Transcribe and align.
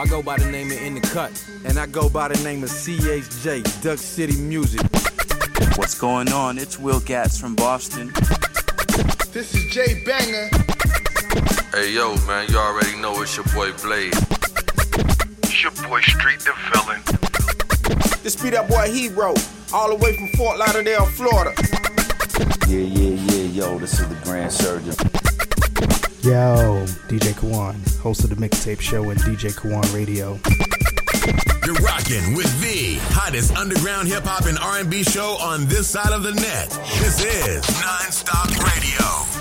I 0.00 0.06
go 0.06 0.22
by 0.22 0.38
the 0.38 0.50
name 0.50 0.70
of 0.70 0.80
In 0.80 0.94
the 0.94 1.02
Cut. 1.02 1.30
And 1.66 1.78
I 1.78 1.84
go 1.84 2.08
by 2.08 2.28
the 2.28 2.42
name 2.42 2.64
of 2.64 2.70
CHJ, 2.70 3.82
Duck 3.82 3.98
City 3.98 4.34
Music. 4.40 4.80
What's 5.76 5.98
going 6.00 6.32
on? 6.32 6.56
It's 6.56 6.78
Will 6.78 7.00
Gatz 7.00 7.38
from 7.38 7.54
Boston. 7.54 8.10
This 9.34 9.54
is 9.54 9.64
Jay 9.66 10.02
Banger. 10.06 10.48
Hey 11.74 11.92
yo, 11.92 12.16
man, 12.26 12.48
you 12.48 12.56
already 12.56 12.96
know 12.96 13.20
it's 13.20 13.36
your 13.36 13.44
boy 13.52 13.72
Blade. 13.82 14.14
It's 15.42 15.62
your 15.62 15.72
boy 15.86 16.00
Street 16.00 16.40
the 16.40 16.54
Villain. 16.72 17.02
This 18.22 18.36
be 18.36 18.48
that 18.48 18.70
boy 18.70 18.90
Hero, 18.90 19.34
all 19.74 19.90
the 19.90 19.96
way 19.96 20.16
from 20.16 20.28
Fort 20.28 20.56
Lauderdale, 20.56 21.04
Florida. 21.04 21.52
Yeah, 22.66 22.78
yeah, 22.78 23.34
yeah, 23.34 23.42
yo, 23.52 23.78
this 23.78 24.00
is 24.00 24.08
the 24.08 24.14
Grand 24.24 24.50
Surgeon. 24.50 25.19
Yo, 26.22 26.84
DJ 27.08 27.32
Kawon, 27.32 27.98
host 28.00 28.24
of 28.24 28.28
the 28.28 28.36
Mixtape 28.36 28.78
Show 28.78 29.08
and 29.08 29.18
DJ 29.20 29.54
Kawon 29.54 29.94
Radio. 29.94 30.38
You're 31.64 31.74
rocking 31.76 32.34
with 32.34 32.60
the 32.60 32.98
hottest 33.14 33.56
underground 33.56 34.06
hip 34.06 34.24
hop 34.24 34.44
and 34.44 34.58
R&B 34.58 35.02
show 35.02 35.38
on 35.40 35.66
this 35.66 35.88
side 35.88 36.12
of 36.12 36.22
the 36.22 36.34
net. 36.34 36.68
This 36.98 37.24
is 37.24 37.64
Nonstop 37.64 38.48
Radio. 38.62 39.39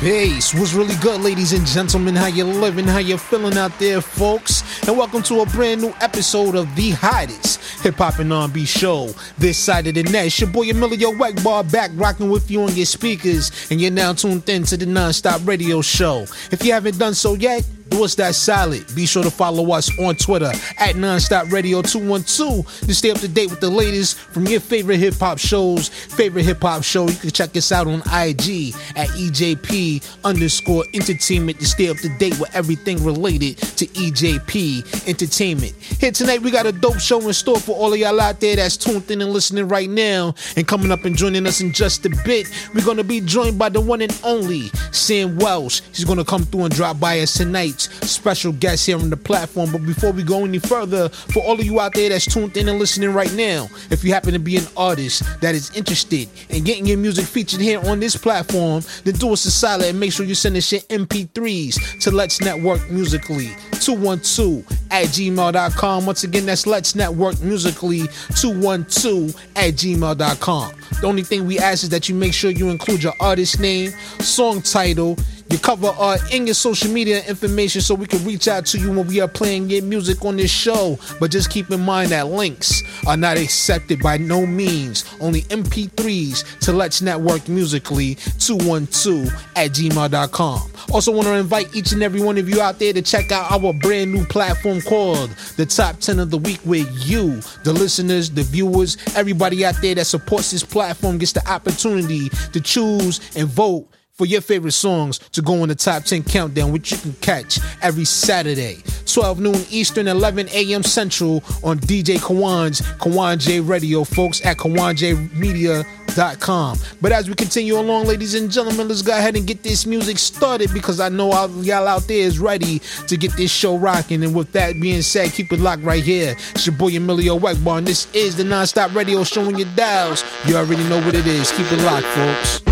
Peace. 0.00 0.54
What's 0.54 0.74
really 0.74 0.94
good, 1.02 1.22
ladies 1.22 1.52
and 1.52 1.66
gentlemen? 1.66 2.14
How 2.14 2.26
you 2.26 2.44
living? 2.44 2.86
How 2.86 2.98
you 2.98 3.18
feeling 3.18 3.58
out 3.58 3.76
there, 3.80 4.00
folks? 4.00 4.62
And 4.86 4.96
welcome 4.96 5.24
to 5.24 5.40
a 5.40 5.46
brand 5.46 5.80
new 5.80 5.92
episode 6.00 6.54
of 6.54 6.72
the 6.76 6.90
hottest 6.90 7.60
hip 7.82 7.96
hop 7.96 8.20
and 8.20 8.32
R&B 8.32 8.64
show 8.64 9.10
this 9.38 9.58
side 9.58 9.88
of 9.88 9.94
the 9.94 10.04
net. 10.04 10.26
It's 10.26 10.40
your 10.40 10.50
boy 10.50 10.70
Emilio 10.70 11.10
Egbar 11.10 11.70
back 11.72 11.90
rocking 11.94 12.30
with 12.30 12.48
you 12.48 12.62
on 12.62 12.76
your 12.76 12.86
speakers, 12.86 13.50
and 13.72 13.80
you're 13.80 13.90
now 13.90 14.12
tuned 14.12 14.48
in 14.48 14.62
to 14.64 14.76
the 14.76 14.86
Nonstop 14.86 15.44
Radio 15.48 15.82
Show. 15.82 16.26
If 16.52 16.64
you 16.64 16.72
haven't 16.72 16.98
done 16.98 17.14
so 17.14 17.34
yet, 17.34 17.66
us 17.96 18.14
that 18.16 18.34
solid. 18.34 18.84
Be 18.94 19.06
sure 19.06 19.22
to 19.22 19.30
follow 19.30 19.72
us 19.72 19.90
on 19.98 20.16
Twitter 20.16 20.52
at 20.78 20.94
Nonstop 20.94 21.50
Radio 21.50 21.82
212 21.82 22.80
to 22.86 22.94
stay 22.94 23.10
up 23.10 23.18
to 23.18 23.28
date 23.28 23.50
with 23.50 23.60
the 23.60 23.70
latest 23.70 24.18
from 24.18 24.46
your 24.46 24.60
favorite 24.60 24.98
hip 24.98 25.14
hop 25.14 25.38
shows. 25.38 25.88
Favorite 25.88 26.44
hip 26.44 26.62
hop 26.62 26.82
show, 26.82 27.08
you 27.08 27.16
can 27.16 27.30
check 27.30 27.56
us 27.56 27.72
out 27.72 27.86
on 27.86 28.00
IG 28.00 28.74
at 28.96 29.08
EJP 29.08 30.24
underscore 30.24 30.84
entertainment 30.94 31.58
to 31.60 31.66
stay 31.66 31.88
up 31.88 31.96
to 31.98 32.08
date 32.18 32.38
with 32.38 32.54
everything 32.54 33.02
related 33.04 33.56
to 33.58 33.86
EJP 33.86 35.08
Entertainment. 35.08 35.72
Here 36.00 36.12
tonight, 36.12 36.42
we 36.42 36.50
got 36.50 36.66
a 36.66 36.72
dope 36.72 36.98
show 36.98 37.20
in 37.20 37.32
store 37.32 37.58
for 37.58 37.72
all 37.72 37.92
of 37.92 37.98
y'all 37.98 38.20
out 38.20 38.40
there 38.40 38.56
that's 38.56 38.76
tuned 38.76 39.10
in 39.10 39.22
and 39.22 39.32
listening 39.32 39.68
right 39.68 39.88
now. 39.88 40.34
And 40.56 40.66
coming 40.66 40.90
up 40.90 41.04
and 41.04 41.16
joining 41.16 41.46
us 41.46 41.60
in 41.60 41.72
just 41.72 42.04
a 42.06 42.10
bit, 42.24 42.46
we're 42.74 42.84
going 42.84 42.96
to 42.96 43.04
be 43.04 43.20
joined 43.20 43.58
by 43.58 43.68
the 43.68 43.80
one 43.80 44.02
and 44.02 44.18
only 44.24 44.68
Sam 44.92 45.36
Welch. 45.38 45.82
He's 45.92 46.04
going 46.04 46.18
to 46.18 46.24
come 46.24 46.44
through 46.44 46.64
and 46.64 46.74
drop 46.74 47.00
by 47.00 47.20
us 47.20 47.34
tonight 47.34 47.77
special 47.82 48.52
guest 48.52 48.86
here 48.86 48.98
on 48.98 49.10
the 49.10 49.16
platform. 49.16 49.72
But 49.72 49.84
before 49.84 50.12
we 50.12 50.22
go 50.22 50.44
any 50.44 50.58
further, 50.58 51.08
for 51.08 51.42
all 51.42 51.54
of 51.54 51.64
you 51.64 51.80
out 51.80 51.94
there 51.94 52.08
that's 52.08 52.32
tuned 52.32 52.56
in 52.56 52.68
and 52.68 52.78
listening 52.78 53.12
right 53.12 53.32
now, 53.34 53.68
if 53.90 54.04
you 54.04 54.12
happen 54.12 54.32
to 54.32 54.38
be 54.38 54.56
an 54.56 54.66
artist 54.76 55.22
that 55.40 55.54
is 55.54 55.74
interested 55.76 56.28
in 56.48 56.64
getting 56.64 56.86
your 56.86 56.98
music 56.98 57.24
featured 57.24 57.60
here 57.60 57.80
on 57.86 58.00
this 58.00 58.16
platform, 58.16 58.82
then 59.04 59.14
do 59.14 59.32
us 59.32 59.44
a 59.44 59.50
solid 59.50 59.86
and 59.86 60.00
make 60.00 60.12
sure 60.12 60.26
you 60.26 60.34
send 60.34 60.56
us 60.56 60.70
your 60.72 60.80
MP3s 60.82 62.00
to 62.02 62.10
Let's 62.10 62.40
Network 62.40 62.90
Musically 62.90 63.48
212 63.80 64.66
at 64.90 65.06
gmail.com. 65.06 66.06
Once 66.06 66.24
again, 66.24 66.46
that's 66.46 66.66
Let's 66.66 66.94
Network 66.94 67.40
Musically 67.40 68.06
212 68.40 69.34
at 69.56 69.74
gmail.com. 69.74 70.72
The 71.00 71.06
only 71.06 71.22
thing 71.22 71.46
we 71.46 71.58
ask 71.58 71.84
is 71.84 71.90
that 71.90 72.08
you 72.08 72.14
make 72.14 72.34
sure 72.34 72.50
you 72.50 72.70
include 72.70 73.02
your 73.02 73.14
artist 73.20 73.60
name, 73.60 73.92
song 74.20 74.62
title, 74.62 75.16
your 75.50 75.60
cover 75.60 75.88
art, 75.98 76.20
in 76.32 76.46
your 76.46 76.54
social 76.54 76.90
media 76.90 77.24
information 77.26 77.80
so 77.80 77.94
we 77.94 78.06
can 78.06 78.24
reach 78.24 78.48
out 78.48 78.66
to 78.66 78.78
you 78.78 78.90
when 78.90 79.06
we 79.06 79.20
are 79.20 79.28
playing 79.28 79.70
your 79.70 79.82
music 79.82 80.24
on 80.24 80.36
this 80.36 80.50
show. 80.50 80.98
But 81.18 81.30
just 81.30 81.50
keep 81.50 81.70
in 81.70 81.80
mind 81.80 82.10
that 82.10 82.28
links 82.28 82.82
are 83.06 83.16
not 83.16 83.36
accepted 83.36 84.00
by 84.00 84.18
no 84.18 84.46
means. 84.46 85.04
Only 85.20 85.42
MP3s 85.42 86.60
to 86.60 86.72
Let's 86.72 87.00
Network 87.02 87.48
Musically 87.48 88.16
212 88.38 89.32
at 89.56 89.72
gmail.com. 89.72 90.72
Also, 90.92 91.12
want 91.12 91.26
to 91.26 91.34
invite 91.34 91.74
each 91.74 91.92
and 91.92 92.02
every 92.02 92.20
one 92.20 92.38
of 92.38 92.48
you 92.48 92.60
out 92.60 92.78
there 92.78 92.92
to 92.92 93.02
check 93.02 93.30
out 93.32 93.50
our 93.50 93.72
brand 93.72 94.12
new 94.12 94.24
platform 94.24 94.80
called 94.80 95.30
The 95.56 95.66
Top 95.66 95.98
10 96.00 96.18
of 96.18 96.30
the 96.30 96.38
Week, 96.38 96.60
where 96.60 96.86
you, 97.00 97.40
the 97.64 97.72
listeners, 97.72 98.30
the 98.30 98.42
viewers, 98.42 98.96
everybody 99.14 99.64
out 99.64 99.74
there 99.82 99.94
that 99.94 100.06
supports 100.06 100.50
this 100.50 100.64
platform 100.64 101.18
gets 101.18 101.32
the 101.32 101.46
opportunity 101.50 102.28
to 102.52 102.60
choose 102.60 103.20
and 103.36 103.48
vote 103.48 103.86
for 104.18 104.26
your 104.26 104.42
favorite 104.42 104.72
songs 104.72 105.18
to 105.30 105.40
go 105.40 105.62
on 105.62 105.68
the 105.68 105.76
top 105.76 106.02
10 106.02 106.24
countdown, 106.24 106.72
which 106.72 106.90
you 106.90 106.98
can 106.98 107.12
catch 107.14 107.60
every 107.80 108.04
Saturday, 108.04 108.82
12 109.06 109.38
noon 109.38 109.64
Eastern, 109.70 110.08
11 110.08 110.48
a.m. 110.50 110.82
Central 110.82 111.36
on 111.62 111.78
DJ 111.78 112.18
Kawon's 112.18 112.80
Kawon 112.98 113.38
J 113.38 113.60
Radio, 113.60 114.02
folks, 114.02 114.44
at 114.44 114.56
KawonJmedia.com. 114.56 116.78
But 117.00 117.12
as 117.12 117.28
we 117.28 117.36
continue 117.36 117.78
along, 117.78 118.06
ladies 118.06 118.34
and 118.34 118.50
gentlemen, 118.50 118.88
let's 118.88 119.02
go 119.02 119.16
ahead 119.16 119.36
and 119.36 119.46
get 119.46 119.62
this 119.62 119.86
music 119.86 120.18
started 120.18 120.74
because 120.74 120.98
I 120.98 121.08
know 121.08 121.30
all 121.30 121.48
y'all 121.62 121.86
out 121.86 122.08
there 122.08 122.18
is 122.18 122.40
ready 122.40 122.80
to 123.06 123.16
get 123.16 123.34
this 123.34 123.52
show 123.52 123.78
rocking. 123.78 124.24
And 124.24 124.34
with 124.34 124.50
that 124.52 124.80
being 124.80 125.02
said, 125.02 125.30
keep 125.30 125.52
it 125.52 125.60
locked 125.60 125.84
right 125.84 126.02
here. 126.02 126.34
It's 126.50 126.66
your 126.66 126.74
boy 126.74 126.96
Emilio 126.96 127.38
Egbar, 127.38 127.78
and 127.78 127.86
this 127.86 128.12
is 128.14 128.34
the 128.36 128.42
Nonstop 128.42 128.96
Radio 128.96 129.22
showing 129.22 129.56
your 129.56 129.68
dials. 129.76 130.24
You 130.44 130.56
already 130.56 130.82
know 130.88 131.00
what 131.02 131.14
it 131.14 131.28
is. 131.28 131.52
Keep 131.52 131.70
it 131.70 131.84
locked, 131.84 132.06
folks. 132.06 132.67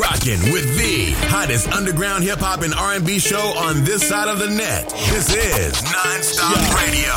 Rocking 0.00 0.40
with 0.50 0.78
the 0.78 1.12
hottest 1.28 1.68
underground 1.72 2.24
hip 2.24 2.38
hop 2.38 2.62
and 2.62 2.72
R&B 2.72 3.18
show 3.18 3.52
on 3.58 3.84
this 3.84 4.08
side 4.08 4.28
of 4.28 4.38
the 4.38 4.48
net. 4.48 4.88
This 5.10 5.28
is 5.28 5.74
Nonstop 5.82 6.56
Radio. 6.80 7.12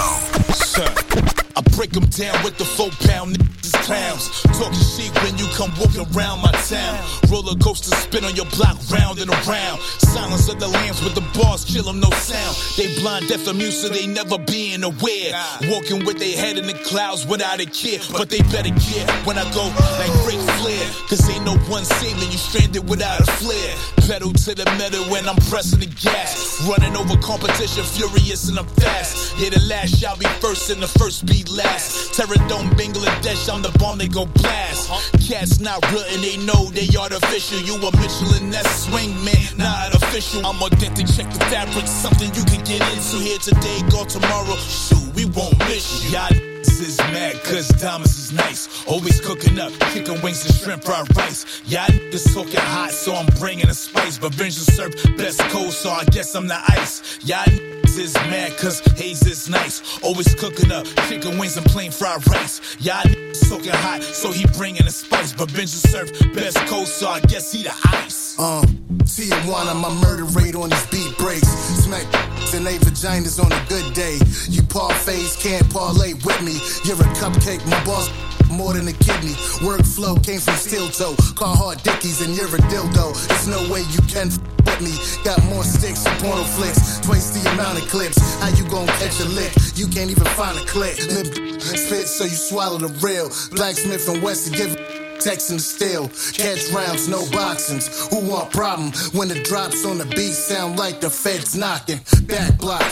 Sir. 0.52 1.34
I 1.56 1.62
break 1.78 1.92
them 1.92 2.06
down 2.08 2.44
with 2.44 2.58
the 2.58 2.66
four 2.66 2.90
pound 3.06 3.38
niggas 3.38 3.74
clowns. 3.86 4.28
Talking 4.58 4.74
shit 4.74 5.14
when 5.22 5.38
you 5.38 5.46
come 5.54 5.70
walking 5.78 6.02
around 6.18 6.42
my 6.42 6.52
town. 6.66 6.98
Roller 7.30 7.54
coaster 7.62 7.94
spin 7.96 8.26
on 8.26 8.36
your 8.36 8.50
block 8.58 8.78
round 8.90 9.20
and 9.20 9.30
around. 9.30 9.80
Silence 10.02 10.50
of 10.50 10.60
the 10.60 10.68
lambs 10.68 11.04
with 11.04 11.14
the 11.14 11.22
bars, 11.38 11.64
kill 11.64 11.84
them 11.84 12.00
no 12.00 12.10
sound. 12.10 12.58
They 12.76 12.90
blind, 13.02 13.28
deaf, 13.28 13.48
and 13.48 13.60
mute, 13.60 13.72
so 13.72 13.90
they 13.90 14.08
never 14.08 14.40
being 14.40 14.84
aware. 14.84 15.38
Walking 15.70 16.06
with 16.06 16.18
their 16.18 16.36
head 16.36 16.58
in 16.58 16.66
the 16.66 16.74
clouds 16.74 17.28
without 17.28 17.62
a 17.62 17.68
care. 17.68 18.00
But 18.12 18.30
they 18.32 18.42
better 18.50 18.74
care 18.74 19.06
when 19.26 19.38
I 19.38 19.46
go 19.54 19.70
like 20.02 20.14
Ric 20.26 20.42
Flair. 20.58 20.86
Cause 21.06 21.22
ain't 21.30 21.46
no 21.46 21.54
one 21.70 21.86
saving 21.86 22.32
you 22.32 22.38
stranded 22.42 22.73
without 22.82 23.20
a 23.20 23.26
flare. 23.38 23.76
Pedal 24.08 24.34
to 24.34 24.56
the 24.56 24.66
metal 24.78 25.04
when 25.12 25.28
I'm 25.28 25.36
pressing 25.50 25.80
the 25.80 25.86
gas. 25.86 26.66
Running 26.68 26.96
over 26.98 27.16
competition, 27.22 27.84
furious 27.84 28.50
and 28.50 28.58
I'm 28.58 28.68
fast. 28.82 29.38
Yeah, 29.38 29.50
the 29.50 29.62
last 29.68 30.00
shall 30.00 30.18
be 30.18 30.26
first 30.42 30.70
and 30.70 30.82
the 30.82 30.88
first 30.88 31.26
be 31.26 31.44
last. 31.52 32.14
Terradome, 32.14 32.72
Bangladesh, 32.74 33.52
I'm 33.54 33.62
the 33.62 33.72
bomb 33.78 33.98
they 33.98 34.08
go 34.08 34.26
blast. 34.26 34.90
Cats 35.28 35.60
not 35.60 35.80
real 35.92 36.04
and 36.10 36.24
they 36.24 36.38
know 36.38 36.70
they 36.72 36.88
artificial. 36.98 37.60
You 37.60 37.76
a 37.76 37.92
Michelin 37.98 38.54
S 38.54 38.86
swing 38.86 39.14
man, 39.24 39.58
not 39.58 39.96
official. 39.96 40.46
I'm 40.46 40.62
authentic, 40.62 41.08
check 41.08 41.32
the 41.32 41.40
fabric, 41.52 41.88
something 41.88 42.34
you 42.34 42.44
can 42.46 42.64
get 42.64 42.82
into 42.94 43.18
here 43.18 43.40
today, 43.40 43.82
go 43.90 44.06
tomorrow. 44.06 44.56
Shoot, 44.58 45.14
we 45.16 45.26
won't 45.26 45.58
miss 45.70 46.06
you. 46.06 46.18
Y'all 46.18 46.53
is 46.68 46.98
mad 46.98 47.42
cause 47.44 47.68
Thomas 47.82 48.18
is 48.18 48.34
nice. 48.34 48.86
Always 48.88 49.20
cooking 49.22 49.60
up 49.60 49.72
chicken 49.92 50.22
wings 50.22 50.46
and 50.46 50.56
shrimp 50.56 50.84
fried 50.84 51.16
rice. 51.16 51.62
Y'all 51.66 51.88
niggas 51.88 52.34
talking 52.34 52.60
hot, 52.60 52.92
so 52.92 53.16
I'm 53.16 53.26
bringing 53.40 53.68
the 53.68 53.74
spice. 53.74 54.18
But 54.18 54.34
vengeance 54.34 54.68
serve 54.68 54.94
best 55.18 55.40
cold, 55.50 55.72
so 55.72 55.90
I 55.90 56.04
guess 56.06 56.36
I'm 56.36 56.48
the 56.48 56.60
ice. 56.68 57.20
Y'all 57.24 57.73
niggas 57.94 58.00
is 58.00 58.14
mad 58.16 58.58
cause 58.58 58.80
Hayes 58.98 59.26
is 59.26 59.50
nice. 59.50 60.00
Always 60.02 60.34
cooking 60.36 60.72
up 60.72 60.86
chicken 61.08 61.38
wings 61.38 61.58
and 61.58 61.66
plain 61.66 61.92
fried 61.92 62.28
rice. 62.30 62.78
Y'all 62.80 63.04
talking 63.50 63.72
hot, 63.72 64.02
so 64.04 64.32
he 64.32 64.46
bringing 64.58 64.86
the 64.86 64.92
spice. 64.92 65.34
But 65.34 65.50
vengeance 65.52 65.84
serve 65.84 66.12
best 66.34 66.58
cold, 66.68 66.88
so 66.88 67.10
I 67.10 67.20
guess 67.22 67.52
he 67.52 67.64
the 67.64 67.74
ice. 67.86 68.38
Um, 68.40 68.66
Tijuana, 69.04 69.76
my 69.80 69.94
murder 70.02 70.26
rate 70.26 70.56
on 70.56 70.70
this 70.70 70.86
beat 70.88 71.18
breaks. 71.18 71.48
Smack 71.84 72.06
and 72.54 72.66
they 72.66 72.78
vaginas 72.78 73.44
on 73.44 73.52
a 73.52 73.66
good 73.68 73.94
day. 73.94 74.18
You 74.50 74.62
parfaits 74.64 75.42
can't 75.42 75.68
parlay 75.72 76.14
with 76.14 76.42
me. 76.42 76.54
You're 76.86 77.02
a 77.02 77.10
cupcake, 77.16 77.66
my 77.68 77.84
boss 77.84 78.10
more 78.52 78.74
than 78.74 78.88
a 78.88 78.94
kidney. 78.94 79.34
Workflow 79.66 80.24
came 80.24 80.40
from 80.40 80.54
steel 80.56 80.88
toe. 80.90 81.16
Call 81.34 81.56
hard 81.56 81.82
Dickies 81.82 82.22
and 82.22 82.36
you're 82.38 82.46
a 82.46 82.60
dildo. 82.70 83.28
There's 83.28 83.48
no 83.48 83.74
way 83.74 83.82
you 83.90 84.02
can 84.08 84.28
f- 84.28 84.53
with 84.80 84.90
me. 84.90 85.24
Got 85.24 85.44
more 85.46 85.64
sticks 85.64 86.04
than 86.04 86.18
porno 86.20 86.44
flicks. 86.44 87.00
Twice 87.00 87.30
the 87.32 87.50
amount 87.52 87.82
of 87.82 87.88
clips. 87.90 88.20
How 88.40 88.50
you 88.50 88.68
gon' 88.70 88.88
catch 88.88 89.20
a 89.20 89.26
lick? 89.26 89.52
You 89.76 89.88
can't 89.88 90.10
even 90.10 90.26
find 90.36 90.58
a 90.58 90.66
clip. 90.66 90.98
Lip 91.08 91.62
spit 91.62 92.08
so 92.08 92.24
you 92.24 92.36
swallow 92.36 92.78
the 92.78 92.94
real. 93.06 93.30
Blacksmith 93.56 94.08
and 94.10 94.22
Weston 94.22 94.54
give 94.54 94.76
texting 95.24 95.60
still. 95.60 96.10
Catch 96.34 96.72
rounds, 96.72 97.08
no 97.08 97.24
boxings. 97.32 97.88
Who 98.10 98.28
want 98.30 98.52
problem 98.52 98.92
when 99.14 99.28
the 99.28 99.42
drops 99.44 99.86
on 99.86 99.98
the 99.98 100.06
beat 100.06 100.34
sound 100.34 100.78
like 100.78 101.00
the 101.00 101.10
feds 101.10 101.56
knocking? 101.56 102.00
Back 102.28 102.58
block. 102.58 102.84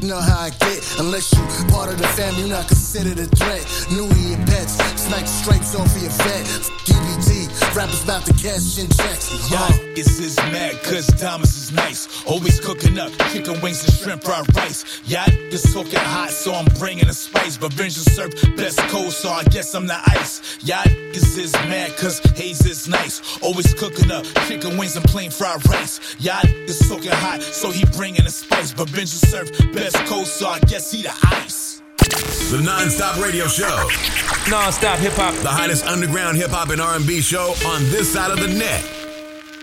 you 0.00 0.08
know 0.08 0.20
how 0.20 0.40
I 0.40 0.50
get. 0.50 0.80
Unless 0.98 1.32
you 1.32 1.42
part 1.72 1.88
of 1.88 1.98
the 1.98 2.08
family, 2.08 2.48
not 2.48 2.66
considered 2.68 3.18
a 3.18 3.26
threat. 3.26 3.64
New 3.90 4.08
year 4.20 4.36
pets, 4.46 4.76
snipe 5.00 5.26
stripes 5.26 5.74
off 5.74 5.88
of 5.88 6.02
your 6.02 6.10
vet. 6.10 6.44
DBT, 6.84 7.43
rappers 7.74 8.04
about 8.04 8.24
to 8.24 8.32
cash 8.34 8.78
in 8.78 8.88
checks. 8.88 9.50
Y'all 9.50 9.68
niggas 9.68 10.20
is 10.20 10.36
mad 10.52 10.80
cause 10.82 11.06
Thomas 11.20 11.56
is 11.56 11.72
nice. 11.72 12.24
Always 12.24 12.60
cooking 12.60 12.98
up 12.98 13.10
chicken 13.32 13.60
wings 13.60 13.84
and 13.84 13.92
shrimp 13.94 14.22
fried 14.22 14.54
rice. 14.54 15.00
Y'all 15.06 15.24
niggas 15.24 15.72
talking 15.72 15.98
hot, 15.98 16.30
so 16.30 16.54
I'm 16.54 16.66
bringing 16.78 17.06
the 17.06 17.14
spice. 17.14 17.56
But 17.56 17.72
vengeance 17.72 18.06
serve 18.14 18.32
best 18.56 18.78
cold, 18.90 19.12
so 19.12 19.30
I 19.30 19.44
guess 19.44 19.74
I'm 19.74 19.86
the 19.86 19.98
ice. 20.06 20.58
Y'all 20.62 20.84
niggas 20.84 21.38
is 21.38 21.52
mad 21.68 21.96
cause 21.96 22.20
Hayes 22.36 22.64
is 22.66 22.88
nice. 22.88 23.38
Always 23.42 23.74
cooking 23.74 24.10
up 24.10 24.24
chicken 24.46 24.78
wings 24.78 24.96
and 24.96 25.04
plain 25.06 25.30
fried 25.30 25.66
rice. 25.68 26.16
Y'all 26.18 26.40
niggas 26.42 26.88
talking 26.88 27.10
hot, 27.10 27.42
so 27.42 27.70
he 27.70 27.84
bringing 27.96 28.24
the 28.24 28.30
spice. 28.30 28.72
But 28.72 28.88
vengeance 28.90 29.22
serve 29.22 29.50
best 29.72 29.96
cold, 30.06 30.26
so 30.26 30.48
I 30.48 30.60
guess 30.60 30.92
he 30.92 31.02
the 31.02 31.14
ice. 31.24 31.82
The 32.50 32.60
non-stop 32.62 33.18
radio 33.18 33.46
show. 33.46 33.88
Non-stop 34.50 34.98
hip 34.98 35.14
hop. 35.14 35.34
The 35.36 35.48
hottest 35.48 35.86
underground 35.86 36.36
hip 36.36 36.50
hop 36.50 36.68
and 36.68 36.78
R&B 36.78 37.22
show 37.22 37.54
on 37.66 37.82
this 37.84 38.12
side 38.12 38.30
of 38.30 38.38
the 38.38 38.48
net. 38.48 38.84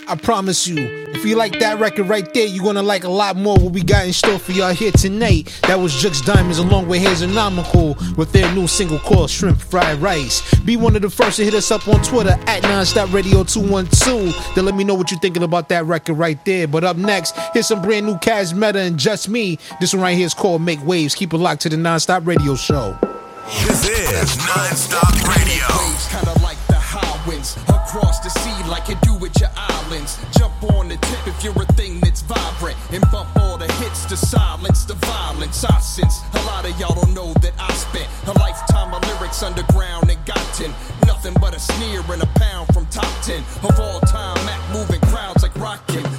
I 0.07 0.15
promise 0.15 0.67
you, 0.67 0.77
if 1.13 1.23
you 1.23 1.35
like 1.35 1.59
that 1.59 1.79
record 1.79 2.09
right 2.09 2.33
there, 2.33 2.47
you're 2.47 2.65
gonna 2.65 2.81
like 2.81 3.03
a 3.03 3.09
lot 3.09 3.35
more 3.37 3.55
what 3.59 3.73
we 3.73 3.83
got 3.83 4.07
in 4.07 4.11
store 4.11 4.39
for 4.39 4.53
y'all 4.53 4.73
here 4.73 4.91
tonight. 4.91 5.57
That 5.67 5.79
was 5.79 5.93
Jux 5.93 6.25
Diamonds 6.25 6.57
along 6.57 6.87
with 6.87 7.03
Hazonomical 7.03 8.17
with 8.17 8.31
their 8.31 8.51
new 8.55 8.67
single 8.67 8.97
called 8.97 9.29
Shrimp 9.29 9.61
Fried 9.61 9.99
Rice. 9.99 10.41
Be 10.61 10.77
one 10.77 10.95
of 10.95 11.03
the 11.03 11.11
first 11.11 11.37
to 11.37 11.45
hit 11.45 11.53
us 11.53 11.69
up 11.69 11.87
on 11.87 12.01
Twitter 12.01 12.31
at 12.47 12.63
Nonstop 12.63 13.13
Radio 13.13 13.43
212 13.43 14.55
to 14.55 14.61
let 14.63 14.75
me 14.75 14.83
know 14.83 14.95
what 14.95 15.11
you're 15.11 15.19
thinking 15.19 15.43
about 15.43 15.69
that 15.69 15.85
record 15.85 16.15
right 16.15 16.43
there. 16.43 16.67
But 16.67 16.83
up 16.83 16.97
next, 16.97 17.37
here's 17.53 17.67
some 17.67 17.83
brand 17.83 18.07
new 18.07 18.15
Kaz 18.15 18.53
Meta 18.53 18.79
and 18.79 18.97
Just 18.97 19.29
Me. 19.29 19.59
This 19.79 19.93
one 19.93 20.01
right 20.01 20.17
here 20.17 20.25
is 20.25 20.33
called 20.33 20.63
Make 20.63 20.83
Waves. 20.83 21.13
Keep 21.13 21.33
it 21.33 21.37
locked 21.37 21.61
to 21.61 21.69
the 21.69 21.77
Nonstop 21.77 22.25
Radio 22.25 22.55
Show. 22.55 22.97
This 23.47 23.87
is 23.87 24.37
non-stop 24.45 25.13
radio. 25.25 25.67
Kinda 26.09 26.39
like 26.43 26.57
the 26.67 26.75
high 26.77 27.27
winds 27.27 27.57
across 27.67 28.19
the 28.19 28.29
sea, 28.29 28.69
like 28.69 28.87
you 28.87 28.95
do 29.01 29.13
with 29.15 29.39
your 29.39 29.49
islands. 29.55 30.19
Jump 30.37 30.53
on 30.75 30.89
the 30.89 30.97
tip 30.97 31.27
if 31.27 31.43
you're 31.43 31.61
a 31.61 31.65
thing 31.73 31.99
that's 32.01 32.21
vibrant, 32.21 32.77
and 32.91 33.03
bump 33.11 33.29
all 33.37 33.57
the 33.57 33.71
hits 33.73 34.05
to 34.05 34.17
silence 34.17 34.85
the 34.85 34.95
violence. 34.95 35.63
I 35.63 35.79
sense 35.79 36.21
a 36.33 36.41
lot 36.45 36.65
of 36.65 36.79
y'all 36.79 36.95
don't 36.95 37.13
know 37.13 37.33
that 37.41 37.53
I 37.59 37.71
spent 37.73 38.07
a 38.27 38.33
lifetime 38.39 38.93
of 38.93 39.03
lyrics 39.07 39.43
underground 39.43 40.09
and 40.09 40.23
gotten 40.25 40.73
nothing 41.05 41.33
but 41.41 41.55
a 41.55 41.59
sneer 41.59 42.01
and 42.09 42.21
a 42.23 42.27
pound 42.39 42.73
from 42.73 42.85
top 42.87 43.11
ten 43.23 43.43
of 43.63 43.79
all 43.79 43.99
time. 44.01 44.37
Mac 44.45 44.61
moving 44.71 45.01
crowds 45.11 45.43
like 45.43 45.55
rockin', 45.57 46.03
talking 46.03 46.10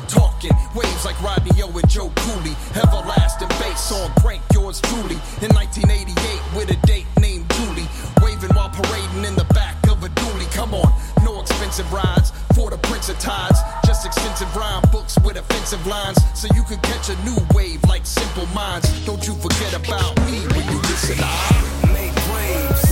waves 0.74 1.04
like 1.04 1.20
Rodney 1.22 1.60
and 1.60 1.88
Joe 1.88 2.10
Cooley. 2.16 2.54
Everlasting 2.74 3.48
bass 3.60 3.92
on 3.92 4.10
crank 4.20 4.42
yours 4.52 4.80
truly 4.82 5.16
in 5.42 5.50
1988 5.54 6.56
with 6.56 6.70
a 6.70 6.86
date 6.86 7.06
named 7.20 7.48
Julie. 7.54 7.88
Waving 8.22 8.54
while 8.54 8.70
parading 8.70 9.24
in 9.24 9.34
the 9.34 9.46
back 9.52 9.76
of 9.88 10.02
a 10.02 10.08
dually. 10.08 10.50
Come 10.52 10.74
on, 10.74 10.92
no 11.24 11.40
expensive 11.40 11.90
rides 11.92 12.32
for 12.54 12.70
the 12.70 12.78
prince 12.78 13.08
of 13.08 13.18
tides. 13.18 13.58
Just 13.84 14.06
extensive 14.06 14.54
rhyme 14.56 14.82
books 14.92 15.18
with 15.24 15.36
offensive 15.36 15.84
lines. 15.86 16.18
So 16.34 16.48
you 16.54 16.62
can 16.64 16.78
catch 16.80 17.08
a 17.08 17.16
new 17.24 17.36
wave 17.54 17.82
like 17.84 18.06
simple 18.06 18.46
minds. 18.54 18.88
Don't 19.06 19.26
you 19.26 19.34
forget 19.34 19.74
about 19.74 20.16
me 20.26 20.40
when 20.54 20.64
you 20.70 20.78
listen. 20.88 21.16
I 21.20 21.92
make 21.92 22.16
waves. 22.32 22.91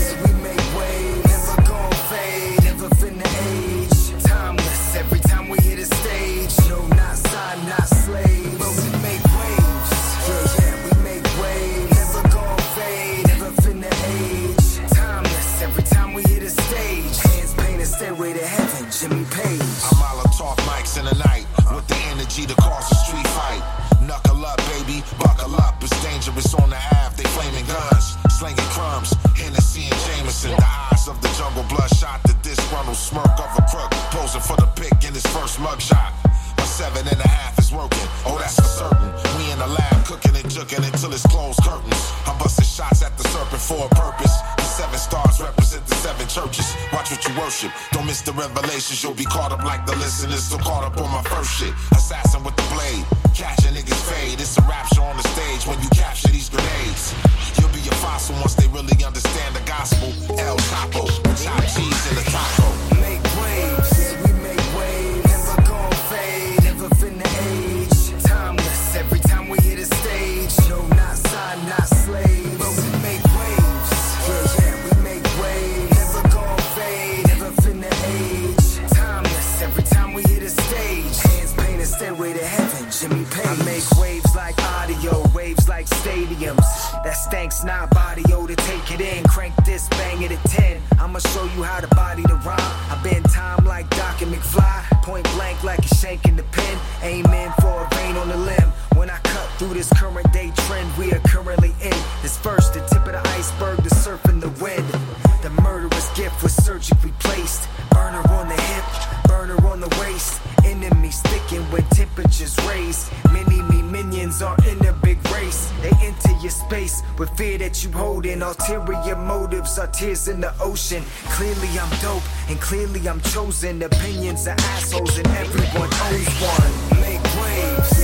With 117.18 117.30
fear 117.36 117.58
that 117.58 117.82
you 117.82 117.90
hold 117.92 118.10
holding. 118.10 118.42
Ulterior 118.42 119.16
motives 119.16 119.78
are 119.78 119.86
tears 119.86 120.28
in 120.28 120.40
the 120.40 120.52
ocean. 120.60 121.02
Clearly 121.36 121.68
I'm 121.78 121.90
dope 122.00 122.22
and 122.48 122.60
clearly 122.60 123.08
I'm 123.08 123.20
chosen. 123.20 123.82
Opinions 123.82 124.46
are 124.46 124.56
assholes 124.74 125.16
and 125.16 125.26
everyone 125.28 125.90
owns 126.06 126.34
one. 126.40 127.00
Make 127.00 127.24
waves, 127.40 127.99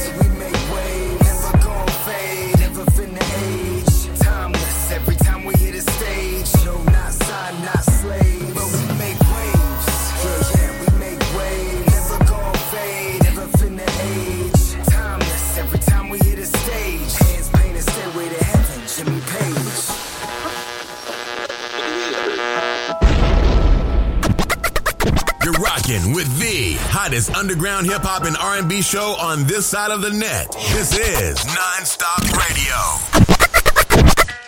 hottest 27.17 27.35
underground 27.35 27.87
hip 27.87 28.03
hop 28.03 28.25
and 28.25 28.37
R&B 28.37 28.83
show 28.83 29.17
on 29.19 29.47
this 29.47 29.65
side 29.65 29.91
of 29.91 30.03
the 30.03 30.11
net. 30.11 30.53
This 30.75 30.93
is 30.93 31.43
Non-Stop 31.47 32.21
Radio. 32.37 32.77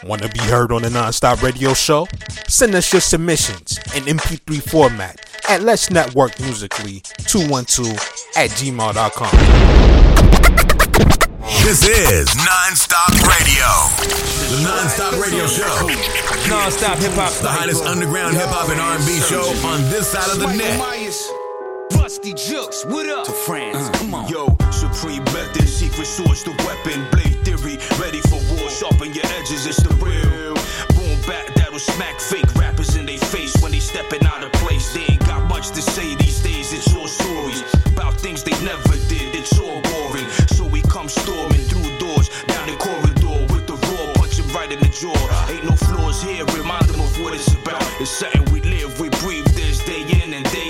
Want 0.06 0.20
to 0.22 0.28
be 0.28 0.40
heard 0.40 0.70
on 0.72 0.82
the 0.82 0.90
Nonstop 0.90 1.42
Radio 1.42 1.72
Show? 1.72 2.06
Send 2.46 2.75
us 2.75 2.92
your 2.92 3.00
submissions 3.00 3.78
in 3.96 4.04
MP3 4.04 4.60
format 4.62 5.18
at 5.48 5.62
Let's 5.62 5.90
Network 5.90 6.38
Musically 6.40 7.00
212 7.25 7.90
at 8.37 8.50
gmail.com. 8.50 9.30
This 11.64 11.88
is 11.88 12.37
Non-Stop 12.37 13.12
Radio. 13.25 13.64
The 14.52 14.60
Non-Stop 14.62 15.14
Radio 15.14 15.46
Show. 15.46 15.88
Non-stop 16.50 16.98
hip 16.98 17.12
hop. 17.12 17.32
The 17.40 17.48
hottest 17.48 17.84
underground 17.84 18.37
hip 18.37 18.48
hop 18.48 18.68
and 18.68 18.78
R&B 18.78 19.20
show 19.20 19.40
on 19.66 19.80
this 19.88 20.08
side 20.08 20.30
of 20.30 20.38
the 20.38 20.52
net. 20.54 21.47
Rusty 22.08 22.32
Jukes, 22.32 22.86
what 22.86 23.06
up? 23.06 23.26
To 23.26 23.32
France, 23.32 23.76
uh, 23.76 23.92
come 23.98 24.14
on. 24.14 24.26
Yo, 24.32 24.48
Supreme 24.72 25.22
method, 25.24 25.68
secret 25.68 26.06
source, 26.06 26.42
the 26.42 26.56
weapon, 26.64 27.04
blade 27.12 27.36
theory 27.44 27.76
ready 28.00 28.24
for 28.32 28.40
war. 28.48 28.70
Sharpen 28.70 29.12
your 29.12 29.28
edges, 29.36 29.66
it's 29.66 29.76
the 29.84 29.92
real. 30.00 30.56
Boom 30.96 31.20
back, 31.28 31.52
that'll 31.52 31.78
smack 31.78 32.18
fake 32.18 32.48
rappers 32.54 32.96
in 32.96 33.04
their 33.04 33.18
face 33.18 33.54
when 33.60 33.72
they 33.72 33.78
stepping 33.78 34.24
out 34.24 34.42
of 34.42 34.50
place. 34.52 34.94
They 34.94 35.04
ain't 35.04 35.20
got 35.26 35.46
much 35.50 35.68
to 35.76 35.82
say 35.82 36.16
these 36.16 36.40
days, 36.40 36.72
it's 36.72 36.96
all 36.96 37.08
stories 37.08 37.60
about 37.92 38.14
things 38.14 38.42
they 38.42 38.56
never 38.64 38.96
did. 39.12 39.36
It's 39.36 39.58
all 39.60 39.76
boring. 39.92 40.24
So 40.56 40.64
we 40.64 40.80
come 40.88 41.10
storming 41.10 41.60
through 41.68 41.92
doors, 41.98 42.30
down 42.48 42.72
the 42.72 42.76
corridor 42.80 43.36
with 43.52 43.66
the 43.68 43.76
raw, 43.76 44.14
punching 44.16 44.48
right 44.56 44.72
in 44.72 44.80
the 44.80 44.88
jaw. 44.88 45.12
Ain't 45.52 45.68
no 45.68 45.76
flaws 45.76 46.22
here, 46.22 46.46
remind 46.56 46.88
them 46.88 47.02
of 47.04 47.12
what 47.20 47.34
it's 47.34 47.52
about. 47.52 47.84
It's 48.00 48.08
something 48.08 48.48
we 48.48 48.62
live, 48.62 48.98
we 48.98 49.10
breathe 49.20 49.44
this 49.52 49.84
day 49.84 50.08
in 50.08 50.32
and 50.32 50.48
day 50.48 50.67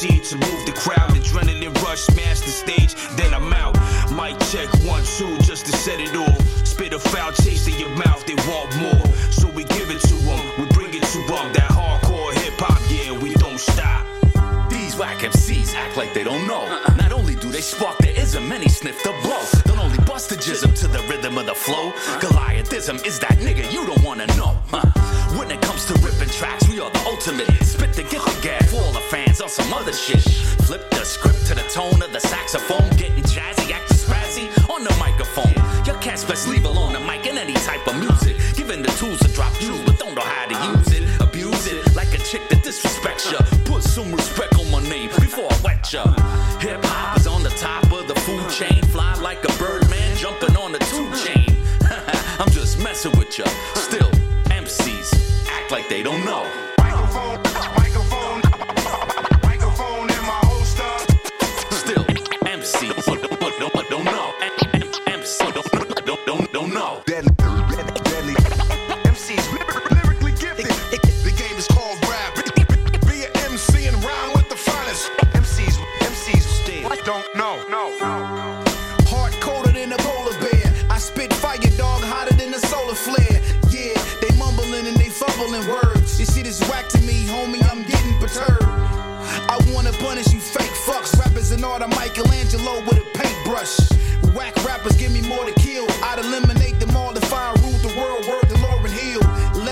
proceed 0.00 0.24
to 0.24 0.36
move 0.36 0.64
the 0.66 0.72
crowd. 0.72 1.10
Adrenaline 1.10 1.74
rush, 1.82 2.00
smash 2.00 2.40
the 2.40 2.50
stage, 2.50 2.94
then 3.16 3.34
I'm 3.34 3.52
out. 3.52 3.74
Mic 4.12 4.38
check 4.48 4.68
one, 4.88 5.04
two, 5.04 5.36
just 5.42 5.66
to 5.66 5.72
set 5.72 6.00
it 6.00 6.16
off. 6.16 6.66
Spit 6.66 6.94
a 6.94 6.98
foul 6.98 7.32
in 7.68 7.78
your 7.78 7.90
mouth, 7.90 8.24
they 8.24 8.34
want 8.48 8.70
more. 8.80 9.06
So 9.30 9.50
we 9.50 9.64
give 9.64 9.90
it 9.90 10.00
to 10.00 10.14
them, 10.14 10.40
we 10.58 10.64
bring 10.72 10.94
it 10.94 11.02
to 11.02 11.18
them. 11.28 11.52
That 11.52 11.70
Act 15.74 15.96
like 15.96 16.12
they 16.14 16.24
don't 16.24 16.46
know. 16.46 16.66
Not 16.96 17.12
only 17.12 17.34
do 17.34 17.50
they 17.50 17.60
spark 17.60 17.98
the 17.98 18.10
ism, 18.18 18.48
many 18.48 18.68
sniff 18.68 19.02
the 19.02 19.12
blow. 19.22 19.42
Don't 19.64 19.78
only 19.78 19.98
bust 20.04 20.30
the 20.30 20.36
jism 20.36 20.74
to 20.80 20.88
the 20.88 21.00
rhythm 21.08 21.38
of 21.38 21.46
the 21.46 21.54
flow. 21.54 21.92
Goliathism 22.20 22.96
is 23.04 23.18
that 23.20 23.38
nigga 23.38 23.70
you 23.72 23.86
don't 23.86 24.02
wanna 24.02 24.26
know. 24.38 24.58
When 25.38 25.50
it 25.50 25.60
comes 25.62 25.86
to 25.86 25.94
ripping 25.94 26.28
tracks, 26.28 26.68
we 26.68 26.80
are 26.80 26.90
the 26.90 27.00
ultimate. 27.06 27.50
Spit 27.62 27.92
to 27.94 28.02
get 28.02 28.22
the 28.22 28.38
gag 28.42 28.64
for 28.66 28.76
all 28.76 28.92
the 28.92 29.00
fans 29.00 29.40
on 29.40 29.48
some 29.48 29.72
other 29.72 29.92
shit. 29.92 30.22
Flip 30.66 30.88
the 30.90 31.04
script 31.04 31.46
to 31.46 31.54
the 31.54 31.66
tone 31.70 32.02
of 32.02 32.12
the 32.12 32.20
saxophone, 32.20 32.88
getting 32.96 33.24
jazzy, 33.24 33.72
acting 33.72 33.96
spazzy 33.96 34.46
on 34.68 34.84
the 34.84 34.94
microphone. 34.98 35.54
Your 35.86 35.96
cat's 35.98 36.24
best 36.24 36.48
leave 36.48 36.64
alone 36.64 36.92
the 36.92 37.00
mic 37.00 37.26
in 37.26 37.38
any 37.38 37.54
type 37.54 37.86
of 37.86 37.96
music. 37.98 38.36
Given 38.56 38.82
the 38.82 38.92
tools 38.98 39.18
to 39.20 39.28
drop 39.28 39.52
jewels, 39.58 39.82
but 39.86 39.98
don't 39.98 40.14
know 40.14 40.22
how 40.22 40.46
to 40.46 40.78
use 40.78 40.92
it. 40.92 41.09
Chick 42.30 42.48
that 42.48 42.62
disrespects 42.62 43.32
ya. 43.32 43.38
Put 43.64 43.82
some 43.82 44.12
respect 44.12 44.54
on 44.54 44.70
my 44.70 44.80
name 44.88 45.10
before 45.18 45.48
I 45.50 45.60
wet 45.64 45.92
ya. 45.92 46.04
Hip 46.60 46.84
hop 46.84 47.16
is 47.18 47.26
on 47.26 47.42
the 47.42 47.50
top 47.50 47.82
of 47.92 48.06
the 48.06 48.14
food 48.20 48.48
chain. 48.50 48.80
Fly 48.84 49.14
like 49.14 49.42
a 49.42 49.52
bird 49.58 49.90
man 49.90 50.16
jumping 50.16 50.56
on 50.56 50.70
the 50.70 50.78
two 50.90 51.10
chain. 51.24 51.56
I'm 52.38 52.50
just 52.50 52.78
messing 52.78 53.18
with 53.18 53.36
ya. 53.36 53.46
Still, 53.74 54.10
MCs 54.62 55.48
act 55.48 55.72
like 55.72 55.88
they 55.88 56.04
don't 56.04 56.24
know. 56.24 56.46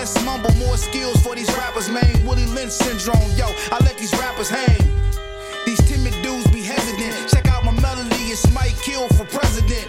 Less 0.09 0.25
mumble, 0.25 0.55
more 0.55 0.79
skills 0.79 1.21
for 1.23 1.35
these 1.35 1.55
rappers, 1.59 1.91
man. 1.91 2.25
Willie 2.25 2.47
Lynch 2.47 2.73
syndrome, 2.73 3.31
yo. 3.37 3.45
I 3.71 3.77
let 3.85 3.99
these 3.99 4.13
rappers 4.15 4.49
hang. 4.49 4.81
These 5.67 5.87
timid 5.87 6.15
dudes 6.23 6.51
be 6.51 6.63
hesitant. 6.63 7.29
Check 7.29 7.47
out 7.49 7.63
my 7.63 7.73
melody, 7.73 8.33
it's 8.33 8.51
Mike 8.55 8.77
Kill 8.81 9.07
for 9.09 9.27
president. 9.27 9.87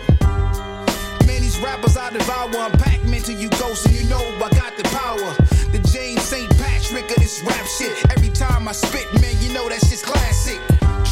Man, 1.25 1.39
these 1.39 1.57
rappers 1.61 1.95
I 1.95 2.09
devour, 2.11 2.49
unpack 2.53 3.01
men 3.05 3.21
till 3.21 3.39
you 3.39 3.47
ghost, 3.63 3.85
and 3.85 3.95
you 3.95 4.09
know 4.09 4.19
I 4.43 4.49
got 4.59 4.75
the 4.75 4.83
power. 4.91 5.31
The 5.71 5.79
James 5.87 6.21
St. 6.23 6.49
Patrick 6.57 7.09
of 7.11 7.15
this 7.15 7.41
rap 7.43 7.65
shit. 7.65 7.95
Every 8.11 8.29
time 8.29 8.67
I 8.67 8.73
spit, 8.73 9.07
man, 9.21 9.35
you 9.41 9.53
know 9.53 9.69
that 9.69 9.79
shit's 9.85 10.03
classic. 10.03 10.59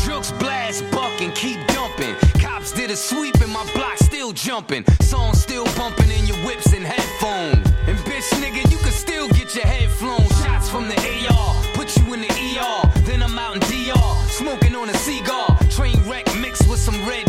Drugs 0.03 0.33
blast, 0.33 0.83
buck 0.91 1.21
and 1.21 1.33
keep 1.33 1.65
dumping. 1.67 2.15
Cops 2.41 2.73
did 2.73 2.91
a 2.91 2.95
sweep 2.97 3.35
and 3.39 3.53
my 3.53 3.63
block 3.73 3.97
still 3.99 4.33
jumping. 4.33 4.83
Songs 4.99 5.41
still 5.41 5.65
bumping 5.77 6.11
in 6.11 6.25
your 6.27 6.37
whips 6.45 6.73
and 6.73 6.83
headphones. 6.83 7.65
And 7.87 7.97
bitch, 7.99 8.27
nigga, 8.43 8.69
you 8.71 8.76
your 9.57 9.65
head 9.65 9.89
flown. 9.89 10.27
Shots 10.43 10.69
from 10.69 10.87
the 10.87 10.95
AR, 11.29 11.55
put 11.73 11.97
you 11.97 12.13
in 12.13 12.21
the 12.21 12.29
ER. 12.29 13.01
Then 13.01 13.23
I'm 13.23 13.37
out 13.39 13.55
in 13.55 13.61
DR, 13.61 14.15
smoking 14.29 14.75
on 14.75 14.89
a 14.89 14.93
cigar. 14.93 15.57
Train 15.69 15.99
wreck 16.07 16.25
mixed 16.37 16.69
with 16.69 16.79
some 16.79 16.97
red 17.07 17.26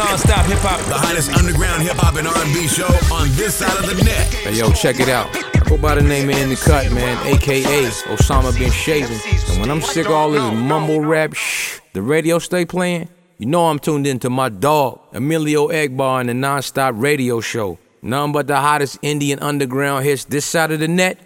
Non-stop 0.00 0.46
hip 0.46 0.58
hop. 0.60 0.80
The 0.88 0.94
hottest 0.94 1.30
underground 1.36 1.82
hip 1.82 1.92
hop 1.96 2.16
and 2.16 2.26
R&B 2.26 2.68
show 2.68 2.88
on 3.14 3.28
this 3.36 3.56
side 3.56 3.76
of 3.76 3.84
the 3.84 4.02
net. 4.02 4.32
Hey, 4.32 4.56
yo, 4.56 4.72
check 4.72 4.98
it 4.98 5.10
out. 5.10 5.28
I 5.36 5.60
go 5.68 5.76
by 5.76 5.94
the 5.94 6.00
name 6.00 6.30
of 6.30 6.38
In 6.38 6.48
the 6.48 6.56
Cut, 6.56 6.90
man, 6.90 7.18
aka 7.26 7.84
Osama 8.08 8.58
bin 8.58 8.70
Shaven. 8.70 9.20
And 9.50 9.60
when 9.60 9.70
I'm 9.70 9.82
sick 9.82 10.06
of 10.06 10.12
all 10.12 10.30
this 10.30 10.40
mumble 10.40 11.00
rap 11.00 11.34
shh, 11.34 11.80
the 11.92 12.00
radio 12.00 12.38
stay 12.38 12.64
playing, 12.64 13.10
you 13.36 13.44
know 13.44 13.66
I'm 13.66 13.78
tuned 13.78 14.06
into 14.06 14.30
my 14.30 14.48
dog, 14.48 15.00
Emilio 15.12 15.68
Egbar, 15.68 16.20
and 16.20 16.30
the 16.30 16.34
non-stop 16.34 16.94
radio 16.96 17.42
show. 17.42 17.78
None 18.00 18.32
but 18.32 18.46
the 18.46 18.56
hottest 18.56 18.98
Indian 19.02 19.38
underground 19.40 20.06
hits 20.06 20.24
this 20.24 20.46
side 20.46 20.72
of 20.72 20.80
the 20.80 20.88
net 20.88 21.18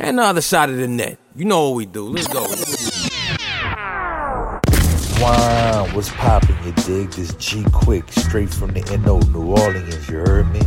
and 0.00 0.18
the 0.18 0.22
other 0.24 0.40
side 0.40 0.68
of 0.68 0.78
the 0.78 0.88
net. 0.88 1.16
You 1.36 1.44
know 1.44 1.68
what 1.68 1.76
we 1.76 1.86
do. 1.86 2.08
Let's 2.08 2.26
go. 2.26 2.42
What's 6.02 6.10
poppin', 6.10 6.56
you 6.64 6.72
dig? 6.84 7.10
This 7.12 7.32
G 7.34 7.64
Quick, 7.70 8.10
straight 8.10 8.48
from 8.48 8.72
the 8.72 8.80
NO, 8.98 9.20
New 9.30 9.52
Orleans, 9.52 10.08
you 10.08 10.18
heard 10.18 10.52
me? 10.52 10.62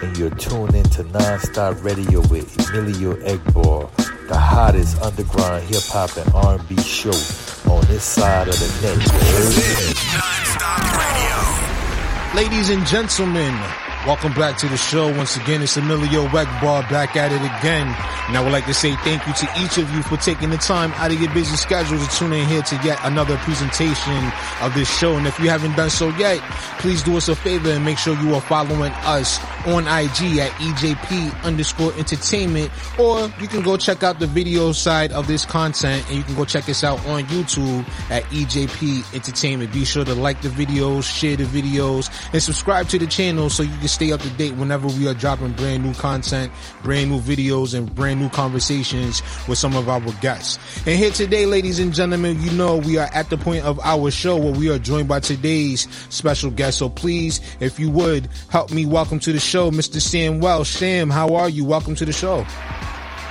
And 0.00 0.16
you're 0.16 0.30
tuned 0.30 0.76
into 0.76 1.02
Non-Stop 1.02 1.82
Radio 1.82 2.20
with 2.28 2.56
Emilio 2.68 3.16
Egbar, 3.16 3.90
the 4.28 4.38
hottest 4.38 5.00
underground 5.02 5.64
hip-hop 5.64 6.16
and 6.18 6.32
R&B 6.34 6.76
show 6.82 7.10
on 7.68 7.84
this 7.86 8.04
side 8.04 8.46
of 8.46 8.54
the 8.54 8.68
net? 8.82 8.96
Ladies 12.36 12.70
and 12.70 12.86
gentlemen, 12.86 13.58
welcome 14.06 14.32
back 14.34 14.56
to 14.56 14.68
the 14.68 14.76
show. 14.76 15.08
Once 15.16 15.36
again, 15.36 15.60
it's 15.60 15.76
Emilio 15.76 16.26
Egbar 16.28 16.88
back 16.88 17.16
at 17.16 17.32
it 17.32 17.42
again. 17.42 17.88
And 18.28 18.36
I 18.36 18.40
would 18.40 18.52
like 18.52 18.66
to 18.66 18.74
say 18.74 18.94
thank 18.96 19.26
you 19.26 19.32
to 19.32 19.48
each 19.60 19.78
of 19.78 19.92
you 19.92 20.02
for 20.02 20.16
taking 20.16 20.50
the 20.50 20.58
time 20.58 20.92
out 20.92 21.10
of 21.10 21.20
your 21.20 21.32
busy 21.34 21.56
schedule 21.56 21.98
to 21.98 22.16
tune 22.16 22.32
in 22.32 22.46
here 22.46 22.62
to 22.62 22.80
yet 22.84 23.00
another 23.02 23.36
presentation 23.38 24.32
of 24.62 24.72
this 24.74 24.88
show. 24.98 25.16
And 25.16 25.26
if 25.26 25.38
you 25.40 25.48
haven't 25.48 25.74
done 25.76 25.90
so 25.90 26.10
yet, 26.10 26.38
please 26.78 27.02
do 27.02 27.16
us 27.16 27.28
a 27.28 27.34
favor 27.34 27.70
and 27.70 27.84
make 27.84 27.98
sure 27.98 28.14
you 28.22 28.34
are 28.34 28.40
following 28.40 28.92
us 29.04 29.40
on 29.66 29.82
IG 29.82 30.38
at 30.38 30.52
EJP 30.52 31.42
underscore 31.42 31.92
entertainment, 31.94 32.70
or 32.98 33.28
you 33.40 33.48
can 33.48 33.62
go 33.62 33.76
check 33.76 34.04
out 34.04 34.20
the 34.20 34.26
video 34.28 34.70
side 34.70 35.10
of 35.10 35.26
this 35.26 35.44
content 35.44 36.06
and 36.08 36.16
you 36.16 36.22
can 36.22 36.36
go 36.36 36.44
check 36.44 36.68
us 36.68 36.84
out 36.84 37.04
on 37.06 37.24
YouTube 37.24 37.80
at 38.10 38.22
EJP 38.24 39.14
Entertainment. 39.14 39.72
Be 39.72 39.84
sure 39.84 40.04
to 40.04 40.14
like 40.14 40.42
the 40.42 40.48
videos, 40.48 41.02
share 41.02 41.36
the 41.36 41.44
videos, 41.44 42.08
and 42.32 42.40
subscribe 42.40 42.88
to 42.88 42.98
the 42.98 43.06
channel 43.06 43.50
so 43.50 43.64
you 43.64 43.76
can 43.78 43.88
stay 43.96 44.12
up 44.12 44.20
to 44.20 44.28
date 44.30 44.52
whenever 44.56 44.86
we 44.88 45.08
are 45.08 45.14
dropping 45.14 45.52
brand 45.52 45.82
new 45.82 45.94
content, 45.94 46.52
brand 46.82 47.10
new 47.10 47.18
videos, 47.18 47.72
and 47.72 47.92
brand 47.94 48.20
new 48.20 48.28
conversations 48.28 49.22
with 49.48 49.56
some 49.56 49.74
of 49.74 49.88
our 49.88 50.12
guests. 50.20 50.58
And 50.86 50.98
here 50.98 51.10
today, 51.10 51.46
ladies 51.46 51.78
and 51.78 51.94
gentlemen, 51.94 52.38
you 52.42 52.50
know 52.52 52.76
we 52.76 52.98
are 52.98 53.08
at 53.14 53.30
the 53.30 53.38
point 53.38 53.64
of 53.64 53.80
our 53.80 54.10
show 54.10 54.36
where 54.36 54.52
we 54.52 54.68
are 54.70 54.78
joined 54.78 55.08
by 55.08 55.20
today's 55.20 55.88
special 56.10 56.50
guest. 56.50 56.76
So 56.76 56.90
please, 56.90 57.40
if 57.58 57.80
you 57.80 57.88
would, 57.90 58.28
help 58.50 58.70
me 58.70 58.84
welcome 58.84 59.18
to 59.20 59.32
the 59.32 59.40
show, 59.40 59.70
Mr. 59.70 59.98
Sam 59.98 60.40
Welch. 60.40 60.68
Sam, 60.68 61.08
how 61.08 61.34
are 61.34 61.48
you? 61.48 61.64
Welcome 61.64 61.94
to 61.94 62.04
the 62.04 62.12
show. 62.12 62.44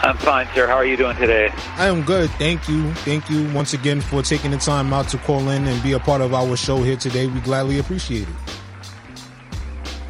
I'm 0.01 0.17
fine, 0.17 0.47
sir. 0.55 0.65
How 0.65 0.77
are 0.77 0.85
you 0.85 0.97
doing 0.97 1.15
today? 1.17 1.51
I 1.77 1.85
am 1.87 2.01
good. 2.01 2.31
Thank 2.31 2.67
you. 2.67 2.91
Thank 2.95 3.29
you 3.29 3.53
once 3.53 3.73
again 3.73 4.01
for 4.01 4.23
taking 4.23 4.49
the 4.49 4.57
time 4.57 4.91
out 4.93 5.09
to 5.09 5.19
call 5.19 5.47
in 5.49 5.67
and 5.67 5.83
be 5.83 5.93
a 5.93 5.99
part 5.99 6.21
of 6.21 6.33
our 6.33 6.57
show 6.57 6.81
here 6.81 6.97
today. 6.97 7.27
We 7.27 7.39
gladly 7.41 7.77
appreciate 7.77 8.27
it. 8.27 8.64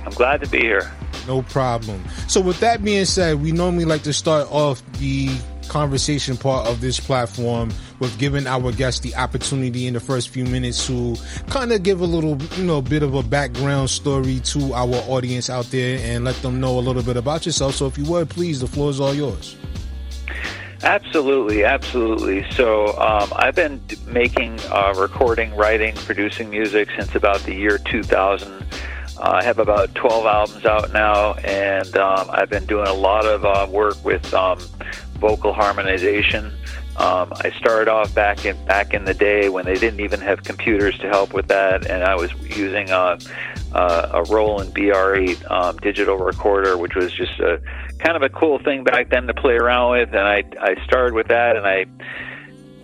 I'm 0.06 0.14
glad 0.14 0.42
to 0.42 0.50
be 0.50 0.60
here. 0.60 0.92
No 1.28 1.42
problem. 1.42 2.04
So, 2.28 2.40
with 2.40 2.60
that 2.60 2.84
being 2.84 3.06
said, 3.06 3.42
we 3.42 3.52
normally 3.52 3.86
like 3.86 4.04
to 4.04 4.14
start 4.14 4.48
off 4.52 4.84
the 5.00 5.30
conversation 5.68 6.38
part 6.38 6.68
of 6.68 6.80
this 6.80 7.00
platform 7.00 7.72
with 8.00 8.18
giving 8.20 8.46
our 8.46 8.72
guests 8.72 9.00
the 9.00 9.16
opportunity 9.16 9.88
in 9.88 9.96
the 9.96 10.00
first 10.00 10.30
few 10.30 10.46
minutes 10.46 10.86
to 10.86 11.16
kind 11.48 11.72
of 11.72 11.82
give 11.82 12.02
a 12.02 12.06
little, 12.06 12.40
you 12.58 12.64
know, 12.64 12.82
bit 12.82 13.02
of 13.02 13.16
a 13.16 13.24
background 13.24 13.90
story 13.90 14.40
to 14.42 14.74
our 14.74 14.94
audience 15.10 15.50
out 15.50 15.66
there 15.66 16.00
and 16.04 16.24
let 16.24 16.36
them 16.44 16.60
know 16.60 16.78
a 16.78 16.82
little 16.82 17.02
bit 17.02 17.18
about 17.18 17.46
yourself. 17.46 17.74
So, 17.74 17.88
if 17.88 17.98
you 17.98 18.06
would, 18.06 18.30
please, 18.30 18.60
the 18.60 18.68
floor 18.68 18.92
is 18.92 19.00
all 19.00 19.14
yours. 19.14 19.56
Absolutely, 20.84 21.64
absolutely. 21.64 22.46
So 22.52 22.96
um, 23.00 23.34
I've 23.36 23.56
been 23.56 23.82
making, 24.06 24.60
uh, 24.70 24.94
recording, 24.96 25.56
writing, 25.56 25.96
producing 25.96 26.52
music 26.52 26.90
since 26.96 27.16
about 27.16 27.40
the 27.42 27.56
year 27.56 27.80
2000. 27.80 28.64
I 29.22 29.44
have 29.44 29.60
about 29.60 29.96
12 29.96 30.26
albums 30.26 30.66
out 30.66 30.92
now, 30.92 31.34
and 31.36 31.96
um, 31.98 32.30
I've 32.32 32.50
been 32.50 32.66
doing 32.66 32.88
a 32.88 32.94
lot 32.94 33.26
of 33.26 33.46
uh, 33.46 33.68
work 33.70 34.04
with 34.04 34.34
um, 34.34 34.60
vocal 35.20 35.54
harmonization. 35.54 36.52
Um, 36.98 37.34
I 37.42 37.52
started 37.58 37.90
off 37.90 38.14
back 38.16 38.46
in 38.46 38.64
back 38.66 38.94
in 38.94 39.04
the 39.04 39.14
day 39.14 39.50
when 39.50 39.66
they 39.66 39.76
didn't 39.76 40.00
even 40.00 40.22
have 40.22 40.44
computers 40.44 40.98
to 41.00 41.10
help 41.10 41.34
with 41.34 41.48
that, 41.48 41.88
and 41.88 42.04
I 42.04 42.16
was 42.16 42.32
using 42.56 42.90
uh, 42.90 43.20
uh, 43.74 44.10
a 44.14 44.24
Roland 44.32 44.74
BR8 44.74 45.52
um, 45.52 45.78
digital 45.78 46.18
recorder, 46.18 46.78
which 46.78 46.96
was 46.96 47.12
just 47.12 47.38
a 47.40 47.62
kind 48.00 48.16
of 48.16 48.22
a 48.22 48.30
cool 48.30 48.60
thing 48.60 48.84
back 48.86 49.10
then 49.10 49.28
to 49.28 49.34
play 49.34 49.56
around 49.56 49.92
with. 49.92 50.10
And 50.10 50.20
I 50.20 50.44
I 50.62 50.82
started 50.86 51.14
with 51.14 51.28
that, 51.28 51.58
and 51.58 51.68
I, 51.68 51.86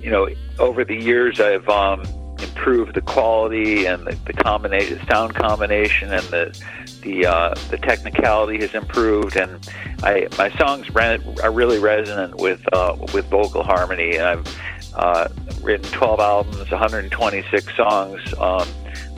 you 0.01 0.11
know, 0.11 0.27
over 0.59 0.83
the 0.83 0.95
years 0.95 1.39
I've 1.39 1.67
um, 1.69 2.03
improved 2.43 2.95
the 2.95 3.01
quality 3.01 3.85
and 3.85 4.05
the, 4.05 4.15
the 4.25 4.33
combination, 4.33 4.99
sound 5.07 5.35
combination, 5.35 6.13
and 6.13 6.23
the 6.25 6.61
the 7.01 7.25
uh, 7.25 7.55
the 7.69 7.77
technicality 7.77 8.59
has 8.59 8.73
improved, 8.73 9.35
and 9.35 9.69
I 10.03 10.27
my 10.37 10.49
songs 10.57 10.93
re- 10.93 11.19
are 11.43 11.51
really 11.51 11.79
resonant 11.79 12.35
with 12.35 12.61
uh, 12.73 12.95
with 13.13 13.25
vocal 13.29 13.63
harmony. 13.63 14.15
And 14.15 14.23
I've 14.23 14.59
uh, 14.95 15.27
written 15.61 15.89
12 15.91 16.19
albums, 16.19 16.71
126 16.71 17.75
songs. 17.75 18.33
Um, 18.33 18.67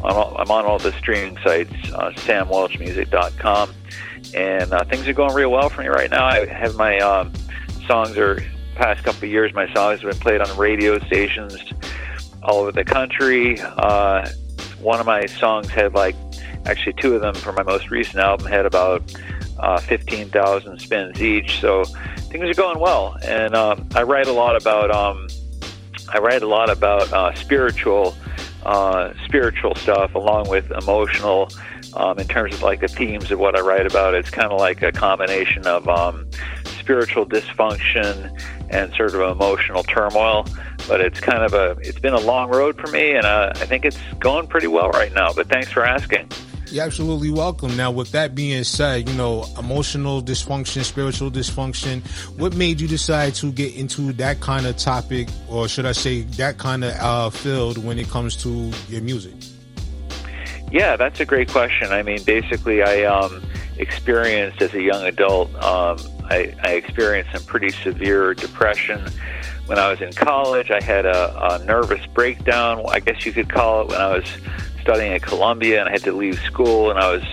I'm, 0.03 0.17
all, 0.17 0.35
I'm 0.37 0.51
on 0.51 0.65
all 0.65 0.79
the 0.79 0.91
streaming 0.93 1.37
sites, 1.43 1.73
uh, 1.93 2.11
samwelchmusic.com, 2.11 3.73
and 4.35 4.73
uh, 4.73 4.83
things 4.85 5.07
are 5.07 5.13
going 5.13 5.33
real 5.33 5.51
well 5.51 5.69
for 5.69 5.81
me 5.81 5.87
right 5.87 6.11
now. 6.11 6.25
I 6.25 6.45
have 6.45 6.75
my 6.75 6.99
um, 6.99 7.33
songs 7.87 8.17
are 8.17 8.43
past 8.75 9.03
couple 9.03 9.23
of 9.23 9.31
years. 9.31 9.53
My 9.53 9.71
songs 9.73 10.01
have 10.01 10.11
been 10.11 10.19
played 10.19 10.41
on 10.41 10.57
radio 10.57 10.99
stations 11.05 11.57
all 12.43 12.59
over 12.59 12.71
the 12.71 12.83
country. 12.83 13.59
Uh, 13.62 14.27
one 14.79 15.00
of 15.00 15.05
my 15.05 15.25
songs 15.25 15.69
had 15.69 15.93
like 15.93 16.15
actually 16.65 16.93
two 16.93 17.15
of 17.15 17.21
them 17.21 17.35
for 17.35 17.51
my 17.51 17.63
most 17.63 17.89
recent 17.89 18.17
album 18.17 18.47
had 18.47 18.65
about 18.65 19.03
uh, 19.59 19.79
15,000 19.79 20.79
spins 20.79 21.21
each. 21.21 21.59
So 21.59 21.83
things 22.29 22.50
are 22.50 22.53
going 22.53 22.79
well, 22.79 23.17
and 23.23 23.55
um, 23.55 23.88
I 23.95 24.03
write 24.03 24.27
a 24.27 24.31
lot 24.31 24.55
about 24.55 24.91
um, 24.91 25.27
I 26.13 26.19
write 26.19 26.43
a 26.43 26.47
lot 26.47 26.69
about 26.69 27.12
uh, 27.13 27.33
spiritual 27.35 28.15
uh, 28.65 29.13
spiritual 29.25 29.75
stuff 29.75 30.15
along 30.15 30.50
with 30.50 30.71
emotional. 30.71 31.50
Um, 31.95 32.17
in 32.17 32.27
terms 32.27 32.55
of 32.55 32.63
like 32.63 32.79
the 32.79 32.88
themes 32.88 33.29
of 33.29 33.38
what 33.38 33.55
I 33.55 33.62
write 33.62 33.85
about, 33.85 34.15
it's 34.15 34.31
kind 34.31 34.51
of 34.51 34.59
like 34.59 34.81
a 34.81 34.91
combination 34.91 35.67
of 35.67 35.88
um, 35.88 36.27
spiritual 36.65 37.25
dysfunction 37.25 38.35
and 38.71 38.91
sort 38.95 39.13
of 39.13 39.21
emotional 39.21 39.83
turmoil. 39.83 40.47
But 40.87 41.01
it's 41.01 41.19
kind 41.19 41.43
of 41.43 41.53
a 41.53 41.77
it's 41.81 41.99
been 41.99 42.13
a 42.13 42.19
long 42.19 42.49
road 42.49 42.79
for 42.79 42.87
me, 42.91 43.15
and 43.15 43.25
uh, 43.25 43.53
I 43.55 43.65
think 43.65 43.85
it's 43.85 43.97
going 44.19 44.47
pretty 44.47 44.67
well 44.67 44.89
right 44.89 45.13
now. 45.13 45.33
But 45.33 45.47
thanks 45.47 45.71
for 45.71 45.85
asking. 45.85 46.29
You're 46.73 46.85
absolutely 46.85 47.29
welcome. 47.29 47.77
Now, 47.77 47.91
with 47.91 48.11
that 48.13 48.33
being 48.33 48.63
said, 48.63 49.08
you 49.08 49.15
know, 49.15 49.45
emotional 49.60 50.23
dysfunction, 50.23 50.84
spiritual 50.84 51.29
dysfunction, 51.29 52.01
what 52.39 52.55
made 52.55 52.81
you 52.81 52.88
decide 52.88 53.36
to 53.36 53.51
get 53.51 53.75
into 53.75 54.12
that 54.13 54.39
kind 54.39 54.65
of 54.65 54.77
topic, 54.77 55.27
or 55.47 55.67
should 55.67 55.86
I 55.86 55.91
say, 55.91 56.21
that 56.21 56.58
kind 56.58 56.84
of 56.84 56.93
uh, 56.99 57.29
field 57.29 57.77
when 57.77 57.99
it 57.99 58.10
comes 58.10 58.36
to 58.38 58.71
your 58.89 59.03
music? 59.03 59.36
Yeah, 60.71 60.95
that's 60.95 61.19
a 61.19 61.25
great 61.25 61.49
question. 61.49 61.91
I 61.91 62.01
mean, 62.01 62.23
basically, 62.23 62.81
I 62.81 63.03
um, 63.03 63.43
experienced 63.77 64.60
as 64.60 64.73
a 64.73 64.81
young 64.81 65.03
adult, 65.05 65.53
um, 65.63 65.99
I, 66.31 66.55
I 66.63 66.71
experienced 66.73 67.34
some 67.34 67.43
pretty 67.43 67.69
severe 67.69 68.34
depression 68.34 69.05
when 69.65 69.80
I 69.80 69.89
was 69.89 70.02
in 70.02 70.12
college. 70.13 70.71
I 70.71 70.82
had 70.82 71.06
a, 71.06 71.56
a 71.56 71.65
nervous 71.65 72.06
breakdown, 72.08 72.84
I 72.89 72.99
guess 72.99 73.26
you 73.26 73.32
could 73.32 73.49
call 73.49 73.82
it, 73.82 73.88
when 73.89 74.02
I 74.02 74.17
was 74.17 74.26
studying 74.82 75.13
at 75.13 75.21
Columbia 75.21 75.80
and 75.80 75.89
I 75.89 75.93
had 75.93 76.04
to 76.04 76.12
leave 76.12 76.39
school 76.39 76.89
and 76.89 76.99
I 76.99 77.12
was 77.12 77.23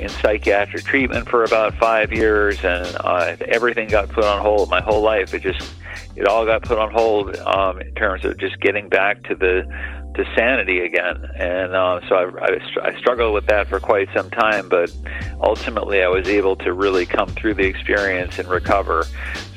in 0.00 0.08
psychiatric 0.08 0.84
treatment 0.84 1.28
for 1.28 1.44
about 1.44 1.74
five 1.74 2.12
years 2.12 2.64
and 2.64 2.86
uh, 3.00 3.36
everything 3.46 3.88
got 3.88 4.08
put 4.08 4.24
on 4.24 4.40
hold. 4.40 4.70
My 4.70 4.80
whole 4.80 5.02
life, 5.02 5.34
it 5.34 5.42
just, 5.42 5.70
it 6.16 6.26
all 6.26 6.46
got 6.46 6.62
put 6.62 6.78
on 6.78 6.90
hold 6.90 7.36
um, 7.36 7.80
in 7.80 7.94
terms 7.94 8.24
of 8.24 8.38
just 8.38 8.60
getting 8.60 8.88
back 8.88 9.22
to 9.24 9.34
the 9.34 9.66
to 10.14 10.24
sanity 10.34 10.80
again. 10.80 11.24
And 11.36 11.74
uh, 11.74 12.00
so 12.08 12.14
I, 12.16 12.44
I, 12.44 12.88
I 12.88 12.98
struggled 12.98 13.34
with 13.34 13.46
that 13.46 13.68
for 13.68 13.78
quite 13.78 14.08
some 14.14 14.30
time, 14.30 14.68
but 14.68 14.92
ultimately 15.40 16.02
I 16.02 16.08
was 16.08 16.28
able 16.28 16.56
to 16.56 16.72
really 16.72 17.06
come 17.06 17.28
through 17.28 17.54
the 17.54 17.64
experience 17.64 18.38
and 18.38 18.48
recover. 18.48 19.06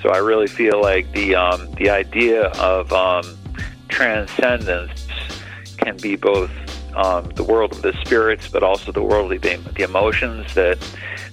So 0.01 0.09
I 0.09 0.17
really 0.17 0.47
feel 0.47 0.81
like 0.81 1.11
the 1.13 1.35
um, 1.35 1.71
the 1.73 1.89
idea 1.89 2.47
of 2.59 2.91
um, 2.93 3.37
transcendence 3.89 5.07
can 5.77 5.97
be 5.97 6.15
both 6.15 6.51
um, 6.95 7.29
the 7.35 7.43
world 7.43 7.71
of 7.71 7.81
the 7.81 7.93
spirits, 8.05 8.47
but 8.47 8.63
also 8.63 8.91
the 8.91 9.03
world 9.03 9.31
of 9.31 9.41
the, 9.41 9.57
the 9.75 9.83
emotions. 9.83 10.53
That 10.53 10.77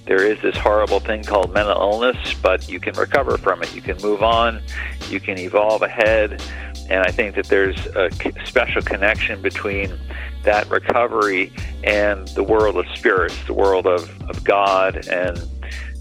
there 0.05 0.23
is 0.25 0.41
this 0.41 0.57
horrible 0.57 0.99
thing 0.99 1.23
called 1.23 1.53
mental 1.53 1.79
illness, 1.79 2.33
but 2.41 2.67
you 2.67 2.79
can 2.79 2.95
recover 2.95 3.37
from 3.37 3.61
it. 3.61 3.75
You 3.75 3.81
can 3.81 3.97
move 4.01 4.23
on. 4.23 4.61
You 5.09 5.19
can 5.19 5.37
evolve 5.37 5.81
ahead. 5.81 6.41
And 6.89 7.03
I 7.03 7.11
think 7.11 7.35
that 7.35 7.45
there's 7.45 7.77
a 7.87 8.09
special 8.45 8.81
connection 8.81 9.41
between 9.41 9.97
that 10.43 10.69
recovery 10.69 11.51
and 11.83 12.27
the 12.29 12.43
world 12.43 12.77
of 12.77 12.85
spirits, 12.95 13.35
the 13.45 13.53
world 13.53 13.85
of, 13.85 14.09
of 14.29 14.43
God, 14.43 15.07
and 15.07 15.37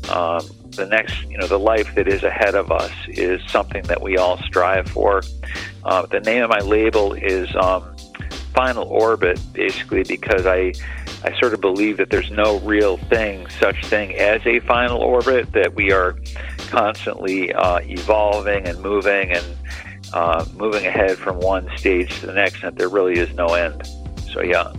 um, 0.09 0.49
the 0.71 0.87
next, 0.87 1.23
you 1.25 1.37
know, 1.37 1.47
the 1.47 1.59
life 1.59 1.95
that 1.95 2.09
is 2.09 2.23
ahead 2.23 2.55
of 2.55 2.71
us 2.71 2.93
is 3.09 3.41
something 3.51 3.83
that 3.85 4.01
we 4.01 4.17
all 4.17 4.39
strive 4.39 4.89
for. 4.89 5.23
Uh, 5.85 6.07
the 6.07 6.21
name 6.21 6.43
of 6.43 6.51
my 6.51 6.61
label 6.61 7.13
is 7.13 7.55
um, 7.57 7.85
final 8.55 8.85
orbit, 8.89 9.41
basically, 9.53 10.05
because 10.05 10.47
I 10.47 10.73
I 11.25 11.37
sort 11.41 11.53
of 11.53 11.61
believe 11.61 11.97
that 11.97 12.11
there's 12.11 12.31
no 12.31 12.61
real 12.61 12.97
thing, 12.97 13.49
such 13.49 13.85
thing 13.87 14.15
as 14.15 14.41
a 14.47 14.61
final 14.61 15.01
orbit. 15.01 15.53
That 15.53 15.75
we 15.75 15.91
are 15.93 16.17
constantly 16.69 17.53
uh, 17.53 17.81
evolving 17.83 18.67
and 18.67 18.81
moving 18.81 19.33
and 19.33 19.45
uh, 20.13 20.45
moving 20.55 20.87
ahead 20.87 21.19
from 21.19 21.39
one 21.41 21.69
stage 21.77 22.21
to 22.21 22.27
the 22.27 22.33
next, 22.33 22.63
and 22.63 22.77
there 22.77 22.89
really 22.89 23.19
is 23.19 23.33
no 23.35 23.47
end. 23.55 23.87
So 24.33 24.43
yeah. 24.43 24.73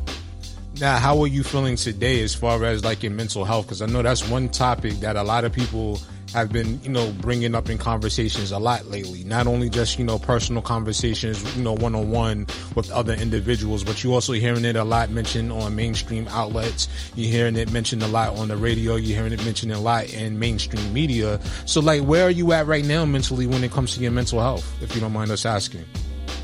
Now, 0.80 0.98
how 0.98 1.20
are 1.22 1.28
you 1.28 1.44
feeling 1.44 1.76
today 1.76 2.24
as 2.24 2.34
far 2.34 2.64
as 2.64 2.86
like 2.86 3.04
your 3.04 3.12
mental 3.12 3.44
health? 3.44 3.66
Because 3.66 3.82
I 3.82 3.86
know 3.86 4.02
that's 4.02 4.28
one 4.30 4.50
topic 4.50 4.94
that 5.02 5.16
a 5.16 5.24
lot 5.24 5.44
of 5.44 5.52
people 5.52 6.00
have 6.34 6.52
been, 6.52 6.82
you 6.84 6.90
know, 6.90 7.12
bringing 7.20 7.56
up 7.56 7.70
in 7.70 7.78
conversations 7.78 8.52
a 8.52 8.60
lot 8.60 8.86
lately. 8.88 9.24
Not 9.24 9.48
only 9.48 9.70
just, 9.70 9.98
you 10.00 10.06
know, 10.06 10.20
personal 10.20 10.62
conversations, 10.62 11.44
you 11.56 11.64
know, 11.64 11.74
one 11.74 11.96
on 11.96 12.10
one 12.10 12.48
with 12.76 12.92
other 12.92 13.14
individuals, 13.14 13.84
but 13.84 14.04
you 14.04 14.14
also 14.14 14.34
hearing 14.34 14.66
it 14.66 14.76
a 14.76 14.84
lot 14.84 15.10
mentioned 15.10 15.52
on 15.52 15.76
mainstream 15.76 16.28
outlets. 16.30 16.88
You're 17.16 17.32
hearing 17.32 17.56
it 17.56 17.72
mentioned 17.72 18.04
a 18.04 18.08
lot 18.08 18.38
on 18.38 18.48
the 18.50 18.58
radio. 18.58 18.96
You're 18.96 19.18
hearing 19.18 19.34
it 19.34 19.44
mentioned 19.44 19.72
a 19.72 19.80
lot 19.80 20.14
in 20.14 20.40
mainstream 20.40 20.94
media. 20.94 21.40
So, 21.66 21.82
like, 21.82 22.04
where 22.04 22.26
are 22.26 22.32
you 22.32 22.52
at 22.54 22.68
right 22.68 22.86
now 22.86 23.06
mentally 23.06 23.48
when 23.48 23.64
it 23.64 23.72
comes 23.72 23.96
to 23.96 24.02
your 24.02 24.12
mental 24.12 24.40
health, 24.40 24.82
if 24.82 24.96
you 24.96 25.02
don't 25.02 25.14
mind 25.14 25.32
us 25.32 25.46
asking? 25.46 25.86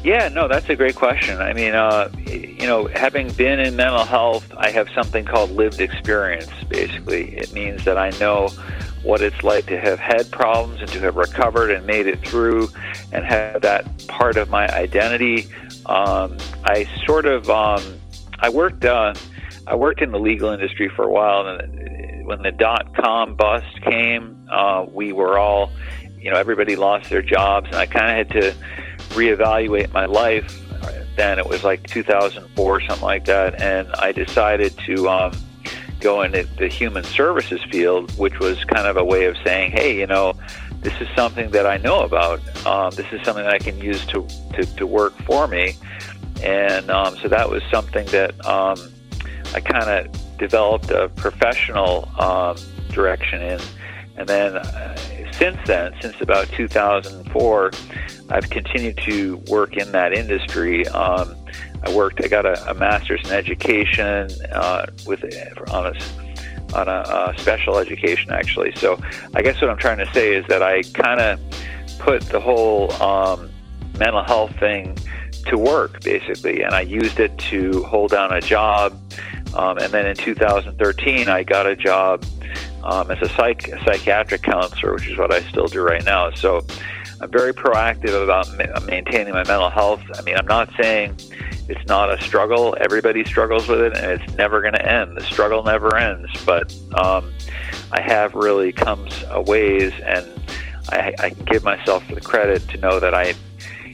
Yeah, 0.03 0.27
no, 0.27 0.47
that's 0.47 0.69
a 0.69 0.75
great 0.75 0.95
question. 0.95 1.41
I 1.41 1.53
mean, 1.53 1.73
uh, 1.73 2.11
you 2.27 2.67
know, 2.67 2.85
having 2.85 3.31
been 3.31 3.59
in 3.59 3.75
mental 3.75 4.05
health, 4.05 4.53
I 4.55 4.69
have 4.69 4.87
something 4.91 5.25
called 5.25 5.49
lived 5.49 5.81
experience, 5.81 6.51
basically. 6.69 7.35
It 7.35 7.53
means 7.53 7.85
that 7.85 7.97
I 7.97 8.11
know 8.19 8.49
what 9.05 9.21
it's 9.21 9.43
like 9.43 9.67
to 9.67 9.79
have 9.79 9.99
had 9.99 10.29
problems 10.31 10.81
and 10.81 10.89
to 10.89 10.99
have 10.99 11.15
recovered 11.15 11.69
and 11.69 11.85
made 11.85 12.07
it 12.07 12.19
through 12.27 12.67
and 13.11 13.23
have 13.23 13.61
that 13.61 13.85
part 14.07 14.35
of 14.35 14.49
my 14.49 14.67
identity. 14.69 15.47
Um, 15.85 16.35
I 16.63 16.89
sort 17.05 17.27
of 17.27 17.47
um, 17.49 17.83
I 18.39 18.49
worked 18.49 18.83
uh, 18.83 19.13
I 19.67 19.75
worked 19.75 20.01
in 20.01 20.11
the 20.11 20.19
legal 20.19 20.49
industry 20.49 20.89
for 20.89 21.03
a 21.03 21.11
while, 21.11 21.47
and 21.47 22.25
when 22.25 22.41
the 22.41 22.51
dot 22.51 22.95
com 22.95 23.35
bust 23.35 23.81
came, 23.83 24.47
uh, 24.51 24.87
we 24.91 25.13
were 25.13 25.37
all 25.37 25.71
you 26.17 26.31
know 26.31 26.37
everybody 26.37 26.75
lost 26.75 27.11
their 27.11 27.21
jobs, 27.21 27.67
and 27.67 27.75
I 27.75 27.85
kind 27.85 28.19
of 28.19 28.27
had 28.27 28.41
to 28.41 28.55
reevaluate 29.15 29.93
my 29.93 30.05
life. 30.05 30.61
Then 31.15 31.39
it 31.39 31.47
was 31.47 31.63
like 31.63 31.87
2004, 31.87 32.81
something 32.81 33.01
like 33.01 33.25
that, 33.25 33.61
and 33.61 33.87
I 33.93 34.11
decided 34.11 34.75
to. 34.87 35.07
Um, 35.09 35.31
go 36.05 36.21
into 36.21 36.47
the 36.59 36.67
human 36.67 37.03
services 37.03 37.59
field, 37.71 38.15
which 38.15 38.37
was 38.37 38.63
kind 38.65 38.85
of 38.85 38.95
a 38.95 39.03
way 39.03 39.25
of 39.25 39.35
saying, 39.43 39.71
hey, 39.71 39.97
you 39.97 40.05
know, 40.05 40.35
this 40.81 40.93
is 41.01 41.07
something 41.15 41.49
that 41.49 41.65
I 41.65 41.77
know 41.77 42.01
about. 42.01 42.39
Um, 42.63 42.91
this 42.91 43.07
is 43.11 43.19
something 43.25 43.43
that 43.43 43.53
I 43.53 43.57
can 43.57 43.79
use 43.79 44.05
to 44.07 44.27
to, 44.53 44.65
to 44.75 44.85
work 44.85 45.13
for 45.23 45.47
me, 45.47 45.73
and 46.43 46.91
um, 46.91 47.17
so 47.17 47.27
that 47.27 47.49
was 47.49 47.63
something 47.71 48.05
that 48.07 48.31
um, 48.45 48.77
I 49.55 49.61
kind 49.61 49.89
of 49.89 50.37
developed 50.37 50.91
a 50.91 51.09
professional 51.09 52.07
um, 52.19 52.55
direction 52.89 53.41
in. 53.41 53.59
And 54.17 54.29
then 54.29 54.57
uh, 54.57 54.95
since 55.31 55.57
then, 55.65 55.93
since 56.01 56.21
about 56.21 56.47
2004, 56.49 57.71
I've 58.29 58.49
continued 58.49 58.97
to 58.99 59.37
work 59.47 59.75
in 59.75 59.91
that 59.91 60.13
industry. 60.13 60.87
Um, 60.87 61.35
I 61.85 61.93
worked. 61.93 62.23
I 62.23 62.27
got 62.27 62.45
a, 62.45 62.69
a 62.69 62.73
master's 62.73 63.21
in 63.25 63.31
education 63.31 64.29
uh, 64.51 64.87
with 65.05 65.23
on 65.71 65.85
a 65.87 65.93
on 66.73 66.87
a 66.89 67.33
special 67.37 67.77
education 67.77 68.31
actually. 68.31 68.73
So 68.75 68.99
I 69.33 69.41
guess 69.41 69.61
what 69.61 69.69
I'm 69.69 69.77
trying 69.77 69.99
to 69.99 70.11
say 70.13 70.35
is 70.35 70.45
that 70.47 70.63
I 70.63 70.81
kind 70.81 71.19
of 71.19 71.39
put 71.99 72.23
the 72.23 72.39
whole 72.39 72.91
um, 73.01 73.49
mental 73.97 74.23
health 74.23 74.57
thing 74.59 74.97
to 75.47 75.57
work 75.57 76.01
basically, 76.01 76.63
and 76.63 76.73
I 76.73 76.81
used 76.81 77.19
it 77.19 77.37
to 77.49 77.83
hold 77.83 78.11
down 78.11 78.33
a 78.33 78.41
job. 78.41 78.99
Um, 79.53 79.77
and 79.77 79.93
then 79.93 80.05
in 80.05 80.17
2013, 80.17 81.29
I 81.29 81.43
got 81.43 81.65
a 81.65 81.77
job 81.77 82.25
um, 82.83 83.09
as 83.09 83.21
a, 83.21 83.29
psych, 83.35 83.67
psychiatric 83.85 84.41
counselor, 84.41 84.93
which 84.95 85.07
is 85.07 85.17
what 85.17 85.33
I 85.33 85.41
still 85.43 85.67
do 85.67 85.81
right 85.81 86.03
now. 86.03 86.31
So 86.31 86.65
I'm 87.21 87.31
very 87.31 87.53
proactive 87.53 88.21
about 88.21 88.49
ma- 88.57 88.85
maintaining 88.85 89.33
my 89.33 89.45
mental 89.45 89.69
health. 89.69 90.01
I 90.15 90.21
mean, 90.23 90.35
I'm 90.35 90.47
not 90.47 90.69
saying 90.79 91.17
it's 91.67 91.85
not 91.87 92.11
a 92.11 92.21
struggle. 92.21 92.77
Everybody 92.79 93.25
struggles 93.25 93.67
with 93.67 93.81
it, 93.81 93.97
and 93.97 94.21
it's 94.21 94.33
never 94.35 94.61
going 94.61 94.73
to 94.73 94.85
end. 94.85 95.17
The 95.17 95.23
struggle 95.23 95.63
never 95.63 95.95
ends. 95.95 96.29
But 96.45 96.75
um, 96.93 97.33
I 97.91 98.01
have 98.01 98.35
really 98.35 98.71
come 98.71 99.07
a 99.29 99.41
ways, 99.41 99.91
and 100.03 100.27
I, 100.89 101.13
I 101.19 101.29
can 101.31 101.45
give 101.45 101.63
myself 101.63 102.07
the 102.07 102.21
credit 102.21 102.67
to 102.69 102.77
know 102.77 102.99
that 102.99 103.15
I, 103.15 103.33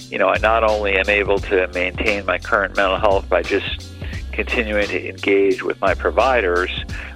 you 0.09 0.17
know, 0.17 0.27
I 0.27 0.37
not 0.39 0.63
only 0.63 0.97
am 0.97 1.09
able 1.09 1.39
to 1.39 1.67
maintain 1.69 2.25
my 2.25 2.37
current 2.37 2.75
mental 2.75 2.97
health 2.97 3.29
by 3.29 3.41
just 3.41 3.89
continuing 4.33 4.87
to 4.87 5.09
engage 5.09 5.63
with 5.63 5.79
my 5.79 5.93
providers, 5.93 6.71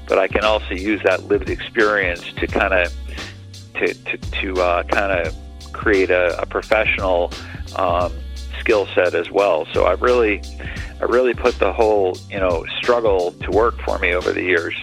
but 0.07 0.19
I 0.19 0.27
can 0.27 0.43
also 0.45 0.73
use 0.73 1.01
that 1.03 1.23
lived 1.25 1.49
experience 1.49 2.21
to 2.33 2.47
kind 2.47 2.73
of 2.73 2.93
to 3.75 3.93
to, 3.93 4.17
to 4.17 4.61
uh, 4.61 4.83
kind 4.83 5.27
of 5.27 5.35
create 5.73 6.11
a, 6.11 6.39
a 6.41 6.45
professional 6.45 7.31
um, 7.75 8.13
skill 8.65 8.88
set 8.95 9.13
as 9.13 9.30
well. 9.30 9.67
So 9.73 9.86
I 9.86 9.93
really 9.93 10.41
I 10.99 11.06
really 11.06 11.36
put 11.36 11.60
the 11.60 11.71
whole 11.71 12.17
you 12.30 12.39
know 12.39 12.65
struggle 12.78 13.32
to 13.32 13.51
work 13.51 13.80
for 13.82 13.99
me 13.99 14.13
over 14.13 14.34
the 14.34 14.41
years. 14.41 14.75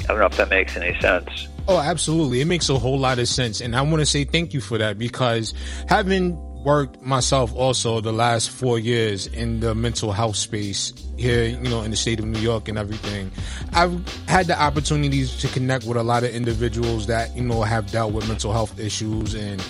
I 0.00 0.08
don't 0.08 0.18
know 0.18 0.26
if 0.26 0.36
that 0.36 0.50
makes 0.50 0.76
any 0.76 0.98
sense. 1.00 1.46
Oh, 1.68 1.78
absolutely. 1.78 2.40
It 2.40 2.46
makes 2.46 2.68
a 2.68 2.78
whole 2.78 2.98
lot 2.98 3.18
of 3.18 3.28
sense. 3.28 3.60
And 3.60 3.76
I 3.76 3.82
want 3.82 4.00
to 4.00 4.06
say 4.06 4.24
thank 4.24 4.54
you 4.54 4.60
for 4.60 4.78
that 4.78 4.98
because 4.98 5.52
having 5.86 6.36
worked 6.64 7.00
myself 7.00 7.54
also 7.54 8.00
the 8.00 8.12
last 8.12 8.50
four 8.50 8.78
years 8.78 9.26
in 9.28 9.60
the 9.60 9.74
mental 9.74 10.12
health 10.12 10.36
space 10.36 10.92
here, 11.16 11.44
you 11.44 11.68
know, 11.68 11.82
in 11.82 11.90
the 11.90 11.96
state 11.96 12.18
of 12.18 12.26
New 12.26 12.40
York 12.40 12.68
and 12.68 12.76
everything. 12.76 13.30
I've 13.72 14.06
had 14.26 14.46
the 14.46 14.60
opportunities 14.60 15.36
to 15.40 15.48
connect 15.48 15.84
with 15.84 15.96
a 15.96 16.02
lot 16.02 16.24
of 16.24 16.30
individuals 16.30 17.06
that, 17.06 17.36
you 17.36 17.44
know, 17.44 17.62
have 17.62 17.90
dealt 17.90 18.12
with 18.12 18.26
mental 18.28 18.52
health 18.52 18.78
issues 18.78 19.34
and 19.34 19.64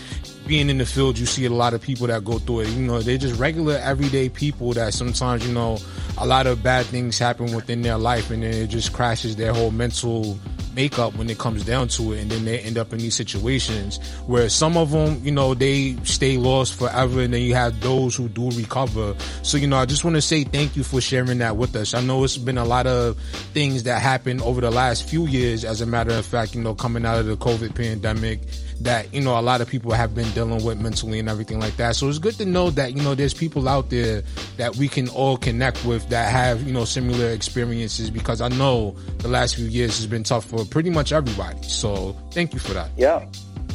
being 0.48 0.70
in 0.70 0.78
the 0.78 0.86
field, 0.86 1.18
you 1.18 1.26
see 1.26 1.44
a 1.44 1.50
lot 1.50 1.74
of 1.74 1.82
people 1.82 2.06
that 2.06 2.24
go 2.24 2.38
through 2.38 2.60
it. 2.60 2.68
You 2.70 2.86
know, 2.86 3.00
they're 3.00 3.18
just 3.18 3.38
regular, 3.38 3.76
everyday 3.76 4.30
people 4.30 4.72
that 4.72 4.94
sometimes, 4.94 5.46
you 5.46 5.52
know, 5.52 5.78
a 6.16 6.26
lot 6.26 6.46
of 6.46 6.62
bad 6.62 6.86
things 6.86 7.18
happen 7.18 7.54
within 7.54 7.82
their 7.82 7.98
life 7.98 8.30
and 8.30 8.42
then 8.42 8.54
it 8.54 8.68
just 8.68 8.92
crashes 8.92 9.36
their 9.36 9.52
whole 9.52 9.70
mental 9.70 10.38
makeup 10.74 11.14
when 11.16 11.28
it 11.28 11.38
comes 11.38 11.64
down 11.64 11.88
to 11.88 12.12
it 12.12 12.20
and 12.20 12.30
then 12.30 12.44
they 12.44 12.60
end 12.60 12.78
up 12.78 12.92
in 12.92 13.00
these 13.00 13.16
situations 13.16 13.98
where 14.26 14.48
some 14.48 14.76
of 14.76 14.92
them 14.92 15.20
you 15.24 15.32
know 15.32 15.52
they 15.52 15.96
stay 16.04 16.36
lost 16.36 16.72
forever 16.78 17.22
and 17.22 17.34
then 17.34 17.42
you 17.42 17.52
have 17.52 17.80
those 17.80 18.14
who 18.14 18.28
do 18.28 18.48
recover. 18.50 19.16
So 19.42 19.56
you 19.56 19.66
know 19.66 19.76
i 19.76 19.86
just 19.86 20.04
want 20.04 20.14
to 20.16 20.22
say 20.22 20.44
thank 20.44 20.76
you 20.76 20.84
for 20.84 21.00
sharing 21.00 21.38
that 21.38 21.56
with 21.56 21.74
us. 21.74 21.94
I 21.94 22.00
know 22.00 22.22
it's 22.22 22.36
been 22.36 22.58
a 22.58 22.64
lot 22.64 22.86
of 22.86 23.18
things 23.52 23.82
that 23.84 24.00
happened 24.00 24.40
over 24.42 24.60
the 24.60 24.70
last 24.70 25.08
few 25.08 25.26
years 25.26 25.64
as 25.64 25.80
a 25.80 25.86
matter 25.86 26.12
of 26.12 26.24
fact 26.24 26.54
you 26.54 26.62
know 26.62 26.74
coming 26.74 27.04
out 27.04 27.18
of 27.18 27.26
the 27.26 27.36
covid 27.36 27.74
pandemic 27.74 28.40
that 28.80 29.12
you 29.12 29.20
know 29.20 29.38
a 29.38 29.42
lot 29.42 29.60
of 29.60 29.68
people 29.68 29.92
have 29.92 30.14
been 30.14 30.30
dealing 30.30 30.64
with 30.64 30.80
mentally 30.80 31.18
and 31.18 31.28
everything 31.28 31.60
like 31.60 31.76
that. 31.76 31.96
So 31.96 32.08
it's 32.08 32.18
good 32.18 32.34
to 32.34 32.44
know 32.44 32.70
that 32.70 32.94
you 32.94 33.02
know 33.02 33.14
there's 33.14 33.34
people 33.34 33.68
out 33.68 33.90
there 33.90 34.22
that 34.56 34.76
we 34.76 34.88
can 34.88 35.08
all 35.08 35.36
connect 35.36 35.84
with 35.84 36.08
that 36.10 36.30
have 36.30 36.62
you 36.62 36.72
know 36.72 36.84
similar 36.84 37.30
experiences 37.30 38.10
because 38.10 38.40
I 38.40 38.48
know 38.48 38.96
the 39.18 39.28
last 39.28 39.56
few 39.56 39.66
years 39.66 39.96
has 39.98 40.06
been 40.06 40.24
tough 40.24 40.44
for 40.44 40.64
pretty 40.64 40.90
much 40.90 41.12
everybody. 41.12 41.62
So 41.62 42.16
thank 42.32 42.52
you 42.52 42.60
for 42.60 42.74
that. 42.74 42.90
Yeah. 42.96 43.26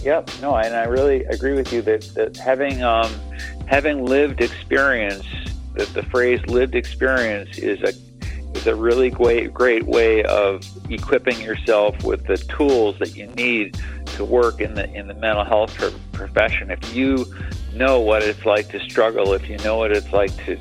Yep. 0.04 0.32
No, 0.42 0.56
and 0.56 0.76
I 0.76 0.84
really 0.84 1.24
agree 1.26 1.54
with 1.54 1.72
you 1.72 1.82
that, 1.84 2.02
that 2.16 2.36
having 2.36 2.84
um, 2.84 3.12
having 3.68 4.06
lived 4.06 4.42
experience, 4.42 5.26
that 5.76 5.88
the 5.94 6.04
phrase 6.04 6.46
lived 6.48 6.76
experience 6.76 7.58
is 7.58 7.82
a 7.82 7.94
is 8.64 8.68
a 8.68 8.76
really 8.76 9.10
great 9.10 9.54
great 9.54 9.84
way 9.86 10.24
of 10.24 10.64
equipping 10.90 11.40
yourself 11.42 12.02
with 12.04 12.26
the 12.28 12.38
tools 12.38 12.98
that 13.00 13.16
you 13.16 13.28
need 13.28 13.78
to 14.06 14.24
work 14.24 14.62
in 14.62 14.74
the 14.76 14.90
in 14.94 15.08
the 15.08 15.14
mental 15.16 15.44
health 15.44 15.78
profession. 16.14 16.72
If 16.72 16.96
you 16.96 17.26
know 17.74 18.00
what 18.00 18.24
it's 18.24 18.46
like 18.46 18.70
to 18.70 18.80
struggle, 18.80 19.34
if 19.34 19.50
you 19.50 19.58
know 19.60 19.78
what 19.78 19.92
it's 19.92 20.12
like 20.14 20.34
to 20.46 20.58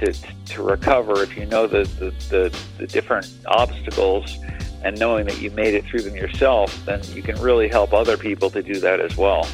to, 0.00 0.12
to 0.46 0.62
recover, 0.62 1.22
if 1.22 1.36
you 1.36 1.46
know 1.46 1.66
the, 1.66 1.84
the, 1.98 2.10
the, 2.28 2.58
the 2.78 2.86
different 2.86 3.30
obstacles 3.46 4.36
and 4.82 4.98
knowing 4.98 5.26
that 5.26 5.40
you 5.40 5.50
made 5.52 5.74
it 5.74 5.84
through 5.84 6.00
them 6.00 6.16
yourself, 6.16 6.84
then 6.84 7.00
you 7.12 7.22
can 7.22 7.40
really 7.40 7.68
help 7.68 7.92
other 7.92 8.16
people 8.16 8.50
to 8.50 8.62
do 8.62 8.80
that 8.80 9.00
as 9.00 9.16
well. 9.16 9.46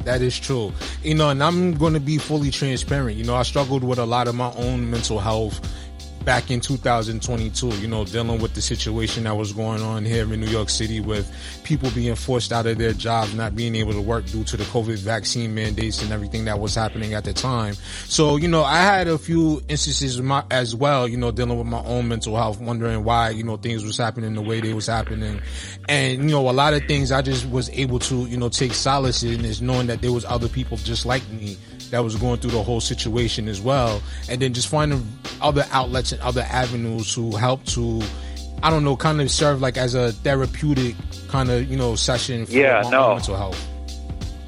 That 0.00 0.20
is 0.20 0.38
true. 0.38 0.72
You 1.02 1.14
know, 1.14 1.30
and 1.30 1.42
I'm 1.42 1.74
going 1.74 1.94
to 1.94 2.00
be 2.00 2.18
fully 2.18 2.50
transparent. 2.50 3.16
You 3.16 3.24
know, 3.24 3.36
I 3.36 3.44
struggled 3.44 3.84
with 3.84 3.98
a 3.98 4.04
lot 4.04 4.28
of 4.28 4.34
my 4.34 4.52
own 4.56 4.90
mental 4.90 5.20
health 5.20 5.60
back 6.24 6.50
in 6.50 6.60
2022, 6.60 7.68
you 7.76 7.86
know, 7.86 8.04
dealing 8.04 8.40
with 8.40 8.54
the 8.54 8.62
situation 8.62 9.24
that 9.24 9.36
was 9.36 9.52
going 9.52 9.82
on 9.82 10.04
here 10.04 10.32
in 10.32 10.40
New 10.40 10.46
York 10.46 10.70
City 10.70 11.00
with 11.00 11.30
people 11.64 11.90
being 11.90 12.14
forced 12.14 12.52
out 12.52 12.66
of 12.66 12.78
their 12.78 12.92
jobs, 12.92 13.34
not 13.34 13.54
being 13.54 13.74
able 13.74 13.92
to 13.92 14.00
work 14.00 14.24
due 14.26 14.44
to 14.44 14.56
the 14.56 14.64
COVID 14.64 14.98
vaccine 14.98 15.54
mandates 15.54 16.02
and 16.02 16.12
everything 16.12 16.44
that 16.46 16.58
was 16.58 16.74
happening 16.74 17.14
at 17.14 17.24
the 17.24 17.32
time. 17.32 17.74
So, 18.06 18.36
you 18.36 18.48
know, 18.48 18.62
I 18.62 18.78
had 18.78 19.08
a 19.08 19.18
few 19.18 19.62
instances 19.68 20.20
my, 20.20 20.44
as 20.50 20.74
well, 20.74 21.06
you 21.06 21.16
know, 21.16 21.30
dealing 21.30 21.58
with 21.58 21.66
my 21.66 21.82
own 21.84 22.08
mental 22.08 22.36
health, 22.36 22.60
wondering 22.60 23.04
why, 23.04 23.30
you 23.30 23.42
know, 23.42 23.56
things 23.56 23.84
was 23.84 23.96
happening 23.96 24.34
the 24.34 24.42
way 24.42 24.60
they 24.60 24.72
was 24.72 24.86
happening. 24.86 25.40
And, 25.88 26.22
you 26.22 26.30
know, 26.30 26.48
a 26.48 26.52
lot 26.52 26.74
of 26.74 26.84
things 26.84 27.12
I 27.12 27.22
just 27.22 27.48
was 27.48 27.68
able 27.70 27.98
to, 28.00 28.26
you 28.26 28.36
know, 28.36 28.48
take 28.48 28.72
solace 28.72 29.22
in 29.22 29.44
is 29.44 29.60
knowing 29.60 29.88
that 29.88 30.00
there 30.00 30.12
was 30.12 30.24
other 30.24 30.48
people 30.48 30.76
just 30.78 31.04
like 31.06 31.28
me 31.30 31.56
that 31.94 32.02
was 32.02 32.16
going 32.16 32.40
through 32.40 32.50
the 32.50 32.62
whole 32.62 32.80
situation 32.80 33.48
as 33.48 33.60
well. 33.60 34.02
And 34.28 34.42
then 34.42 34.52
just 34.52 34.68
finding 34.68 35.06
other 35.40 35.64
outlets 35.70 36.10
and 36.10 36.20
other 36.22 36.42
avenues 36.42 37.14
to 37.14 37.30
help 37.32 37.64
to, 37.66 38.02
I 38.62 38.70
don't 38.70 38.82
know, 38.84 38.96
kind 38.96 39.20
of 39.20 39.30
serve 39.30 39.60
like 39.60 39.76
as 39.76 39.94
a 39.94 40.10
therapeutic 40.10 40.96
kind 41.28 41.50
of, 41.50 41.70
you 41.70 41.76
know, 41.76 41.94
session 41.94 42.46
for 42.46 42.52
yeah, 42.52 42.82
no. 42.90 43.14
mental 43.14 43.36
health. 43.36 43.68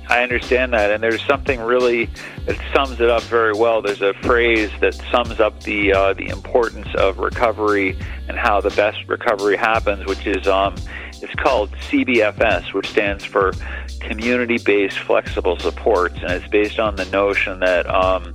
I 0.08 0.22
understand 0.22 0.72
that, 0.72 0.90
and 0.92 1.02
there's 1.02 1.24
something 1.24 1.60
really 1.60 2.08
that 2.46 2.56
sums 2.72 3.00
it 3.00 3.10
up 3.10 3.22
very 3.24 3.52
well. 3.52 3.82
There's 3.82 4.02
a 4.02 4.14
phrase 4.22 4.70
that 4.80 4.94
sums 5.10 5.40
up 5.40 5.60
the 5.64 5.92
uh, 5.92 6.14
the 6.14 6.28
importance 6.28 6.86
of 6.94 7.18
recovery 7.18 7.98
and 8.28 8.38
how 8.38 8.60
the 8.60 8.70
best 8.70 8.98
recovery 9.08 9.56
happens, 9.56 10.06
which 10.06 10.24
is 10.26 10.46
um, 10.46 10.76
it's 11.22 11.34
called 11.34 11.70
CBFS, 11.88 12.72
which 12.72 12.88
stands 12.88 13.24
for 13.24 13.52
Community 14.00 14.58
Based 14.58 14.98
Flexible 14.98 15.58
Supports, 15.58 16.16
and 16.16 16.30
it's 16.30 16.48
based 16.48 16.78
on 16.78 16.96
the 16.96 17.06
notion 17.06 17.60
that 17.60 17.88
um, 17.88 18.32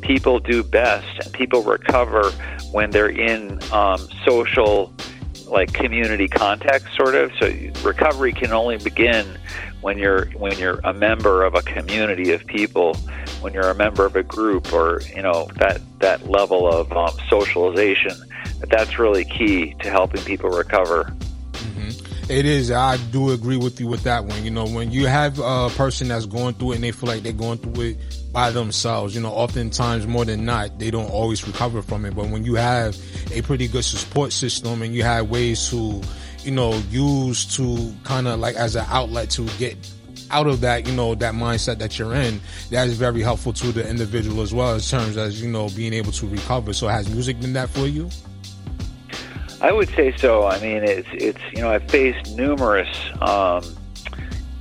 people 0.00 0.38
do 0.38 0.62
best 0.62 1.24
and 1.24 1.32
people 1.32 1.62
recover 1.62 2.30
when 2.72 2.90
they're 2.90 3.08
in 3.08 3.60
um, 3.72 4.08
social, 4.26 4.92
like 5.46 5.72
community 5.72 6.28
context, 6.28 6.94
sort 6.94 7.14
of. 7.14 7.32
So 7.38 7.46
recovery 7.82 8.32
can 8.32 8.52
only 8.52 8.78
begin 8.78 9.38
when 9.80 9.98
you're 9.98 10.26
when 10.32 10.58
you're 10.58 10.80
a 10.84 10.92
member 10.92 11.44
of 11.44 11.54
a 11.54 11.62
community 11.62 12.32
of 12.32 12.44
people, 12.46 12.94
when 13.40 13.54
you're 13.54 13.70
a 13.70 13.74
member 13.74 14.04
of 14.04 14.16
a 14.16 14.22
group, 14.22 14.72
or 14.72 15.00
you 15.14 15.22
know 15.22 15.48
that 15.56 15.80
that 16.00 16.28
level 16.28 16.70
of 16.70 16.92
um, 16.92 17.16
socialization. 17.28 18.12
That's 18.70 18.98
really 18.98 19.24
key 19.24 19.74
to 19.80 19.90
helping 19.90 20.22
people 20.24 20.50
recover. 20.50 21.14
It 22.28 22.44
is. 22.44 22.70
I 22.70 22.98
do 23.10 23.30
agree 23.30 23.56
with 23.56 23.80
you 23.80 23.86
with 23.86 24.02
that 24.02 24.26
one. 24.26 24.44
You 24.44 24.50
know, 24.50 24.66
when 24.66 24.90
you 24.90 25.06
have 25.06 25.38
a 25.38 25.70
person 25.70 26.08
that's 26.08 26.26
going 26.26 26.54
through 26.54 26.72
it 26.72 26.74
and 26.74 26.84
they 26.84 26.92
feel 26.92 27.08
like 27.08 27.22
they're 27.22 27.32
going 27.32 27.56
through 27.56 27.82
it 27.82 27.96
by 28.34 28.50
themselves, 28.50 29.14
you 29.14 29.22
know, 29.22 29.30
oftentimes 29.30 30.06
more 30.06 30.26
than 30.26 30.44
not, 30.44 30.78
they 30.78 30.90
don't 30.90 31.10
always 31.10 31.46
recover 31.46 31.80
from 31.80 32.04
it. 32.04 32.14
But 32.14 32.28
when 32.28 32.44
you 32.44 32.54
have 32.56 32.98
a 33.32 33.40
pretty 33.40 33.66
good 33.66 33.82
support 33.82 34.32
system 34.34 34.82
and 34.82 34.94
you 34.94 35.04
have 35.04 35.30
ways 35.30 35.70
to, 35.70 36.02
you 36.40 36.50
know, 36.50 36.74
use 36.90 37.56
to 37.56 37.94
kind 38.04 38.28
of 38.28 38.38
like 38.38 38.56
as 38.56 38.76
an 38.76 38.84
outlet 38.88 39.30
to 39.30 39.46
get 39.56 39.78
out 40.30 40.46
of 40.46 40.60
that, 40.60 40.86
you 40.86 40.94
know, 40.94 41.14
that 41.14 41.32
mindset 41.32 41.78
that 41.78 41.98
you're 41.98 42.14
in, 42.14 42.42
that 42.68 42.88
is 42.88 42.98
very 42.98 43.22
helpful 43.22 43.54
to 43.54 43.72
the 43.72 43.88
individual 43.88 44.42
as 44.42 44.52
well 44.52 44.74
in 44.74 44.80
terms 44.80 45.16
as, 45.16 45.40
you 45.40 45.48
know, 45.50 45.70
being 45.70 45.94
able 45.94 46.12
to 46.12 46.26
recover. 46.26 46.74
So 46.74 46.88
has 46.88 47.08
music 47.08 47.40
been 47.40 47.54
that 47.54 47.70
for 47.70 47.86
you? 47.86 48.10
I 49.60 49.72
would 49.72 49.88
say 49.90 50.16
so. 50.16 50.46
I 50.46 50.60
mean, 50.60 50.84
it's 50.84 51.08
it's 51.12 51.40
you 51.52 51.62
know 51.62 51.70
I've 51.70 51.88
faced 51.90 52.36
numerous 52.36 52.88
um, 53.20 53.62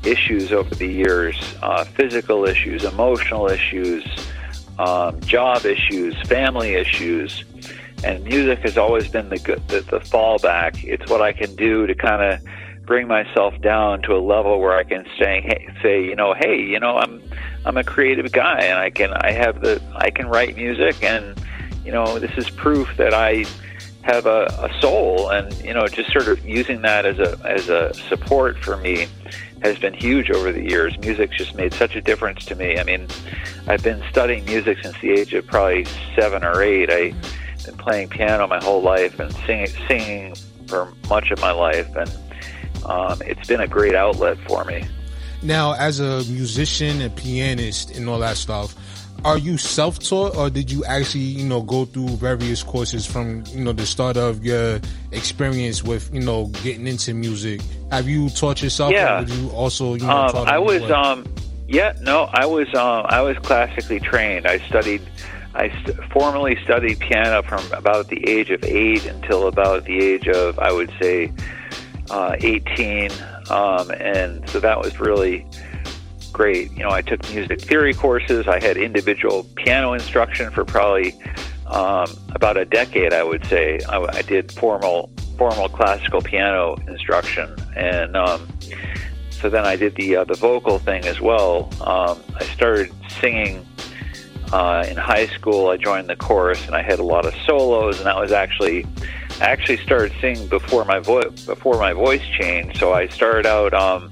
issues 0.04 0.52
over 0.52 0.74
the 0.74 0.88
years 0.88 1.56
uh, 1.62 1.84
physical 1.84 2.46
issues, 2.46 2.84
emotional 2.84 3.48
issues, 3.48 4.04
um, 4.80 5.20
job 5.22 5.66
issues, 5.66 6.16
family 6.28 6.74
issues. 6.74 7.44
And 8.04 8.24
music 8.24 8.60
has 8.60 8.78
always 8.78 9.08
been 9.08 9.30
the, 9.30 9.40
good, 9.40 9.68
the 9.68 9.82
the 9.82 10.00
fallback. 10.00 10.84
It's 10.84 11.10
what 11.10 11.22
I 11.22 11.32
can 11.32 11.56
do 11.56 11.86
to 11.88 11.94
kind 11.94 12.22
of 12.24 12.42
bring 12.86 13.08
myself 13.08 13.60
down 13.62 14.02
to 14.04 14.16
a 14.16 14.22
level 14.22 14.60
where 14.60 14.76
I 14.78 14.84
can 14.84 15.06
say, 15.20 15.42
hey, 15.42 15.68
say, 15.84 16.04
you 16.04 16.16
know, 16.16 16.34
hey, 16.34 16.60
you 16.60 16.80
know, 16.80 16.98
I'm 16.98 17.22
I'm 17.66 17.78
a 17.78 17.84
creative 17.84 18.32
guy, 18.32 18.62
and 18.62 18.80
I 18.80 18.90
can 18.90 19.14
I 19.14 19.32
have 19.32 19.62
the 19.62 19.80
I 19.96 20.10
can 20.10 20.28
write 20.28 20.56
music, 20.56 21.04
and 21.04 21.40
you 21.86 21.92
know, 21.92 22.18
this 22.18 22.32
is 22.38 22.50
proof 22.50 22.90
that 22.98 23.14
I 23.14 23.46
have 24.08 24.26
a, 24.26 24.46
a 24.46 24.82
soul, 24.82 25.30
and 25.30 25.54
you 25.64 25.74
know, 25.74 25.86
just 25.88 26.12
sort 26.12 26.30
of 26.30 26.44
using 26.46 26.82
that 26.82 27.06
as 27.06 27.20
a 27.20 27.38
as 27.46 27.70
a 27.70 27.94
support 27.94 28.58
for 28.58 28.78
me 28.78 29.08
has 29.62 29.78
been 29.78 29.94
huge 29.94 30.32
over 30.32 30.52
the 30.52 30.64
years. 30.64 30.98
Music's 31.00 31.36
just 31.36 31.56
made 31.56 31.74
such 31.74 31.96
a 31.96 32.02
difference 32.02 32.46
to 32.46 32.56
me. 32.56 32.80
I 32.80 32.84
mean, 32.84 33.08
I've 33.68 33.84
been 33.84 34.02
studying 34.10 34.46
music 34.46 34.78
since 34.82 34.98
the 35.02 35.12
age 35.12 35.34
of 35.34 35.46
probably 35.46 35.86
seven 36.16 36.44
or 36.44 36.62
eight. 36.62 36.90
I've 36.90 37.66
been 37.66 37.78
playing 37.78 38.10
piano 38.10 38.48
my 38.48 38.64
whole 38.64 38.82
life 38.82 39.20
and 39.20 39.34
singing, 39.46 39.68
singing 39.88 40.36
for 40.68 40.94
much 41.10 41.30
of 41.32 41.42
my 41.42 41.52
life, 41.52 41.94
and 41.96 42.10
um, 42.86 43.22
it's 43.26 43.48
been 43.48 43.62
a 43.62 43.68
great 43.68 43.94
outlet 43.94 44.38
for 44.48 44.64
me. 44.64 44.86
Now, 45.44 45.74
as 45.74 46.00
a 46.00 46.24
musician 46.32 47.02
and 47.02 47.16
pianist 47.16 47.96
and 47.96 48.08
all 48.08 48.20
that 48.20 48.38
stuff, 48.38 48.74
are 49.26 49.38
you 49.38 49.58
self-taught 49.58 50.36
or 50.36 50.50
did 50.50 50.72
you 50.72 50.86
actually 50.86 51.22
you 51.22 51.46
know 51.46 51.62
go 51.62 51.86
through 51.86 52.10
various 52.18 52.64
courses 52.64 53.06
from 53.06 53.44
you 53.48 53.64
know 53.64 53.74
the 53.74 53.86
start 53.86 54.18
of 54.18 54.44
your 54.44 54.80
experience 55.12 55.84
with 55.84 56.14
you 56.14 56.22
know 56.22 56.48
getting 56.64 56.88
into 56.88 57.14
music? 57.14 57.62
Have 57.92 58.08
you 58.08 58.30
taught 58.30 58.62
yourself 58.62 58.92
yeah. 58.92 59.22
or 59.22 59.26
did 59.26 59.36
you 59.36 59.50
also 59.50 59.96
you 59.96 60.06
know 60.06 60.28
um, 60.28 60.48
i 60.48 60.58
was 60.58 60.84
um 60.92 61.26
yeah 61.68 61.94
no 62.02 62.30
i 62.34 62.46
was 62.46 62.68
um 62.76 63.06
i 63.10 63.22
was 63.22 63.38
classically 63.40 64.00
trained. 64.00 64.46
I 64.46 64.60
studied 64.68 65.02
i 65.56 65.70
st- 65.70 65.98
formally 66.12 66.58
studied 66.64 67.00
piano 67.00 67.42
from 67.42 67.64
about 67.74 68.10
the 68.10 68.28
age 68.30 68.52
of 68.52 68.64
eight 68.64 69.06
until 69.06 69.48
about 69.48 69.86
the 69.86 70.00
age 70.00 70.28
of 70.28 70.60
i 70.60 70.72
would 70.72 70.92
say 71.02 71.32
uh 72.12 72.36
18 72.40 73.12
um 73.50 73.90
and 73.92 74.48
so 74.50 74.60
that 74.60 74.80
was 74.80 75.00
really 75.00 75.46
great. 76.38 76.72
You 76.74 76.84
know, 76.84 76.92
I 76.92 77.02
took 77.02 77.28
music 77.34 77.60
theory 77.60 77.96
courses. 77.96 78.48
I 78.48 78.62
had 78.62 78.78
individual 78.78 79.44
piano 79.56 79.94
instruction 79.94 80.52
for 80.52 80.64
probably 80.64 81.16
um, 81.66 82.08
about 82.36 82.58
a 82.58 82.64
decade. 82.64 83.12
I 83.12 83.24
would 83.24 83.44
say 83.48 83.80
I, 83.90 83.98
I 84.00 84.22
did 84.22 84.52
formal 84.52 85.10
formal 85.36 85.68
classical 85.68 86.22
piano 86.22 86.78
instruction, 86.88 87.54
and 87.76 88.16
um, 88.16 88.48
so 89.32 89.50
then 89.50 89.66
I 89.66 89.76
did 89.76 89.96
the 89.96 90.18
uh, 90.18 90.24
the 90.26 90.36
vocal 90.36 90.78
thing 90.78 91.06
as 91.06 91.20
well. 91.20 91.70
Um, 91.82 92.22
I 92.36 92.44
started 92.44 92.94
singing 93.20 93.66
uh, 94.54 94.86
in 94.88 94.96
high 94.96 95.28
school. 95.28 95.70
I 95.70 95.78
joined 95.78 96.08
the 96.08 96.16
chorus, 96.16 96.66
and 96.68 96.76
I 96.76 96.84
had 96.84 97.00
a 97.00 97.04
lot 97.04 97.26
of 97.26 97.34
solos, 97.48 97.98
and 97.98 98.06
that 98.06 98.18
was 98.18 98.32
actually. 98.32 98.86
I 99.40 99.46
actually 99.46 99.78
started 99.78 100.14
singing 100.20 100.48
before 100.48 100.86
my 100.86 101.00
voice 101.00 101.46
before 101.46 101.80
my 101.80 101.94
voice 101.94 102.26
changed. 102.40 102.78
So 102.78 102.94
I 102.94 103.08
started 103.08 103.46
out 103.48 103.74
um, 103.74 104.12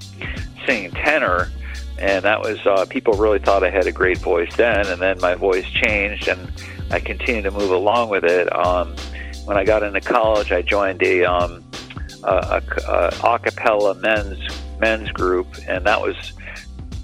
singing 0.65 0.91
tenor, 0.91 1.51
and 1.97 2.25
that 2.25 2.41
was 2.41 2.59
uh, 2.65 2.85
people 2.89 3.13
really 3.13 3.39
thought 3.39 3.63
I 3.63 3.69
had 3.69 3.87
a 3.87 3.91
great 3.91 4.17
voice 4.17 4.53
then, 4.55 4.85
and 4.87 5.01
then 5.01 5.19
my 5.19 5.35
voice 5.35 5.65
changed, 5.69 6.27
and 6.27 6.51
I 6.91 6.99
continued 6.99 7.43
to 7.43 7.51
move 7.51 7.71
along 7.71 8.09
with 8.09 8.23
it. 8.23 8.53
Um, 8.53 8.95
when 9.45 9.57
I 9.57 9.63
got 9.63 9.83
into 9.83 10.01
college, 10.01 10.51
I 10.51 10.61
joined 10.61 11.01
a, 11.03 11.23
um, 11.23 11.63
a, 12.23 12.27
a, 12.27 12.57
a 12.57 13.11
acapella 13.11 13.99
men's 13.99 14.39
men's 14.79 15.09
group, 15.11 15.47
and 15.67 15.85
that 15.85 16.01
was 16.01 16.33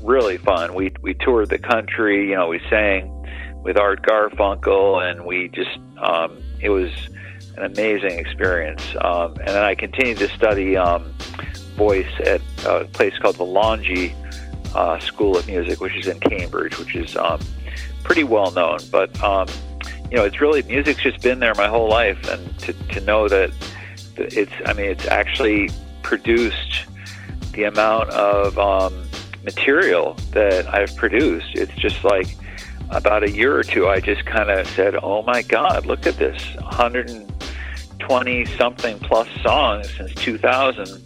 really 0.03 0.37
fun. 0.37 0.73
We 0.73 0.93
we 1.01 1.13
toured 1.13 1.49
the 1.49 1.59
country, 1.59 2.29
you 2.29 2.35
know, 2.35 2.47
we 2.47 2.59
sang 2.69 3.17
with 3.63 3.77
Art 3.77 4.01
Garfunkel, 4.03 5.09
and 5.09 5.25
we 5.25 5.49
just 5.49 5.77
um, 5.97 6.37
it 6.59 6.69
was 6.69 6.91
an 7.57 7.63
amazing 7.63 8.17
experience. 8.19 8.83
Um, 8.99 9.33
and 9.39 9.49
then 9.49 9.63
I 9.63 9.75
continued 9.75 10.17
to 10.19 10.29
study 10.29 10.77
um, 10.77 11.13
voice 11.75 12.11
at 12.25 12.41
a 12.65 12.85
place 12.85 13.17
called 13.19 13.37
the 13.37 13.45
Longy 13.45 14.15
uh, 14.73 14.99
School 14.99 15.37
of 15.37 15.47
Music, 15.47 15.79
which 15.81 15.95
is 15.95 16.07
in 16.07 16.19
Cambridge, 16.19 16.77
which 16.77 16.95
is 16.95 17.15
um, 17.15 17.39
pretty 18.03 18.23
well 18.23 18.51
known. 18.51 18.79
But 18.91 19.21
um, 19.23 19.47
you 20.09 20.17
know, 20.17 20.25
it's 20.25 20.41
really 20.41 20.61
music's 20.63 21.01
just 21.01 21.21
been 21.21 21.39
there 21.39 21.55
my 21.55 21.67
whole 21.67 21.89
life, 21.89 22.27
and 22.29 22.57
to 22.59 22.73
to 22.73 23.01
know 23.01 23.27
that 23.27 23.51
it's 24.17 24.51
I 24.65 24.73
mean, 24.73 24.87
it's 24.87 25.07
actually 25.07 25.69
produced 26.03 26.85
the 27.53 27.63
amount 27.63 28.09
of 28.11 28.57
um, 28.57 29.07
material 29.43 30.15
that 30.31 30.73
I've 30.73 30.95
produced. 30.95 31.55
It's 31.55 31.73
just 31.75 32.03
like 32.03 32.27
about 32.89 33.23
a 33.23 33.31
year 33.31 33.55
or 33.55 33.63
two, 33.63 33.87
I 33.87 33.99
just 33.99 34.25
kind 34.25 34.49
of 34.49 34.67
said, 34.69 34.95
"Oh 35.01 35.23
my 35.23 35.41
God, 35.41 35.85
look 35.85 36.05
at 36.05 36.17
this! 36.17 36.43
120 36.55 38.45
something 38.45 38.99
plus 38.99 39.27
songs 39.41 39.93
since 39.95 40.13
2000, 40.15 41.01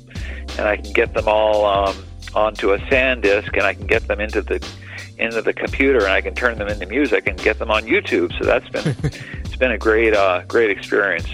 and 0.57 0.67
I 0.67 0.77
can 0.77 0.91
get 0.93 1.13
them 1.13 1.27
all." 1.27 1.65
Um, 1.65 1.95
onto 2.35 2.73
a 2.73 2.77
SanDisk 2.79 3.53
and 3.53 3.63
I 3.63 3.73
can 3.73 3.87
get 3.87 4.07
them 4.07 4.19
into 4.19 4.41
the 4.41 4.65
into 5.17 5.41
the 5.41 5.53
computer 5.53 5.99
and 5.99 6.11
I 6.11 6.21
can 6.21 6.35
turn 6.35 6.57
them 6.57 6.67
into 6.67 6.85
music 6.85 7.27
and 7.27 7.37
get 7.37 7.57
them 7.59 7.71
on 7.71 7.83
YouTube. 7.83 8.37
So 8.37 8.45
that's 8.45 8.67
been 8.69 8.95
it's 9.45 9.55
been 9.55 9.71
a 9.71 9.77
great 9.77 10.13
uh, 10.13 10.43
great 10.47 10.69
experience. 10.69 11.27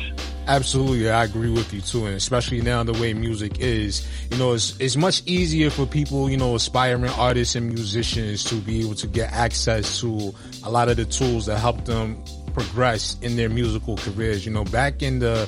Absolutely, 0.48 1.10
I 1.10 1.24
agree 1.24 1.52
with 1.52 1.72
you 1.72 1.82
too, 1.82 2.08
and 2.08 2.16
especially 2.16 2.62
now 2.62 2.84
the 2.84 2.94
way 2.94 3.14
music 3.14 3.60
is, 3.60 4.08
you 4.32 4.38
know, 4.38 4.54
it's 4.54 4.76
it's 4.80 4.98
much 4.98 5.22
easier 5.26 5.70
for 5.70 5.86
people, 5.86 6.30
you 6.30 6.38
know, 6.38 6.56
aspiring 6.56 7.08
artists 7.12 7.56
and 7.56 7.68
musicians 7.68 8.44
to 8.46 8.56
be 8.56 8.82
able 8.82 8.96
to 8.96 9.08
get 9.08 9.32
access 9.32 10.00
to 10.02 10.34
a 10.64 10.72
lot 10.72 10.90
of 10.90 10.98
the 10.98 11.06
tools 11.06 11.46
that 11.46 11.60
help 11.60 11.86
them 11.86 12.22
progress 12.54 13.18
in 13.22 13.36
their 13.36 13.50
musical 13.50 13.98
careers. 13.98 14.46
You 14.46 14.52
know, 14.52 14.66
back 14.66 15.04
in 15.04 15.20
the 15.20 15.48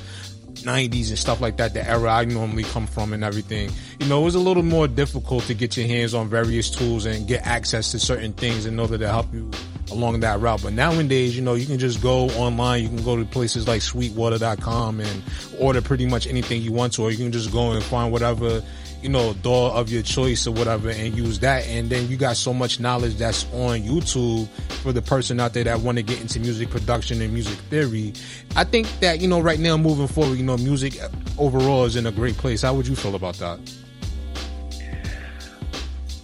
90s 0.63 1.09
and 1.09 1.17
stuff 1.17 1.41
like 1.41 1.57
that, 1.57 1.73
the 1.73 1.87
era 1.87 2.09
I 2.09 2.25
normally 2.25 2.63
come 2.63 2.87
from 2.87 3.13
and 3.13 3.23
everything, 3.23 3.69
you 3.99 4.07
know, 4.07 4.21
it 4.21 4.25
was 4.25 4.35
a 4.35 4.39
little 4.39 4.63
more 4.63 4.87
difficult 4.87 5.43
to 5.45 5.53
get 5.53 5.77
your 5.77 5.87
hands 5.87 6.13
on 6.13 6.27
various 6.27 6.69
tools 6.69 7.05
and 7.05 7.27
get 7.27 7.45
access 7.45 7.91
to 7.91 7.99
certain 7.99 8.33
things 8.33 8.65
in 8.65 8.79
order 8.79 8.97
to 8.97 9.07
help 9.07 9.33
you 9.33 9.51
along 9.91 10.19
that 10.21 10.39
route. 10.39 10.61
But 10.63 10.73
nowadays, 10.73 11.35
you 11.35 11.41
know, 11.41 11.53
you 11.53 11.65
can 11.65 11.79
just 11.79 12.01
go 12.01 12.29
online, 12.31 12.83
you 12.83 12.89
can 12.89 13.03
go 13.03 13.15
to 13.17 13.25
places 13.25 13.67
like 13.67 13.81
sweetwater.com 13.81 14.99
and 14.99 15.23
order 15.59 15.81
pretty 15.81 16.05
much 16.05 16.27
anything 16.27 16.61
you 16.61 16.71
want 16.71 16.93
to, 16.93 17.03
or 17.03 17.11
you 17.11 17.17
can 17.17 17.31
just 17.31 17.51
go 17.51 17.71
and 17.71 17.83
find 17.83 18.11
whatever 18.11 18.61
you 19.03 19.09
know, 19.09 19.33
door 19.33 19.71
of 19.71 19.89
your 19.89 20.01
choice 20.01 20.47
or 20.47 20.51
whatever 20.51 20.89
and 20.89 21.15
use 21.15 21.39
that. 21.39 21.67
And 21.67 21.89
then 21.89 22.09
you 22.09 22.17
got 22.17 22.37
so 22.37 22.53
much 22.53 22.79
knowledge 22.79 23.15
that's 23.15 23.43
on 23.53 23.81
YouTube 23.81 24.47
for 24.81 24.93
the 24.93 25.01
person 25.01 25.39
out 25.39 25.53
there 25.53 25.65
that 25.65 25.79
want 25.81 25.97
to 25.97 26.03
get 26.03 26.21
into 26.21 26.39
music 26.39 26.69
production 26.69 27.21
and 27.21 27.33
music 27.33 27.57
theory. 27.69 28.13
I 28.55 28.63
think 28.63 28.87
that, 29.01 29.19
you 29.19 29.27
know, 29.27 29.41
right 29.41 29.59
now 29.59 29.77
moving 29.77 30.07
forward, 30.07 30.37
you 30.37 30.45
know, 30.45 30.57
music 30.57 30.97
overall 31.37 31.85
is 31.85 31.95
in 31.95 32.05
a 32.05 32.11
great 32.11 32.37
place. 32.37 32.61
How 32.61 32.73
would 32.73 32.87
you 32.87 32.95
feel 32.95 33.15
about 33.15 33.35
that? 33.35 33.59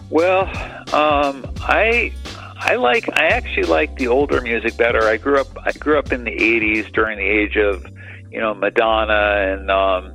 Well, 0.09 0.45
um, 0.93 1.45
I 1.61 2.11
I 2.61 2.75
like 2.75 3.07
I 3.17 3.27
actually 3.27 3.63
like 3.63 3.97
the 3.97 4.07
older 4.07 4.41
music 4.41 4.75
better. 4.75 5.03
I 5.03 5.17
grew 5.17 5.39
up 5.39 5.47
I 5.65 5.71
grew 5.73 5.99
up 5.99 6.11
in 6.11 6.23
the 6.23 6.31
'80s 6.31 6.91
during 6.91 7.19
the 7.19 7.23
age 7.23 7.55
of 7.57 7.85
you 8.31 8.39
know 8.39 8.55
Madonna 8.55 9.53
and 9.53 9.69
um, 9.69 10.13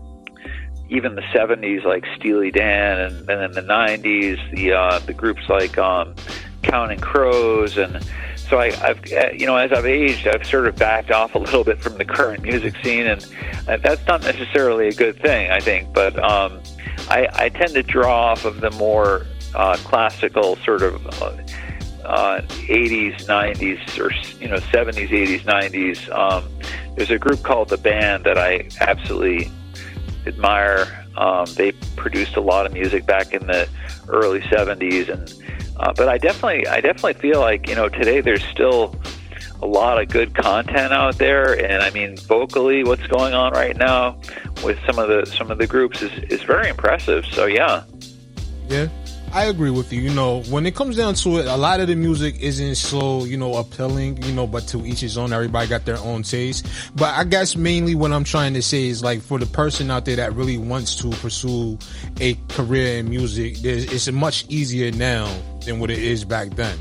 even 0.88 1.14
the 1.14 1.22
'70s 1.22 1.84
like 1.84 2.04
Steely 2.16 2.50
Dan, 2.50 3.00
and 3.00 3.26
then 3.26 3.42
in 3.42 3.52
the 3.52 3.62
'90s 3.62 4.54
the 4.54 4.72
uh, 4.72 4.98
the 5.00 5.12
groups 5.12 5.48
like 5.48 5.78
um, 5.78 6.14
Counting 6.62 7.00
Crows, 7.00 7.76
and 7.76 8.04
so 8.36 8.58
I, 8.58 8.66
I've 8.82 9.12
uh, 9.12 9.30
you 9.32 9.46
know 9.46 9.56
as 9.56 9.72
I've 9.72 9.86
aged, 9.86 10.26
I've 10.26 10.46
sort 10.46 10.66
of 10.66 10.76
backed 10.76 11.10
off 11.10 11.34
a 11.34 11.38
little 11.38 11.64
bit 11.64 11.80
from 11.80 11.98
the 11.98 12.04
current 12.04 12.42
music 12.42 12.74
scene, 12.82 13.06
and 13.06 13.22
that's 13.66 14.06
not 14.06 14.22
necessarily 14.22 14.88
a 14.88 14.94
good 14.94 15.20
thing, 15.20 15.50
I 15.50 15.60
think. 15.60 15.92
But 15.92 16.18
um, 16.22 16.60
I, 17.08 17.28
I 17.32 17.48
tend 17.48 17.72
to 17.74 17.82
draw 17.82 18.32
off 18.32 18.44
of 18.44 18.60
the 18.60 18.70
more 18.72 19.26
uh, 19.54 19.76
classical 19.84 20.56
sort 20.56 20.82
of. 20.82 21.06
Uh, 21.22 21.36
uh, 22.04 22.42
80s, 22.42 23.24
90s, 23.24 23.98
or 23.98 24.12
you 24.38 24.46
know 24.46 24.58
70s, 24.58 25.08
80s, 25.08 25.40
90s. 25.40 26.14
Um, 26.14 26.46
there's 26.96 27.10
a 27.10 27.18
group 27.18 27.42
called 27.42 27.70
the 27.70 27.78
Band 27.78 28.24
that 28.24 28.36
I 28.36 28.68
absolutely 28.82 29.50
admire. 30.26 31.06
Um, 31.16 31.46
they 31.54 31.72
produced 31.96 32.36
a 32.36 32.40
lot 32.40 32.66
of 32.66 32.72
music 32.72 33.06
back 33.06 33.32
in 33.32 33.46
the 33.46 33.68
early 34.08 34.40
70s, 34.40 35.08
and 35.08 35.32
uh, 35.76 35.92
but 35.92 36.08
I 36.08 36.18
definitely, 36.18 36.66
I 36.66 36.80
definitely 36.80 37.14
feel 37.14 37.40
like 37.40 37.68
you 37.68 37.74
know 37.74 37.88
today 37.88 38.20
there's 38.20 38.44
still 38.44 38.94
a 39.62 39.66
lot 39.66 40.00
of 40.00 40.08
good 40.08 40.34
content 40.34 40.92
out 40.92 41.18
there, 41.18 41.52
and 41.52 41.82
I 41.82 41.90
mean 41.90 42.16
vocally, 42.16 42.84
what's 42.84 43.06
going 43.06 43.34
on 43.34 43.52
right 43.52 43.76
now 43.76 44.16
with 44.62 44.78
some 44.86 44.98
of 44.98 45.08
the 45.08 45.24
some 45.26 45.50
of 45.50 45.58
the 45.58 45.66
groups 45.66 46.02
is 46.02 46.12
is 46.24 46.42
very 46.42 46.68
impressive. 46.68 47.24
So 47.26 47.46
yeah, 47.46 47.84
yeah. 48.68 48.88
I 49.34 49.46
agree 49.46 49.70
with 49.70 49.92
you. 49.92 50.00
You 50.00 50.14
know, 50.14 50.42
when 50.44 50.64
it 50.64 50.76
comes 50.76 50.96
down 50.96 51.14
to 51.14 51.38
it, 51.38 51.46
a 51.46 51.56
lot 51.56 51.80
of 51.80 51.88
the 51.88 51.96
music 51.96 52.40
isn't 52.40 52.76
so, 52.76 53.24
you 53.24 53.36
know, 53.36 53.56
appealing, 53.56 54.22
you 54.22 54.32
know, 54.32 54.46
but 54.46 54.68
to 54.68 54.86
each 54.86 55.00
his 55.00 55.18
own. 55.18 55.32
Everybody 55.32 55.68
got 55.68 55.84
their 55.84 55.98
own 55.98 56.22
taste. 56.22 56.68
But 56.94 57.12
I 57.18 57.24
guess 57.24 57.56
mainly 57.56 57.96
what 57.96 58.12
I'm 58.12 58.22
trying 58.22 58.54
to 58.54 58.62
say 58.62 58.86
is 58.86 59.02
like 59.02 59.20
for 59.22 59.40
the 59.40 59.46
person 59.46 59.90
out 59.90 60.04
there 60.04 60.14
that 60.16 60.34
really 60.34 60.56
wants 60.56 60.94
to 60.96 61.10
pursue 61.10 61.76
a 62.20 62.34
career 62.50 62.98
in 62.98 63.10
music, 63.10 63.56
it's 63.64 64.08
much 64.12 64.46
easier 64.48 64.92
now 64.92 65.26
than 65.66 65.80
what 65.80 65.90
it 65.90 65.98
is 65.98 66.24
back 66.24 66.50
then. 66.50 66.78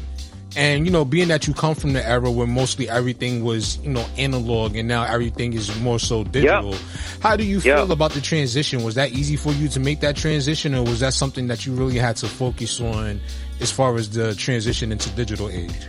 And 0.56 0.86
you 0.86 0.92
know, 0.92 1.06
being 1.06 1.30
that 1.30 1.48
you 1.48 1.54
come 1.54 1.76
from 1.76 1.94
the 1.94 2.08
era 2.08 2.30
where 2.30 2.48
mostly 2.48 2.90
everything 2.90 3.44
was, 3.44 3.78
you 3.78 3.90
know, 3.90 4.06
analog 4.18 4.76
and 4.76 4.88
now 4.88 5.04
everything 5.04 5.54
is 5.54 5.76
more 5.82 6.00
so 6.00 6.24
digital. 6.24 6.76
How 7.22 7.36
do 7.36 7.44
you 7.44 7.60
feel 7.60 7.92
about 7.92 8.12
the 8.12 8.22
transition? 8.22 8.84
Was 8.84 8.96
that 8.96 9.12
easy 9.12 9.36
for 9.36 9.52
you 9.52 9.68
to 9.70 9.80
make 9.80 10.02
that 10.02 10.16
transition 10.16 10.76
or 10.76 10.84
was 10.84 11.00
that 11.00 11.14
something 11.14 11.48
that 11.48 11.66
you 11.66 11.74
really 11.74 11.98
had 11.98 12.16
to 12.18 12.28
focus 12.28 12.80
on 12.80 13.20
as 13.60 13.72
far 13.72 13.96
as 13.96 14.10
the 14.12 14.36
transition 14.36 14.92
into 14.92 15.10
digital 15.12 15.50
age? 15.50 15.88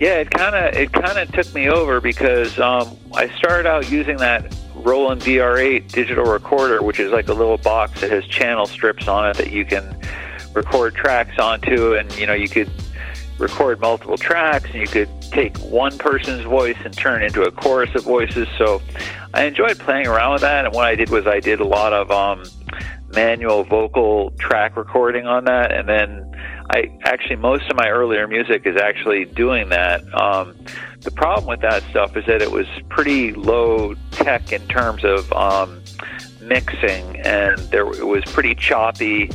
Yeah, 0.00 0.16
it 0.16 0.30
kind 0.30 0.54
of 0.54 0.74
it 0.74 0.92
kind 0.92 1.18
of 1.18 1.30
took 1.32 1.54
me 1.54 1.68
over 1.68 2.00
because 2.00 2.58
um, 2.58 2.96
I 3.14 3.28
started 3.36 3.66
out 3.66 3.90
using 3.90 4.16
that 4.18 4.54
Roland 4.74 5.22
BR8 5.22 5.92
digital 5.92 6.24
recorder, 6.24 6.82
which 6.82 6.98
is 6.98 7.12
like 7.12 7.28
a 7.28 7.32
little 7.32 7.58
box 7.58 8.00
that 8.00 8.10
has 8.10 8.26
channel 8.26 8.66
strips 8.66 9.06
on 9.06 9.30
it 9.30 9.36
that 9.36 9.52
you 9.52 9.64
can 9.64 9.96
record 10.52 10.94
tracks 10.94 11.38
onto, 11.38 11.94
and 11.94 12.12
you 12.18 12.26
know 12.26 12.34
you 12.34 12.48
could 12.48 12.70
record 13.38 13.80
multiple 13.80 14.16
tracks 14.16 14.66
and 14.72 14.80
you 14.80 14.86
could 14.86 15.08
take 15.22 15.56
one 15.58 15.96
person's 15.98 16.44
voice 16.44 16.76
and 16.84 16.96
turn 16.96 17.22
it 17.22 17.26
into 17.26 17.42
a 17.42 17.50
chorus 17.50 17.94
of 17.94 18.04
voices. 18.04 18.46
So 18.56 18.80
I 19.32 19.44
enjoyed 19.44 19.78
playing 19.78 20.06
around 20.06 20.34
with 20.34 20.42
that. 20.42 20.64
And 20.64 20.74
what 20.74 20.84
I 20.84 20.94
did 20.94 21.10
was 21.10 21.26
I 21.26 21.40
did 21.40 21.60
a 21.60 21.66
lot 21.66 21.92
of 21.92 22.10
um, 22.10 22.44
manual 23.14 23.64
vocal 23.64 24.30
track 24.38 24.76
recording 24.76 25.26
on 25.26 25.44
that. 25.44 25.72
And 25.72 25.88
then 25.88 26.30
I 26.70 26.96
actually, 27.04 27.36
most 27.36 27.68
of 27.70 27.76
my 27.76 27.88
earlier 27.88 28.26
music 28.28 28.66
is 28.66 28.76
actually 28.76 29.24
doing 29.24 29.68
that. 29.70 30.02
Um, 30.14 30.56
the 31.00 31.10
problem 31.10 31.46
with 31.46 31.60
that 31.60 31.82
stuff 31.90 32.16
is 32.16 32.24
that 32.26 32.40
it 32.40 32.50
was 32.50 32.66
pretty 32.88 33.32
low 33.32 33.94
tech 34.12 34.52
in 34.52 34.66
terms 34.68 35.04
of 35.04 35.30
um, 35.32 35.82
mixing 36.40 37.20
and 37.20 37.58
there 37.70 37.86
it 37.90 38.06
was 38.06 38.24
pretty 38.26 38.54
choppy. 38.54 39.30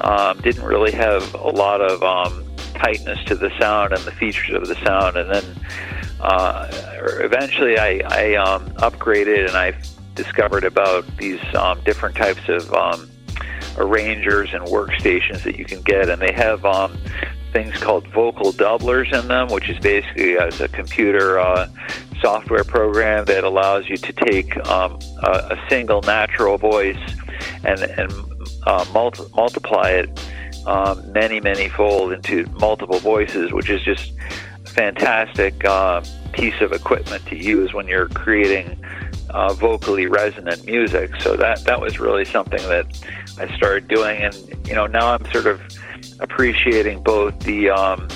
Um, 0.00 0.40
didn't 0.40 0.64
really 0.64 0.92
have 0.92 1.34
a 1.34 1.48
lot 1.48 1.80
of 1.80 2.02
um, 2.02 2.44
tightness 2.82 3.22
to 3.24 3.34
the 3.34 3.50
sound 3.58 3.92
and 3.92 4.02
the 4.04 4.12
features 4.12 4.54
of 4.54 4.66
the 4.66 4.74
sound. 4.84 5.16
And 5.16 5.30
then 5.30 5.44
uh, 6.20 6.68
eventually 7.20 7.78
I, 7.78 8.00
I 8.08 8.34
um, 8.34 8.70
upgraded 8.76 9.46
and 9.48 9.56
I 9.56 9.74
discovered 10.14 10.64
about 10.64 11.06
these 11.16 11.40
um, 11.54 11.80
different 11.84 12.16
types 12.16 12.48
of 12.48 12.72
um, 12.74 13.10
arrangers 13.76 14.52
and 14.52 14.64
workstations 14.64 15.42
that 15.44 15.56
you 15.56 15.64
can 15.64 15.80
get. 15.82 16.08
And 16.08 16.20
they 16.20 16.32
have 16.32 16.64
um, 16.64 16.98
things 17.52 17.76
called 17.78 18.06
vocal 18.08 18.52
doublers 18.52 19.12
in 19.12 19.28
them, 19.28 19.48
which 19.48 19.68
is 19.68 19.78
basically 19.78 20.38
as 20.38 20.60
a 20.60 20.68
computer 20.68 21.38
uh, 21.38 21.68
software 22.20 22.64
program 22.64 23.24
that 23.26 23.44
allows 23.44 23.88
you 23.88 23.96
to 23.96 24.12
take 24.12 24.56
um, 24.68 24.98
a, 25.22 25.30
a 25.30 25.66
single 25.68 26.00
natural 26.02 26.56
voice 26.56 26.96
and, 27.64 27.80
and 27.80 28.12
uh, 28.66 28.84
multi- 28.92 29.24
multiply 29.34 29.90
it 29.90 30.08
um, 30.66 31.12
many, 31.12 31.40
many 31.40 31.68
fold 31.68 32.12
into 32.12 32.46
multiple 32.60 32.98
voices, 32.98 33.52
which 33.52 33.70
is 33.70 33.82
just 33.82 34.12
a 34.64 34.68
fantastic 34.68 35.64
uh, 35.64 36.02
piece 36.32 36.60
of 36.60 36.72
equipment 36.72 37.24
to 37.26 37.36
use 37.36 37.72
when 37.72 37.86
you're 37.86 38.08
creating 38.08 38.82
uh, 39.30 39.52
vocally 39.54 40.06
resonant 40.06 40.64
music. 40.64 41.20
So 41.20 41.36
that 41.36 41.64
that 41.64 41.80
was 41.80 41.98
really 41.98 42.24
something 42.24 42.62
that 42.68 42.86
I 43.38 43.54
started 43.56 43.88
doing, 43.88 44.22
and 44.22 44.34
you 44.66 44.74
know 44.74 44.86
now 44.86 45.14
I'm 45.14 45.30
sort 45.32 45.46
of 45.46 45.60
appreciating 46.20 47.02
both 47.02 47.38
the 47.40 47.70
um, 47.70 48.08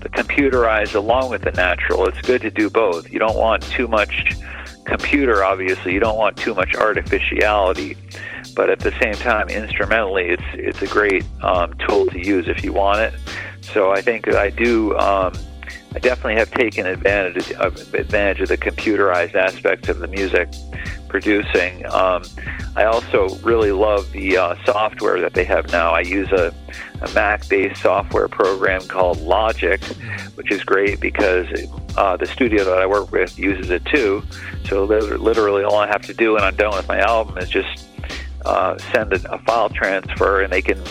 the 0.00 0.08
computerized 0.08 0.94
along 0.94 1.30
with 1.30 1.42
the 1.42 1.52
natural. 1.52 2.06
It's 2.06 2.20
good 2.22 2.42
to 2.42 2.50
do 2.50 2.70
both. 2.70 3.10
You 3.12 3.18
don't 3.18 3.36
want 3.36 3.62
too 3.64 3.88
much 3.88 4.36
computer, 4.84 5.44
obviously. 5.44 5.92
You 5.92 6.00
don't 6.00 6.16
want 6.16 6.36
too 6.36 6.54
much 6.54 6.74
artificiality 6.74 7.96
but 8.54 8.70
at 8.70 8.80
the 8.80 8.92
same 9.00 9.14
time, 9.14 9.48
instrumentally, 9.48 10.28
it's 10.30 10.42
it's 10.54 10.82
a 10.82 10.86
great 10.86 11.24
um, 11.42 11.74
tool 11.86 12.06
to 12.06 12.18
use 12.18 12.48
if 12.48 12.64
you 12.64 12.72
want 12.72 13.00
it. 13.00 13.14
So 13.62 13.92
I 13.92 14.02
think 14.02 14.28
I 14.34 14.50
do. 14.50 14.96
Um, 14.98 15.32
I 15.92 15.98
definitely 15.98 16.36
have 16.36 16.50
taken 16.52 16.86
advantage 16.86 17.50
of 17.52 17.94
advantage 17.94 18.40
of 18.42 18.48
the 18.48 18.56
computerized 18.56 19.34
aspects 19.34 19.88
of 19.88 19.98
the 19.98 20.06
music 20.06 20.48
producing. 21.08 21.84
Um, 21.86 22.22
I 22.76 22.84
also 22.84 23.34
really 23.38 23.72
love 23.72 24.10
the 24.12 24.36
uh, 24.36 24.54
software 24.64 25.20
that 25.20 25.34
they 25.34 25.44
have 25.44 25.72
now. 25.72 25.92
I 25.92 26.00
use 26.00 26.30
a, 26.30 26.54
a 27.02 27.10
Mac-based 27.12 27.82
software 27.82 28.28
program 28.28 28.82
called 28.86 29.20
Logic, 29.20 29.82
which 30.36 30.52
is 30.52 30.62
great 30.62 31.00
because 31.00 31.48
uh, 31.96 32.16
the 32.16 32.26
studio 32.26 32.64
that 32.64 32.78
I 32.78 32.86
work 32.86 33.10
with 33.10 33.36
uses 33.36 33.70
it 33.70 33.84
too. 33.86 34.22
So 34.66 34.84
literally, 34.84 35.64
all 35.64 35.78
I 35.78 35.88
have 35.88 36.02
to 36.02 36.14
do 36.14 36.34
when 36.34 36.44
I'm 36.44 36.54
done 36.54 36.76
with 36.76 36.86
my 36.86 37.00
album 37.00 37.38
is 37.38 37.48
just 37.48 37.88
uh, 38.44 38.78
send 38.92 39.12
a, 39.12 39.32
a, 39.32 39.38
file 39.38 39.68
transfer 39.68 40.40
and 40.40 40.52
they 40.52 40.62
can 40.62 40.82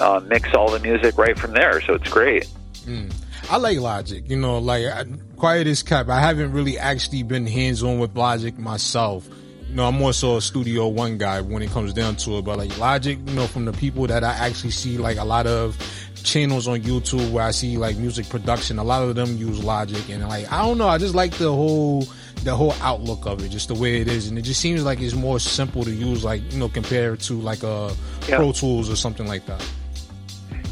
uh, 0.00 0.20
mix 0.26 0.52
all 0.54 0.70
the 0.70 0.78
music 0.80 1.16
right 1.16 1.38
from 1.38 1.52
there. 1.52 1.80
So 1.80 1.94
it's 1.94 2.10
great. 2.10 2.46
Mm. 2.84 3.12
I 3.50 3.56
like 3.58 3.78
Logic. 3.78 4.28
You 4.28 4.36
know, 4.36 4.58
like 4.58 4.86
I, 4.86 5.04
quiet 5.36 5.66
as 5.66 5.82
kept. 5.82 6.08
I 6.08 6.20
haven't 6.20 6.52
really 6.52 6.78
actually 6.78 7.22
been 7.22 7.46
hands 7.46 7.82
on 7.82 7.98
with 7.98 8.16
Logic 8.16 8.56
myself. 8.58 9.28
You 9.68 9.76
know, 9.76 9.88
I'm 9.88 9.94
more 9.94 10.12
so 10.12 10.36
a 10.36 10.42
Studio 10.42 10.88
One 10.88 11.18
guy 11.18 11.40
when 11.40 11.62
it 11.62 11.70
comes 11.70 11.92
down 11.92 12.16
to 12.16 12.38
it. 12.38 12.44
But 12.44 12.58
like 12.58 12.76
Logic, 12.78 13.18
you 13.24 13.34
know, 13.34 13.46
from 13.46 13.64
the 13.64 13.72
people 13.72 14.06
that 14.06 14.24
I 14.24 14.32
actually 14.32 14.70
see, 14.70 14.98
like 14.98 15.18
a 15.18 15.24
lot 15.24 15.46
of 15.46 15.76
channels 16.14 16.66
on 16.66 16.80
YouTube 16.80 17.30
where 17.32 17.44
I 17.44 17.50
see 17.50 17.76
like 17.76 17.96
music 17.96 18.28
production, 18.28 18.78
a 18.78 18.84
lot 18.84 19.02
of 19.02 19.14
them 19.14 19.36
use 19.36 19.62
Logic, 19.62 20.08
and 20.08 20.26
like 20.28 20.50
I 20.50 20.62
don't 20.62 20.78
know, 20.78 20.88
I 20.88 20.98
just 20.98 21.14
like 21.14 21.32
the 21.34 21.52
whole 21.52 22.06
the 22.44 22.54
whole 22.54 22.74
outlook 22.82 23.26
of 23.26 23.42
it, 23.42 23.48
just 23.48 23.68
the 23.68 23.74
way 23.74 24.00
it 24.00 24.08
is, 24.08 24.28
and 24.28 24.38
it 24.38 24.42
just 24.42 24.60
seems 24.60 24.84
like 24.84 25.00
it's 25.00 25.14
more 25.14 25.40
simple 25.40 25.82
to 25.82 25.90
use, 25.90 26.22
like 26.22 26.40
you 26.52 26.58
know, 26.58 26.68
compared 26.68 27.20
to 27.20 27.40
like 27.40 27.62
a 27.62 27.90
yeah. 28.28 28.36
Pro 28.36 28.52
Tools 28.52 28.90
or 28.90 28.96
something 28.96 29.26
like 29.26 29.46
that. 29.46 29.66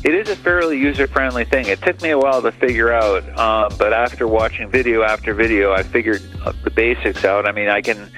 It 0.04 0.14
is 0.14 0.28
a 0.28 0.36
fairly 0.36 0.78
user-friendly 0.78 1.44
thing. 1.44 1.68
It 1.68 1.80
took 1.80 2.02
me 2.02 2.10
a 2.10 2.18
while 2.18 2.42
to 2.42 2.50
figure 2.50 2.92
out, 2.92 3.22
um, 3.38 3.72
but 3.78 3.92
after 3.92 4.26
watching 4.26 4.68
video 4.68 5.02
after 5.02 5.32
video, 5.32 5.72
I 5.72 5.84
figured 5.84 6.20
uh, 6.44 6.52
the 6.64 6.70
basics 6.70 7.24
out. 7.24 7.46
I 7.46 7.52
mean, 7.52 7.68
I 7.68 7.82
can, 7.82 8.10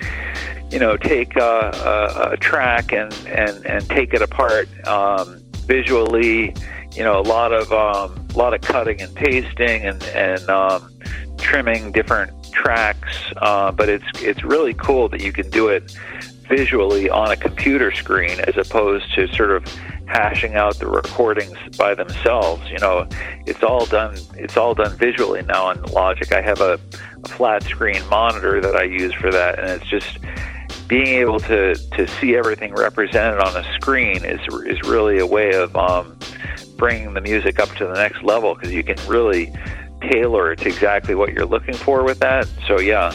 you 0.71 0.79
know, 0.79 0.97
take 0.97 1.37
a, 1.37 1.41
a, 1.41 2.33
a 2.33 2.37
track 2.39 2.93
and, 2.93 3.13
and 3.27 3.65
and 3.67 3.89
take 3.89 4.15
it 4.15 4.23
apart 4.23 4.69
um, 4.87 5.43
visually. 5.67 6.55
You 6.93 7.03
know, 7.03 7.21
a 7.21 7.27
lot 7.27 7.53
of 7.53 7.71
um, 7.73 8.27
a 8.35 8.39
lot 8.39 8.55
of 8.55 8.63
cutting 8.63 9.01
and 9.03 9.15
pasting 9.15 9.83
and 9.83 10.03
and 10.05 10.49
um, 10.49 10.91
trimming 11.37 11.93
different 11.93 12.33
tracks, 12.55 13.19
uh, 13.39 13.71
but 13.73 13.89
it's 13.89 14.07
it's 14.23 14.43
really 14.43 14.75
cool 14.75 15.09
that 15.11 15.21
you 15.21 15.33
can 15.33 15.51
do 15.51 15.69
it 15.69 15.97
visually 16.49 17.09
on 17.11 17.31
a 17.31 17.37
computer 17.37 17.91
screen 17.93 18.39
as 18.41 18.57
opposed 18.57 19.13
to 19.15 19.27
sort 19.35 19.51
of 19.51 19.65
hashing 20.07 20.55
out 20.55 20.79
the 20.79 20.87
recordings 20.87 21.57
by 21.77 21.95
themselves. 21.95 22.63
You 22.71 22.79
know, 22.79 23.07
it's 23.47 23.63
all 23.63 23.87
done 23.87 24.17
it's 24.37 24.57
all 24.57 24.75
done 24.75 24.97
visually 24.97 25.43
now 25.43 25.71
in 25.71 25.83
Logic. 25.85 26.33
I 26.33 26.41
have 26.41 26.61
a, 26.61 26.79
a 27.25 27.29
flat 27.29 27.63
screen 27.65 28.07
monitor 28.09 28.61
that 28.61 28.77
I 28.77 28.85
use 28.85 29.13
for 29.15 29.31
that, 29.31 29.59
and 29.59 29.69
it's 29.69 29.91
just 29.91 30.19
being 30.89 31.09
able 31.09 31.41
to 31.41 31.75
to 31.75 32.07
see 32.07 32.37
everything 32.37 32.75
represented 32.75 33.41
on 33.41 33.57
a 33.57 33.65
screen 33.75 34.25
is 34.25 34.41
is 34.67 34.83
really 34.83 35.19
a 35.19 35.27
way 35.27 35.53
of 35.55 35.75
um, 35.77 36.17
bringing 36.77 37.15
the 37.15 37.21
music 37.21 37.59
up 37.59 37.71
to 37.77 37.87
the 37.87 37.95
next 37.95 38.23
level 38.23 38.55
because 38.55 38.73
you 38.73 38.85
can 38.85 38.97
really 39.07 39.53
tailor 40.11 40.55
to 40.55 40.67
exactly 40.67 41.15
what 41.15 41.33
you're 41.33 41.47
looking 41.47 41.75
for 41.75 42.03
with 42.05 42.19
that. 42.21 42.49
So 42.67 42.81
yeah. 42.81 43.13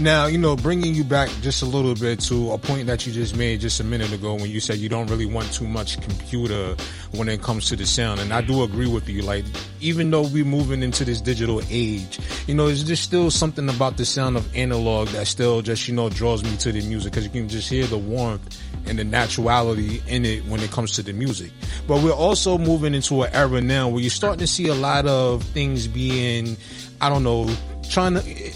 Now, 0.00 0.26
you 0.26 0.38
know, 0.38 0.56
bringing 0.56 0.92
you 0.92 1.04
back 1.04 1.28
just 1.40 1.62
a 1.62 1.66
little 1.66 1.94
bit 1.94 2.18
to 2.22 2.50
a 2.50 2.58
point 2.58 2.88
that 2.88 3.06
you 3.06 3.12
just 3.12 3.36
made 3.36 3.60
just 3.60 3.78
a 3.78 3.84
minute 3.84 4.12
ago 4.12 4.34
when 4.34 4.50
you 4.50 4.58
said 4.58 4.78
you 4.78 4.88
don't 4.88 5.08
really 5.08 5.24
want 5.24 5.52
too 5.52 5.68
much 5.68 6.00
computer 6.02 6.74
when 7.12 7.28
it 7.28 7.42
comes 7.42 7.68
to 7.68 7.76
the 7.76 7.86
sound. 7.86 8.18
And 8.18 8.32
I 8.32 8.40
do 8.40 8.64
agree 8.64 8.88
with 8.88 9.08
you. 9.08 9.22
Like, 9.22 9.44
even 9.80 10.10
though 10.10 10.22
we're 10.22 10.44
moving 10.44 10.82
into 10.82 11.04
this 11.04 11.20
digital 11.20 11.62
age, 11.70 12.18
you 12.48 12.56
know, 12.56 12.66
there's 12.66 12.82
just 12.82 13.04
still 13.04 13.30
something 13.30 13.68
about 13.68 13.96
the 13.96 14.04
sound 14.04 14.36
of 14.36 14.56
analog 14.56 15.08
that 15.10 15.28
still 15.28 15.62
just, 15.62 15.86
you 15.86 15.94
know, 15.94 16.10
draws 16.10 16.42
me 16.42 16.56
to 16.56 16.72
the 16.72 16.82
music 16.88 17.12
because 17.12 17.24
you 17.24 17.30
can 17.30 17.48
just 17.48 17.68
hear 17.68 17.86
the 17.86 17.96
warmth 17.96 18.60
and 18.86 18.98
the 18.98 19.04
naturality 19.04 20.04
in 20.08 20.24
it 20.24 20.44
when 20.46 20.58
it 20.58 20.72
comes 20.72 20.90
to 20.96 21.02
the 21.04 21.12
music. 21.12 21.52
But 21.86 22.02
we're 22.02 22.10
also 22.10 22.58
moving 22.58 22.94
into 22.94 23.22
an 23.22 23.32
era 23.32 23.60
now 23.60 23.88
where 23.88 24.00
you're 24.00 24.10
starting 24.10 24.40
to 24.40 24.48
see 24.48 24.66
a 24.66 24.74
lot 24.74 25.06
of 25.06 25.44
things 25.44 25.86
being, 25.86 26.56
I 27.00 27.08
don't 27.08 27.22
know, 27.22 27.48
trying 27.88 28.14
to. 28.14 28.52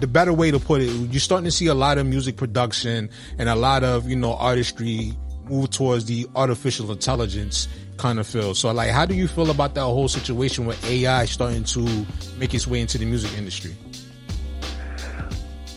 The 0.00 0.06
better 0.06 0.32
way 0.32 0.50
to 0.50 0.58
put 0.58 0.80
it, 0.80 0.88
you're 0.88 1.20
starting 1.20 1.44
to 1.44 1.50
see 1.50 1.66
a 1.66 1.74
lot 1.74 1.98
of 1.98 2.06
music 2.06 2.36
production 2.36 3.10
and 3.38 3.48
a 3.48 3.54
lot 3.54 3.84
of 3.84 4.08
you 4.08 4.16
know 4.16 4.34
artistry 4.34 5.12
move 5.48 5.70
towards 5.70 6.04
the 6.06 6.26
artificial 6.34 6.90
intelligence 6.90 7.68
kind 7.96 8.18
of 8.18 8.26
feel. 8.26 8.54
So, 8.54 8.70
like, 8.72 8.90
how 8.90 9.06
do 9.06 9.14
you 9.14 9.28
feel 9.28 9.50
about 9.50 9.74
that 9.74 9.82
whole 9.82 10.08
situation 10.08 10.66
with 10.66 10.82
AI 10.88 11.24
starting 11.26 11.64
to 11.64 12.06
make 12.38 12.54
its 12.54 12.66
way 12.66 12.80
into 12.80 12.98
the 12.98 13.04
music 13.04 13.36
industry? 13.36 13.76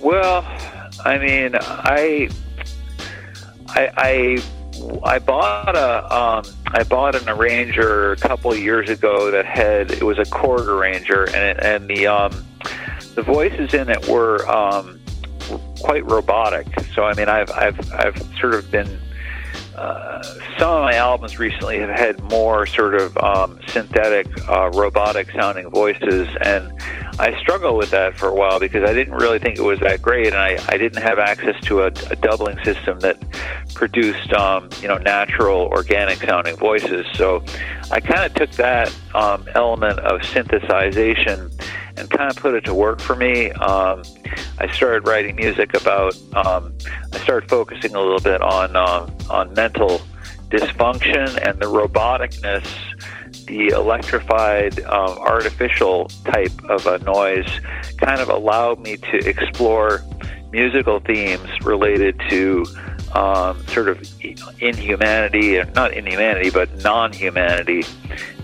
Well, 0.02 0.44
I 1.06 1.18
mean, 1.18 1.56
I 1.62 2.30
I, 3.68 3.92
I 3.98 4.44
I 5.04 5.20
bought 5.20 5.76
a 5.76 6.16
um, 6.16 6.46
I 6.68 6.84
bought 6.84 7.16
an 7.16 7.30
arranger 7.30 8.14
a 8.14 8.18
couple 8.18 8.56
years 8.56 8.90
ago 8.90 9.32
that 9.32 9.46
had 9.46 9.92
it 9.92 10.04
was 10.04 10.18
a 10.18 10.24
Korg 10.24 10.68
arranger, 10.68 11.26
and 11.36 11.60
and 11.60 11.88
the 11.88 12.08
um, 12.08 12.46
the 13.16 13.22
voices 13.22 13.74
in 13.74 13.90
it 13.90 14.08
were 14.08 14.48
um, 14.50 15.00
quite 15.82 16.06
robotic. 16.06 16.68
So 16.94 17.04
I 17.04 17.14
mean, 17.14 17.30
I've 17.30 17.52
I've 17.52 17.94
I've 17.94 18.18
sort 18.40 18.54
of 18.54 18.70
been 18.72 19.00
uh, 19.76 20.22
some 20.60 20.70
of 20.70 20.84
my 20.84 20.96
albums 20.96 21.40
recently 21.40 21.80
have 21.80 21.90
had 21.90 22.22
more 22.24 22.66
sort 22.66 22.94
of 22.94 23.18
um, 23.18 23.60
synthetic, 23.68 24.28
uh, 24.48 24.70
robotic 24.74 25.32
sounding 25.32 25.70
voices, 25.70 26.28
and 26.42 26.72
I 27.20 27.40
struggled 27.40 27.78
with 27.78 27.90
that 27.92 28.18
for 28.18 28.28
a 28.28 28.36
while 28.36 28.60
because 28.60 28.88
I 28.88 28.94
didn't 28.94 29.16
really 29.16 29.40
think 29.40 29.58
it 29.58 29.64
was 29.64 29.80
that 29.80 30.02
great, 30.02 30.28
and 30.28 30.36
I, 30.36 30.58
I 30.68 30.78
didn't 30.78 31.02
have 31.02 31.20
access 31.20 31.60
to 31.66 31.84
a, 31.84 31.88
a 31.88 32.16
doubling 32.16 32.64
system 32.64 33.00
that 33.00 33.18
produced, 33.74 34.32
um, 34.34 34.70
you 34.82 34.88
know, 34.88 34.98
natural, 34.98 35.62
organic 35.68 36.18
sounding 36.20 36.58
voices. 36.58 37.06
So 37.16 37.44
I 37.92 38.02
kind 38.02 38.24
of 38.24 38.34
took 38.34 38.52
that 38.52 38.94
um, 39.16 39.48
element 39.56 40.00
of 40.00 40.22
synthesization 40.22 41.52
and 42.02 42.10
kind 42.10 42.32
of 42.32 42.36
put 42.36 42.56
it 42.56 42.66
to 42.66 42.74
work 42.74 43.00
for 43.00 43.16
me. 43.16 43.52
Um, 43.52 44.02
I 44.60 44.70
started 44.74 45.08
writing 45.08 45.36
music 45.36 45.74
about. 45.74 46.18
Um, 46.36 46.74
I 47.14 47.20
started 47.20 47.48
focusing 47.50 47.96
a 47.96 48.00
little 48.00 48.20
bit 48.20 48.42
on 48.42 48.76
um, 48.76 49.16
on 49.30 49.54
mental 49.54 50.02
dysfunction 50.50 51.38
and 51.48 51.60
the 51.60 51.68
roboticness, 51.68 52.66
the 53.46 53.68
electrified, 53.68 54.82
um, 54.86 55.18
artificial 55.20 56.08
type 56.26 56.52
of 56.70 56.88
a 56.88 56.98
noise, 57.00 57.50
kind 57.98 58.20
of 58.20 58.30
allowed 58.30 58.80
me 58.80 58.98
to 58.98 59.18
explore 59.18 60.02
musical 60.52 61.00
themes 61.00 61.50
related 61.64 62.20
to 62.30 62.66
um, 63.14 63.66
sort 63.68 63.90
of 63.90 64.02
inhumanity, 64.60 65.58
and 65.58 65.74
not 65.74 65.94
inhumanity, 65.94 66.50
but 66.50 66.74
non-humanity, 66.84 67.84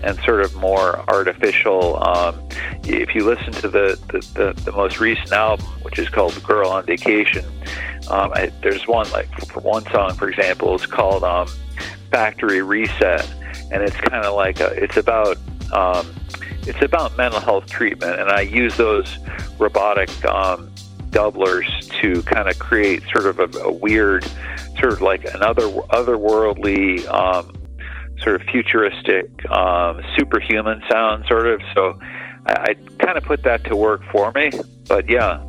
and 0.02 0.18
sort 0.20 0.40
of 0.42 0.54
more 0.56 0.98
artificial. 1.10 2.02
Um, 2.02 2.48
if 2.84 3.14
you 3.14 3.24
listen 3.24 3.52
to 3.54 3.68
the, 3.68 3.98
the, 4.12 4.18
the, 4.34 4.62
the, 4.62 4.72
most 4.72 5.00
recent 5.00 5.32
album, 5.32 5.66
which 5.82 5.98
is 5.98 6.08
called 6.08 6.40
"Girl 6.42 6.70
on 6.70 6.84
Vacation," 6.84 7.44
um, 8.10 8.32
I, 8.34 8.52
there's 8.62 8.86
one 8.86 9.10
like 9.10 9.28
for 9.46 9.60
one 9.60 9.84
song, 9.90 10.14
for 10.14 10.28
example, 10.28 10.74
it's 10.74 10.86
called 10.86 11.24
um, 11.24 11.48
"Factory 12.10 12.62
Reset," 12.62 13.26
and 13.72 13.82
it's 13.82 13.96
kind 13.96 14.24
of 14.24 14.34
like 14.34 14.60
a, 14.60 14.68
it's 14.82 14.96
about 14.96 15.38
um, 15.72 16.14
it's 16.62 16.82
about 16.82 17.16
mental 17.16 17.40
health 17.40 17.66
treatment, 17.66 18.20
and 18.20 18.28
I 18.28 18.42
use 18.42 18.76
those 18.76 19.18
robotic 19.58 20.10
um, 20.26 20.70
doublers 21.10 21.66
to 22.00 22.22
kind 22.22 22.48
of 22.48 22.58
create 22.58 23.02
sort 23.12 23.26
of 23.26 23.38
a, 23.38 23.58
a 23.60 23.72
weird, 23.72 24.24
sort 24.78 24.92
of 24.92 25.02
like 25.02 25.24
another 25.34 25.62
otherworldly, 25.62 27.06
um, 27.08 27.52
sort 28.22 28.40
of 28.40 28.42
futuristic, 28.48 29.28
um, 29.50 30.02
superhuman 30.16 30.82
sound, 30.90 31.24
sort 31.26 31.46
of. 31.46 31.60
So 31.74 31.98
I, 32.46 32.52
I 32.52 32.74
kind 33.04 33.16
of 33.18 33.24
put 33.24 33.42
that 33.44 33.64
to 33.64 33.76
work 33.76 34.02
for 34.10 34.32
me. 34.32 34.50
But 34.86 35.08
yeah, 35.08 35.42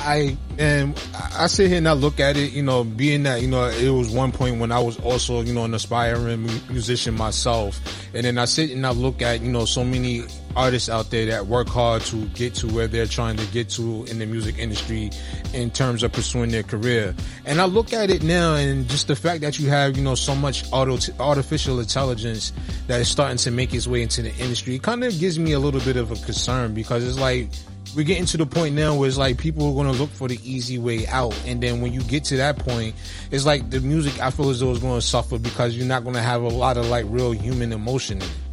I 0.00 0.36
and 0.58 0.98
I 1.36 1.46
sit 1.48 1.68
here 1.68 1.78
and 1.78 1.88
I 1.88 1.92
look 1.92 2.20
at 2.20 2.36
it, 2.36 2.52
you 2.52 2.62
know, 2.62 2.84
being 2.84 3.24
that 3.24 3.42
you 3.42 3.48
know 3.48 3.66
it 3.66 3.90
was 3.90 4.10
one 4.10 4.32
point 4.32 4.58
when 4.58 4.72
I 4.72 4.78
was 4.78 4.98
also 5.00 5.40
you 5.42 5.52
know 5.52 5.64
an 5.64 5.74
aspiring 5.74 6.44
musician 6.70 7.14
myself, 7.14 7.80
and 8.14 8.24
then 8.24 8.38
I 8.38 8.44
sit 8.44 8.70
and 8.70 8.86
I 8.86 8.90
look 8.90 9.22
at 9.22 9.40
you 9.40 9.50
know 9.50 9.64
so 9.64 9.84
many 9.84 10.24
artists 10.58 10.88
out 10.88 11.10
there 11.10 11.24
that 11.26 11.46
work 11.46 11.68
hard 11.68 12.02
to 12.02 12.26
get 12.30 12.52
to 12.52 12.66
where 12.66 12.88
they're 12.88 13.06
trying 13.06 13.36
to 13.36 13.46
get 13.46 13.68
to 13.68 14.04
in 14.06 14.18
the 14.18 14.26
music 14.26 14.58
industry 14.58 15.08
in 15.54 15.70
terms 15.70 16.02
of 16.02 16.10
pursuing 16.10 16.50
their 16.50 16.64
career. 16.64 17.14
And 17.46 17.60
I 17.60 17.64
look 17.64 17.92
at 17.92 18.10
it 18.10 18.24
now 18.24 18.56
and 18.56 18.88
just 18.88 19.06
the 19.06 19.14
fact 19.14 19.40
that 19.42 19.60
you 19.60 19.68
have, 19.68 19.96
you 19.96 20.02
know, 20.02 20.16
so 20.16 20.34
much 20.34 20.64
auto, 20.72 20.98
artificial 21.20 21.78
intelligence 21.78 22.52
that 22.88 23.00
is 23.00 23.08
starting 23.08 23.36
to 23.38 23.52
make 23.52 23.72
its 23.72 23.86
way 23.86 24.02
into 24.02 24.20
the 24.20 24.34
industry, 24.34 24.78
kind 24.80 25.04
of 25.04 25.16
gives 25.20 25.38
me 25.38 25.52
a 25.52 25.60
little 25.60 25.80
bit 25.80 25.96
of 25.96 26.10
a 26.10 26.16
concern 26.16 26.74
because 26.74 27.06
it's 27.06 27.18
like, 27.18 27.48
we're 27.96 28.04
getting 28.04 28.26
to 28.26 28.36
the 28.36 28.44
point 28.44 28.74
now 28.74 28.94
where 28.94 29.08
it's 29.08 29.16
like 29.16 29.38
people 29.38 29.66
are 29.68 29.72
going 29.72 29.92
to 29.92 29.98
look 29.98 30.10
for 30.10 30.28
the 30.28 30.38
easy 30.44 30.76
way 30.76 31.06
out. 31.06 31.34
And 31.46 31.62
then 31.62 31.80
when 31.80 31.92
you 31.92 32.02
get 32.02 32.24
to 32.24 32.36
that 32.36 32.58
point, 32.58 32.94
it's 33.30 33.46
like 33.46 33.70
the 33.70 33.80
music 33.80 34.20
I 34.20 34.30
feel 34.30 34.50
as 34.50 34.60
though 34.60 34.72
is 34.72 34.78
going 34.78 35.00
to 35.00 35.06
suffer 35.06 35.38
because 35.38 35.76
you're 35.76 35.86
not 35.86 36.02
going 36.02 36.14
to 36.14 36.20
have 36.20 36.42
a 36.42 36.48
lot 36.48 36.76
of 36.76 36.86
like 36.88 37.06
real 37.08 37.32
human 37.32 37.72
emotion 37.72 38.18
in 38.18 38.24
it. 38.24 38.47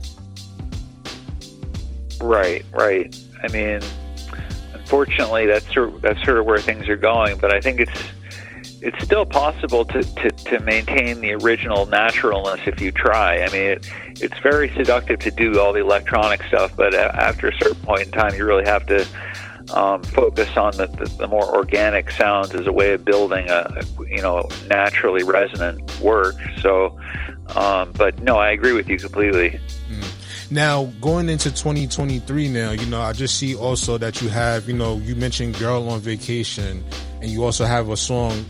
Right, 2.26 2.66
right. 2.72 3.16
I 3.44 3.48
mean, 3.50 3.82
unfortunately, 4.74 5.46
that's 5.46 5.72
sort 5.72 5.90
of, 5.90 6.02
that's 6.02 6.24
sort 6.26 6.40
of 6.40 6.46
where 6.46 6.58
things 6.58 6.90
are 6.90 6.98
going. 6.98 7.38
But 7.38 7.54
I 7.54 7.62
think 7.62 7.80
it's 7.80 8.04
it's 8.82 9.04
still 9.04 9.26
possible 9.26 9.86
to, 9.86 10.04
to, 10.04 10.30
to 10.30 10.60
maintain 10.60 11.22
the 11.22 11.34
original 11.34 11.86
naturalness 11.86 12.62
if 12.68 12.82
you 12.82 12.92
try. 12.92 13.42
I 13.42 13.50
mean, 13.52 13.62
it, 13.62 13.92
it's 14.22 14.38
very 14.40 14.72
seductive 14.76 15.20
to 15.20 15.32
do 15.32 15.60
all 15.60 15.74
the 15.74 15.80
electronic 15.80 16.44
stuff, 16.44 16.76
but 16.76 16.94
after 16.94 17.50
a 17.50 17.58
certain 17.58 17.82
point 17.82 18.04
in 18.04 18.12
time, 18.12 18.36
you 18.36 18.46
really 18.46 18.66
have 18.66 18.86
to 18.88 19.08
um, 19.74 20.04
focus 20.04 20.56
on 20.58 20.76
the, 20.78 20.88
the, 20.88 21.06
the, 21.18 21.28
more 21.28 21.56
organic 21.56 22.12
sounds 22.12 22.54
as 22.54 22.68
a 22.68 22.72
way 22.72 22.94
of 22.94 23.04
building 23.04 23.50
a, 23.50 23.82
a 23.82 24.06
you 24.08 24.22
know 24.22 24.48
naturally 24.68 25.24
resonant 25.24 26.00
work. 26.00 26.36
So, 26.62 27.00
um, 27.56 27.92
but 27.94 28.20
no, 28.22 28.38
I 28.38 28.52
agree 28.52 28.74
with 28.74 28.88
you 28.88 29.00
completely. 29.00 29.60
Now, 30.52 30.86
going 31.02 31.28
into 31.30 31.50
2023 31.50 32.50
now, 32.50 32.72
you 32.72 32.86
know, 32.86 33.02
I 33.02 33.14
just 33.14 33.38
see 33.38 33.56
also 33.56 33.98
that 33.98 34.22
you 34.22 34.30
have, 34.30 34.68
you 34.68 34.76
know, 34.76 34.98
you 34.98 35.16
mentioned 35.16 35.58
Girl 35.58 35.90
on 35.90 36.00
Vacation, 36.00 36.84
and 37.22 37.32
you 37.32 37.44
also 37.44 37.66
have 37.66 37.90
a 37.90 37.98
song 37.98 38.46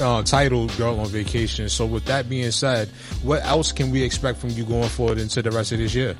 uh, 0.00 0.22
titled 0.24 0.76
Girl 0.76 0.98
on 0.98 1.06
Vacation. 1.06 1.68
So, 1.68 1.86
with 1.86 2.04
that 2.06 2.28
being 2.28 2.50
said, 2.50 2.88
what 3.22 3.44
else 3.44 3.70
can 3.70 3.90
we 3.90 4.02
expect 4.02 4.38
from 4.38 4.50
you 4.50 4.64
going 4.64 4.88
forward 4.88 5.18
into 5.18 5.40
the 5.40 5.52
rest 5.52 5.70
of 5.70 5.78
this 5.78 5.94
year? 5.94 6.16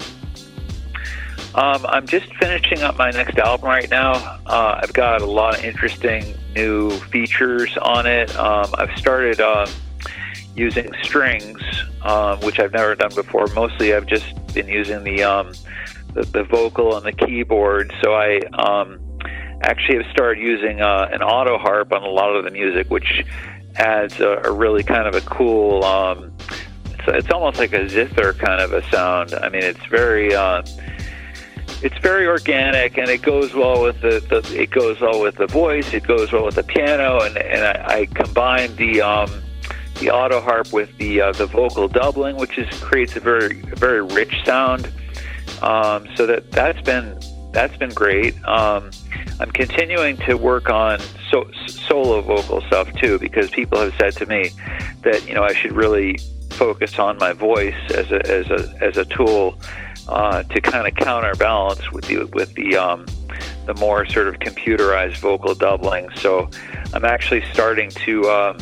Um, 1.57 1.87
I'm 1.87 2.07
just 2.07 2.33
finishing 2.35 2.83
up 2.83 2.99
my 2.99 3.11
next 3.11 3.39
album 3.39 3.66
right 3.66 3.91
now. 3.91 4.12
Uh, 4.47 4.81
I've 4.83 4.93
got 4.93 5.22
a 5.22 5.27
lot 5.27 5.59
of 5.59 5.64
interesting 5.64 6.37
new 6.55 6.91
features 6.91 7.77
on 7.79 8.07
it. 8.07 8.35
Um, 8.37 8.74
I've 8.77 8.97
started 8.99 9.41
uh, 9.41 9.66
using 10.55 10.93
strings, 11.03 11.62
um, 12.07 12.39
which 12.41 12.61
I've 12.61 12.73
never 12.73 12.95
done 12.95 13.13
before. 13.15 13.47
Mostly, 13.49 13.93
I've 13.93 14.07
just 14.07 14.55
been 14.55 14.69
using 14.69 15.03
the 15.03 15.25
um, 15.25 15.53
the, 16.15 16.23
the 16.23 16.45
vocal 16.45 16.97
and 16.97 17.05
the 17.05 17.13
keyboard. 17.13 17.93
So 18.03 18.15
I 18.15 18.39
um, 18.53 19.01
actually 19.63 20.03
have 20.03 20.13
started 20.13 20.41
using 20.41 20.81
uh, 20.81 21.09
an 21.13 21.23
auto 21.23 21.59
harp 21.59 21.93
on 21.93 22.05
a 22.05 22.09
lot 22.09 22.35
of 22.35 22.45
the 22.45 22.53
music, 22.53 22.89
which 22.91 23.25
adds 23.75 24.21
a, 24.21 24.41
a 24.45 24.53
really 24.53 24.85
kind 24.85 25.09
of 25.09 25.15
a 25.17 25.21
cool. 25.23 25.85
Um, 25.85 26.33
it's, 26.87 27.09
it's 27.09 27.31
almost 27.33 27.59
like 27.59 27.73
a 27.73 27.89
zither 27.89 28.39
kind 28.39 28.61
of 28.61 28.73
a 28.73 28.89
sound. 28.91 29.35
I 29.35 29.49
mean, 29.49 29.65
it's 29.65 29.85
very. 29.87 30.35
Uh, 30.35 30.63
it's 31.83 31.99
very 31.99 32.27
organic 32.27 32.97
and 32.97 33.11
it 33.11 33.21
goes 33.21 33.53
well 33.53 33.83
with 33.83 34.01
the, 34.01 34.21
the 34.31 34.63
it 34.63 34.71
goes 34.71 34.99
well 34.99 35.21
with 35.21 35.35
the 35.35 35.47
voice 35.47 35.93
it 35.93 36.05
goes 36.05 36.33
well 36.33 36.47
with 36.47 36.55
the 36.55 36.63
piano 36.63 37.21
and 37.21 37.37
and 37.37 37.63
I, 37.63 37.99
I 37.99 38.07
combine 38.07 38.75
the 38.77 39.03
um 39.03 39.43
the 39.99 40.11
auto 40.11 40.41
harp 40.41 40.73
with 40.73 40.97
the 40.99 41.21
uh, 41.21 41.33
the 41.33 41.47
vocal 41.47 41.89
doubling, 41.89 42.37
which 42.37 42.59
is 42.59 42.69
creates 42.81 43.17
a 43.17 43.21
very 43.21 43.61
very 43.77 44.03
rich 44.03 44.35
sound. 44.45 44.93
Um, 45.63 46.09
so 46.17 46.27
that 46.27 46.51
that's 46.53 46.81
been 46.83 47.19
that's 47.53 47.77
been 47.77 47.91
great. 47.91 48.35
Um, 48.45 48.91
I'm 49.41 49.51
continuing 49.51 50.17
to 50.19 50.35
work 50.35 50.71
on 50.71 51.01
so, 51.31 51.51
solo 51.67 52.21
vocal 52.21 52.61
stuff 52.63 52.93
too 52.95 53.19
because 53.19 53.51
people 53.51 53.79
have 53.79 53.95
said 53.99 54.15
to 54.17 54.27
me 54.27 54.51
that 55.03 55.27
you 55.27 55.35
know 55.35 55.43
I 55.43 55.55
should 55.55 55.73
really 55.73 56.19
focus 56.51 56.99
on 56.99 57.19
my 57.19 57.33
voice 57.33 57.75
as 57.91 58.11
a 58.11 58.27
as 58.27 58.51
a 58.51 58.75
as 58.83 58.97
a 58.97 59.05
tool 59.05 59.59
uh, 60.09 60.43
to 60.43 60.61
kind 60.61 60.87
of 60.87 60.95
counterbalance 60.95 61.91
with 61.93 62.07
the 62.07 62.25
with 62.35 62.55
the 62.55 62.77
um, 62.77 63.07
the 63.67 63.75
more 63.75 64.07
sort 64.07 64.29
of 64.29 64.37
computerized 64.37 65.17
vocal 65.17 65.55
doubling. 65.55 66.09
So 66.17 66.49
I'm 66.95 67.05
actually 67.05 67.45
starting 67.53 67.91
to 67.91 68.25
uh, 68.25 68.59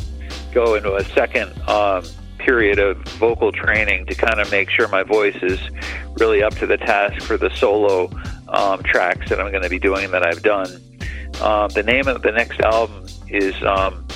go 0.55 0.77
into 0.77 0.95
a 0.95 1.05
second 1.05 1.53
um, 1.69 2.05
period 2.39 2.79
of 2.79 2.97
vocal 3.19 3.51
training 3.51 4.07
to 4.07 4.15
kind 4.15 4.41
of 4.41 4.51
make 4.51 4.71
sure 4.71 4.87
my 4.89 5.03
voice 5.03 5.37
is 5.43 5.59
really 6.19 6.43
up 6.43 6.55
to 6.55 6.67
the 6.67 6.77
task 6.77 7.23
for 7.23 7.37
the 7.37 7.51
solo 7.57 8.11
um, 8.49 8.83
tracks 8.83 9.29
that 9.29 9.41
I'm 9.41 9.51
going 9.51 9.63
to 9.63 9.69
be 9.69 9.79
doing 9.79 10.11
that 10.13 10.25
I've 10.25 10.43
done. 10.43 10.69
Um, 11.41 11.69
the 11.71 11.83
name 11.83 12.07
of 12.07 12.23
the 12.23 12.31
next 12.31 12.61
album 12.61 13.07
is 13.29 13.55
um, 13.65 14.07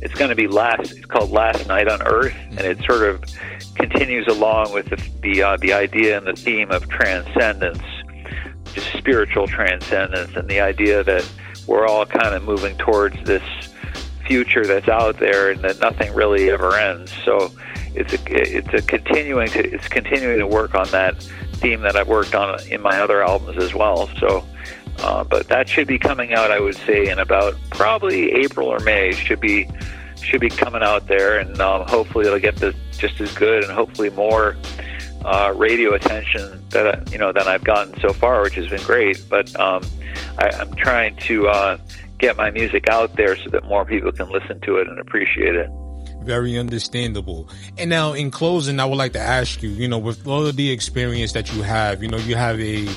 it's 0.00 0.14
going 0.14 0.30
to 0.30 0.36
be 0.36 0.48
last. 0.48 0.92
It's 0.92 1.06
called 1.06 1.30
Last 1.30 1.68
Night 1.68 1.86
on 1.86 2.02
Earth, 2.02 2.34
and 2.50 2.60
it 2.60 2.82
sort 2.84 3.02
of 3.02 3.22
continues 3.76 4.26
along 4.26 4.72
with 4.72 4.86
the 4.90 4.96
the, 5.20 5.42
uh, 5.42 5.56
the 5.58 5.72
idea 5.72 6.18
and 6.18 6.26
the 6.26 6.32
theme 6.32 6.72
of 6.72 6.88
transcendence, 6.88 7.82
just 8.74 8.92
spiritual 8.94 9.46
transcendence, 9.46 10.34
and 10.34 10.48
the 10.48 10.60
idea 10.60 11.04
that 11.04 11.30
we're 11.68 11.86
all 11.86 12.04
kind 12.04 12.34
of 12.34 12.42
moving 12.42 12.76
towards 12.78 13.16
this 13.24 13.44
future 14.26 14.66
that's 14.66 14.88
out 14.88 15.18
there 15.18 15.50
and 15.50 15.60
that 15.62 15.80
nothing 15.80 16.12
really 16.14 16.50
ever 16.50 16.76
ends. 16.76 17.12
So 17.24 17.52
it's 17.94 18.12
a 18.12 18.18
it's 18.28 18.74
a 18.74 18.82
continuing 18.86 19.48
to 19.50 19.74
it's 19.74 19.88
continuing 19.88 20.38
to 20.38 20.46
work 20.46 20.74
on 20.74 20.88
that 20.88 21.22
theme 21.54 21.82
that 21.82 21.96
I've 21.96 22.08
worked 22.08 22.34
on 22.34 22.64
in 22.68 22.80
my 22.80 23.00
other 23.00 23.22
albums 23.22 23.62
as 23.62 23.74
well. 23.74 24.08
So. 24.18 24.44
Uh, 24.98 25.24
but 25.24 25.48
that 25.48 25.66
should 25.70 25.86
be 25.86 25.98
coming 25.98 26.34
out, 26.34 26.50
I 26.50 26.60
would 26.60 26.76
say, 26.76 27.08
in 27.08 27.18
about 27.18 27.54
probably 27.70 28.30
April 28.32 28.68
or 28.68 28.78
May. 28.80 29.12
Should 29.12 29.40
be 29.40 29.66
should 30.22 30.40
be 30.40 30.50
coming 30.50 30.82
out 30.82 31.08
there, 31.08 31.38
and 31.38 31.60
um, 31.60 31.86
hopefully 31.88 32.26
it'll 32.26 32.38
get 32.38 32.56
the, 32.56 32.74
just 32.98 33.20
as 33.20 33.32
good 33.34 33.64
and 33.64 33.72
hopefully 33.72 34.10
more 34.10 34.56
uh, 35.24 35.52
radio 35.56 35.94
attention 35.94 36.62
that 36.70 36.86
I, 36.86 37.10
you 37.10 37.18
know 37.18 37.32
than 37.32 37.46
I've 37.46 37.64
gotten 37.64 37.98
so 38.00 38.12
far, 38.12 38.42
which 38.42 38.54
has 38.54 38.68
been 38.68 38.82
great. 38.82 39.24
But 39.28 39.58
um, 39.58 39.84
I, 40.38 40.48
I'm 40.48 40.74
trying 40.74 41.16
to 41.16 41.48
uh, 41.48 41.78
get 42.22 42.36
my 42.36 42.50
music 42.52 42.88
out 42.88 43.16
there 43.16 43.36
so 43.36 43.50
that 43.50 43.64
more 43.64 43.84
people 43.84 44.12
can 44.12 44.30
listen 44.30 44.60
to 44.60 44.76
it 44.76 44.86
and 44.86 44.98
appreciate 45.00 45.56
it. 45.56 45.68
Very 46.22 46.56
understandable. 46.56 47.48
And 47.76 47.90
now, 47.90 48.12
in 48.12 48.30
closing, 48.30 48.78
I 48.78 48.84
would 48.84 48.96
like 48.96 49.12
to 49.14 49.20
ask 49.20 49.60
you, 49.60 49.70
you 49.70 49.88
know, 49.88 49.98
with 49.98 50.24
all 50.26 50.46
of 50.46 50.54
the 50.54 50.70
experience 50.70 51.32
that 51.32 51.52
you 51.52 51.62
have, 51.62 52.00
you 52.00 52.08
know, 52.08 52.18
you 52.18 52.36
have 52.36 52.60
a 52.60 52.88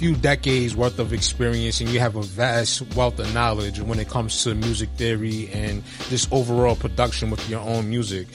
few 0.00 0.16
decades 0.16 0.74
worth 0.74 0.98
of 0.98 1.12
experience 1.12 1.78
and 1.82 1.90
you 1.90 2.00
have 2.00 2.16
a 2.16 2.22
vast 2.22 2.80
wealth 2.96 3.18
of 3.18 3.34
knowledge 3.34 3.78
when 3.80 3.98
it 3.98 4.08
comes 4.08 4.42
to 4.42 4.54
music 4.54 4.88
theory 4.96 5.50
and 5.52 5.84
just 6.08 6.32
overall 6.32 6.74
production 6.74 7.30
with 7.30 7.50
your 7.50 7.60
own 7.60 7.90
music. 7.90 8.26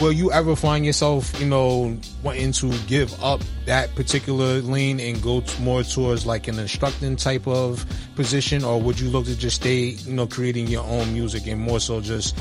Will 0.00 0.12
you 0.12 0.32
ever 0.32 0.56
find 0.56 0.86
yourself, 0.86 1.38
you 1.38 1.44
know, 1.44 1.94
wanting 2.22 2.52
to 2.52 2.72
give 2.86 3.12
up 3.22 3.42
that 3.66 3.94
particular 3.96 4.62
lane 4.62 4.98
and 4.98 5.22
go 5.22 5.44
more 5.60 5.82
towards 5.82 6.24
like 6.24 6.48
an 6.48 6.58
instructing 6.58 7.16
type 7.16 7.46
of 7.46 7.84
position, 8.14 8.64
or 8.64 8.80
would 8.80 8.98
you 8.98 9.10
look 9.10 9.26
to 9.26 9.36
just 9.36 9.56
stay, 9.56 9.88
you 9.88 10.14
know, 10.14 10.26
creating 10.26 10.68
your 10.68 10.84
own 10.84 11.12
music 11.12 11.46
and 11.46 11.60
more 11.60 11.80
so 11.80 12.00
just, 12.00 12.34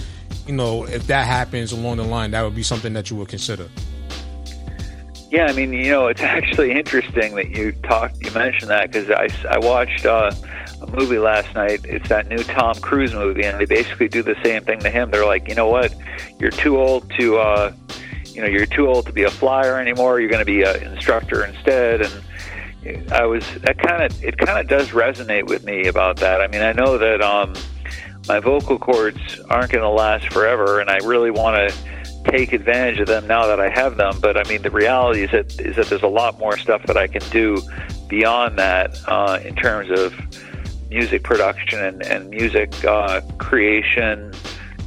you 0.47 0.53
know, 0.53 0.85
if 0.85 1.05
that 1.07 1.27
happens 1.27 1.73
along 1.73 1.97
the 1.97 2.03
line, 2.05 2.31
that 2.31 2.43
would 2.43 2.55
be 2.55 2.63
something 2.63 2.93
that 2.93 3.09
you 3.09 3.17
would 3.17 3.27
consider? 3.27 3.67
Yeah, 5.29 5.45
I 5.45 5.53
mean, 5.53 5.73
you 5.73 5.91
know, 5.91 6.07
it's 6.07 6.21
actually 6.37 6.71
interesting 6.71 7.35
that 7.35 7.49
you 7.49 7.71
talked, 7.71 8.23
you 8.23 8.31
mentioned 8.31 8.71
that 8.71 8.91
because 8.91 9.09
I, 9.09 9.29
I 9.47 9.59
watched 9.59 10.05
uh, 10.05 10.31
a 10.81 10.87
movie 10.87 11.19
last 11.19 11.53
night. 11.53 11.81
It's 11.85 12.09
that 12.09 12.27
new 12.27 12.43
Tom 12.43 12.75
Cruise 12.75 13.13
movie, 13.13 13.43
and 13.43 13.59
they 13.59 13.65
basically 13.65 14.07
do 14.07 14.23
the 14.23 14.35
same 14.43 14.63
thing 14.63 14.79
to 14.79 14.89
him. 14.89 15.11
They're 15.11 15.25
like, 15.25 15.47
you 15.47 15.55
know 15.55 15.67
what, 15.67 15.93
you're 16.39 16.51
too 16.51 16.79
old 16.79 17.09
to, 17.17 17.37
uh, 17.37 17.73
you 18.25 18.41
know, 18.41 18.47
you're 18.47 18.65
too 18.65 18.87
old 18.87 19.05
to 19.05 19.13
be 19.13 19.23
a 19.23 19.31
flyer 19.31 19.79
anymore. 19.79 20.19
You're 20.19 20.29
going 20.29 20.39
to 20.39 20.45
be 20.45 20.63
an 20.63 20.93
instructor 20.93 21.45
instead, 21.45 22.01
and 22.01 23.11
I 23.11 23.25
was 23.25 23.43
that 23.61 23.77
kind 23.77 24.03
of 24.03 24.23
it 24.23 24.37
kind 24.37 24.57
of 24.57 24.67
does 24.67 24.89
resonate 24.89 25.47
with 25.47 25.63
me 25.63 25.87
about 25.87 26.17
that. 26.17 26.41
I 26.41 26.47
mean, 26.47 26.61
I 26.61 26.71
know 26.71 26.97
that 26.97 27.21
um, 27.21 27.53
my 28.27 28.39
vocal 28.39 28.79
cords 28.79 29.39
aren't 29.49 29.71
going 29.71 29.83
to 29.83 29.89
last 29.89 30.31
forever, 30.31 30.79
and 30.79 30.89
I 30.89 30.97
really 30.97 31.31
want 31.31 31.57
to 31.57 31.75
take 32.31 32.53
advantage 32.53 32.99
of 32.99 33.07
them 33.07 33.27
now 33.27 33.47
that 33.47 33.59
I 33.59 33.69
have 33.69 33.97
them. 33.97 34.19
But 34.21 34.37
I 34.37 34.43
mean, 34.49 34.61
the 34.61 34.71
reality 34.71 35.23
is 35.23 35.31
that 35.31 35.59
is 35.59 35.75
that 35.75 35.87
there's 35.87 36.03
a 36.03 36.07
lot 36.07 36.39
more 36.39 36.57
stuff 36.57 36.83
that 36.83 36.97
I 36.97 37.07
can 37.07 37.21
do 37.29 37.61
beyond 38.07 38.57
that 38.59 38.99
uh, 39.07 39.39
in 39.43 39.55
terms 39.55 39.97
of 39.97 40.13
music 40.89 41.23
production 41.23 41.83
and, 41.83 42.01
and 42.03 42.29
music 42.29 42.83
uh, 42.83 43.21
creation, 43.37 44.33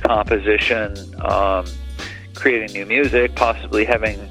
composition, 0.00 0.96
um, 1.24 1.64
creating 2.34 2.72
new 2.72 2.86
music, 2.86 3.34
possibly 3.34 3.84
having 3.84 4.28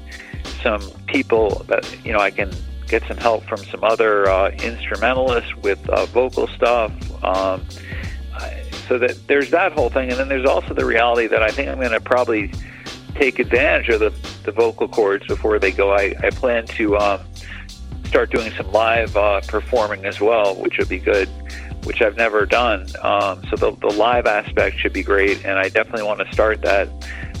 some 0.62 0.82
people 1.06 1.64
that 1.68 1.86
you 2.04 2.12
know 2.12 2.20
I 2.20 2.30
can 2.30 2.52
get 2.86 3.02
some 3.08 3.16
help 3.16 3.44
from 3.44 3.58
some 3.64 3.82
other 3.84 4.28
uh, 4.28 4.50
instrumentalists 4.62 5.54
with 5.56 5.88
uh, 5.88 6.06
vocal 6.06 6.46
stuff. 6.48 6.92
Um, 7.24 7.64
so 8.88 8.98
that 8.98 9.16
there's 9.26 9.50
that 9.50 9.72
whole 9.72 9.88
thing, 9.88 10.10
and 10.10 10.18
then 10.18 10.28
there's 10.28 10.44
also 10.44 10.74
the 10.74 10.84
reality 10.84 11.26
that 11.28 11.42
I 11.42 11.50
think 11.50 11.68
I'm 11.68 11.78
going 11.78 11.92
to 11.92 12.00
probably 12.00 12.52
take 13.14 13.38
advantage 13.38 13.88
of 13.88 14.00
the, 14.00 14.10
the 14.44 14.52
vocal 14.52 14.88
cords 14.88 15.26
before 15.26 15.58
they 15.58 15.72
go. 15.72 15.92
I, 15.92 16.14
I 16.22 16.30
plan 16.30 16.66
to 16.66 16.96
um, 16.98 17.20
start 18.06 18.30
doing 18.30 18.52
some 18.52 18.70
live 18.72 19.16
uh, 19.16 19.40
performing 19.42 20.04
as 20.04 20.20
well, 20.20 20.54
which 20.56 20.78
would 20.78 20.88
be 20.88 20.98
good, 20.98 21.28
which 21.84 22.02
I've 22.02 22.16
never 22.16 22.46
done. 22.46 22.86
Um, 23.00 23.42
so 23.48 23.56
the, 23.56 23.72
the 23.80 23.94
live 23.94 24.26
aspect 24.26 24.78
should 24.78 24.92
be 24.92 25.02
great, 25.02 25.44
and 25.44 25.58
I 25.58 25.68
definitely 25.68 26.04
want 26.04 26.20
to 26.20 26.32
start 26.32 26.62
that 26.62 26.88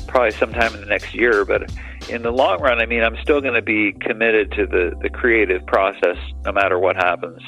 probably 0.06 0.32
sometime 0.32 0.74
in 0.74 0.80
the 0.80 0.86
next 0.86 1.14
year. 1.14 1.44
But 1.44 1.70
in 2.08 2.22
the 2.22 2.30
long 2.30 2.60
run, 2.60 2.80
I 2.80 2.86
mean, 2.86 3.02
I'm 3.02 3.16
still 3.22 3.40
going 3.40 3.54
to 3.54 3.62
be 3.62 3.92
committed 3.92 4.52
to 4.52 4.66
the, 4.66 4.96
the 5.00 5.10
creative 5.10 5.64
process 5.66 6.16
no 6.44 6.52
matter 6.52 6.78
what 6.78 6.96
happens. 6.96 7.42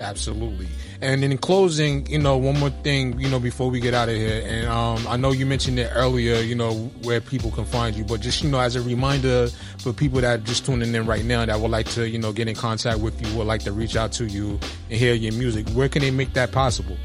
Absolutely. 0.00 0.68
And 1.00 1.22
in 1.22 1.38
closing, 1.38 2.06
you 2.06 2.18
know, 2.18 2.36
one 2.36 2.58
more 2.58 2.70
thing, 2.70 3.20
you 3.20 3.28
know, 3.28 3.38
before 3.38 3.70
we 3.70 3.78
get 3.78 3.94
out 3.94 4.08
of 4.08 4.16
here, 4.16 4.42
and 4.44 4.66
um, 4.66 5.06
I 5.06 5.16
know 5.16 5.30
you 5.30 5.46
mentioned 5.46 5.78
it 5.78 5.92
earlier, 5.94 6.40
you 6.40 6.56
know, 6.56 6.72
where 7.02 7.20
people 7.20 7.52
can 7.52 7.64
find 7.64 7.94
you, 7.94 8.02
but 8.02 8.20
just 8.20 8.42
you 8.42 8.50
know, 8.50 8.58
as 8.58 8.74
a 8.74 8.82
reminder 8.82 9.46
for 9.78 9.92
people 9.92 10.20
that 10.22 10.40
are 10.40 10.42
just 10.42 10.66
tuning 10.66 10.92
in 10.92 11.06
right 11.06 11.24
now 11.24 11.46
that 11.46 11.60
would 11.60 11.70
like 11.70 11.86
to, 11.90 12.08
you 12.08 12.18
know, 12.18 12.32
get 12.32 12.48
in 12.48 12.56
contact 12.56 12.98
with 12.98 13.24
you, 13.24 13.38
would 13.38 13.46
like 13.46 13.62
to 13.62 13.72
reach 13.72 13.94
out 13.94 14.10
to 14.12 14.26
you 14.26 14.58
and 14.90 14.98
hear 14.98 15.14
your 15.14 15.34
music, 15.34 15.68
where 15.68 15.88
can 15.88 16.02
they 16.02 16.10
make 16.10 16.32
that 16.32 16.50
possible? 16.50 16.96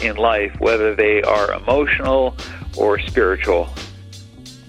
in 0.02 0.16
life, 0.16 0.56
whether 0.60 0.96
they 0.96 1.22
are 1.24 1.54
emotional 1.54 2.36
or 2.78 3.00
spiritual. 3.00 3.70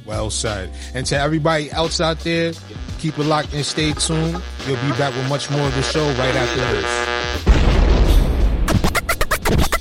Well 0.05 0.31
said. 0.31 0.71
And 0.95 1.07
to 1.07 1.19
everybody 1.19 1.71
else 1.71 2.01
out 2.01 2.21
there, 2.21 2.53
keep 2.99 3.19
it 3.19 3.25
locked 3.25 3.53
and 3.55 3.65
stay 3.65 3.93
tuned. 3.93 4.43
You'll 4.67 4.77
be 4.77 4.91
back 4.99 5.15
with 5.15 5.29
much 5.29 5.51
more 5.51 5.67
of 5.67 5.75
the 5.75 5.83
show 5.83 6.05
right 6.05 6.35
after 6.35 6.61
this. 6.73 7.53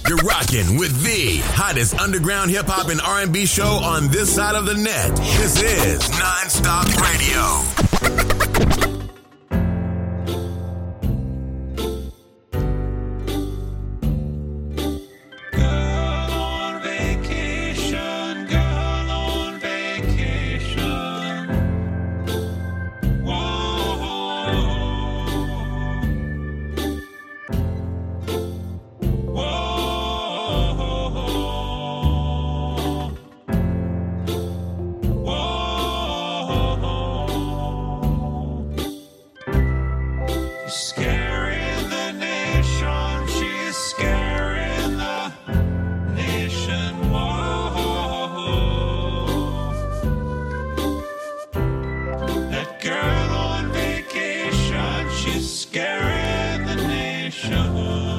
You're 0.08 0.18
rocking 0.18 0.78
with 0.78 1.02
the 1.04 1.38
hottest 1.54 1.98
underground 1.98 2.52
hip 2.52 2.66
hop 2.66 2.90
and 2.90 3.00
R&B 3.00 3.46
show 3.46 3.64
on 3.64 4.10
this 4.10 4.36
side 4.36 4.56
of 4.56 4.66
the 4.66 4.74
net. 4.74 5.16
This 5.16 5.62
is 5.62 6.02
Nonstop 6.10 6.88
Radio. 8.82 8.91
With 57.50 58.11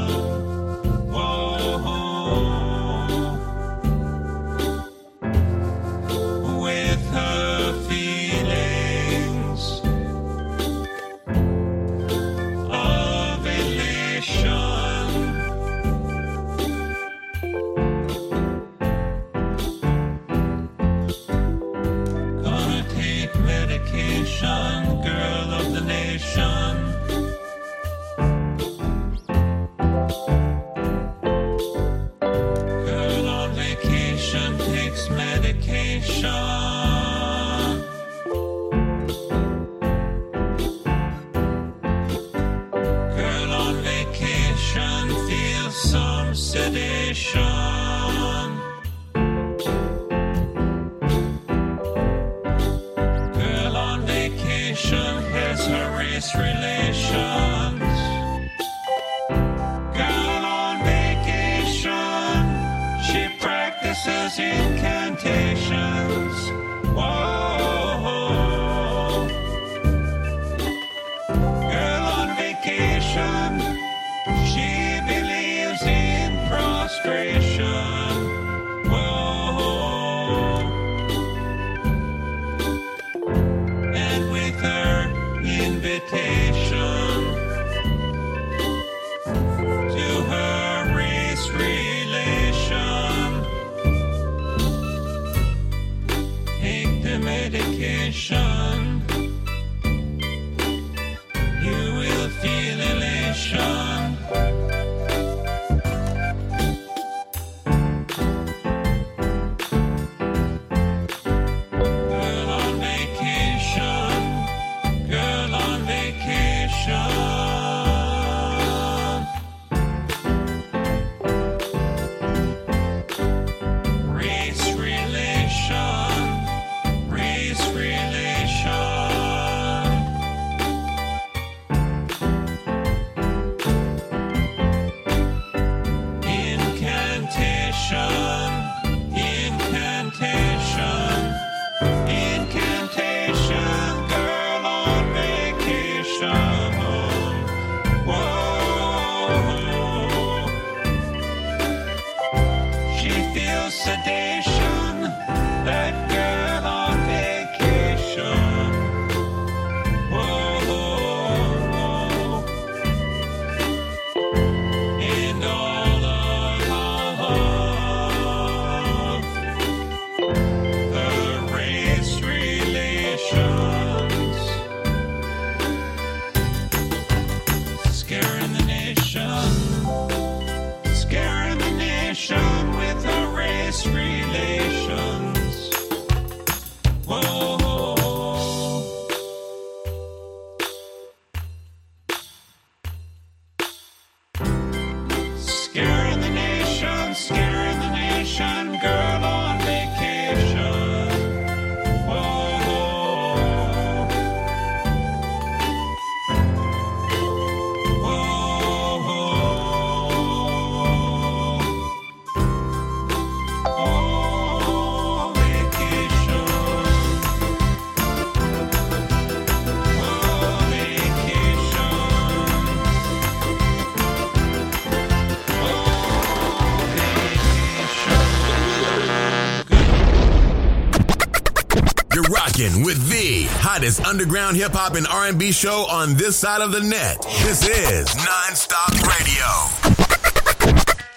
rocking 232.62 232.84
with 232.84 233.08
the 233.08 233.44
hottest 233.60 234.00
underground 234.04 234.56
hip 234.56 234.72
hop 234.72 234.94
and 234.94 235.06
R&B 235.06 235.52
show 235.52 235.86
on 235.90 236.14
this 236.14 236.36
side 236.36 236.60
of 236.60 236.72
the 236.72 236.80
net. 236.80 237.20
This 237.42 237.66
is 237.68 238.08
Nonstop 238.08 238.92
Radio. 239.18 239.46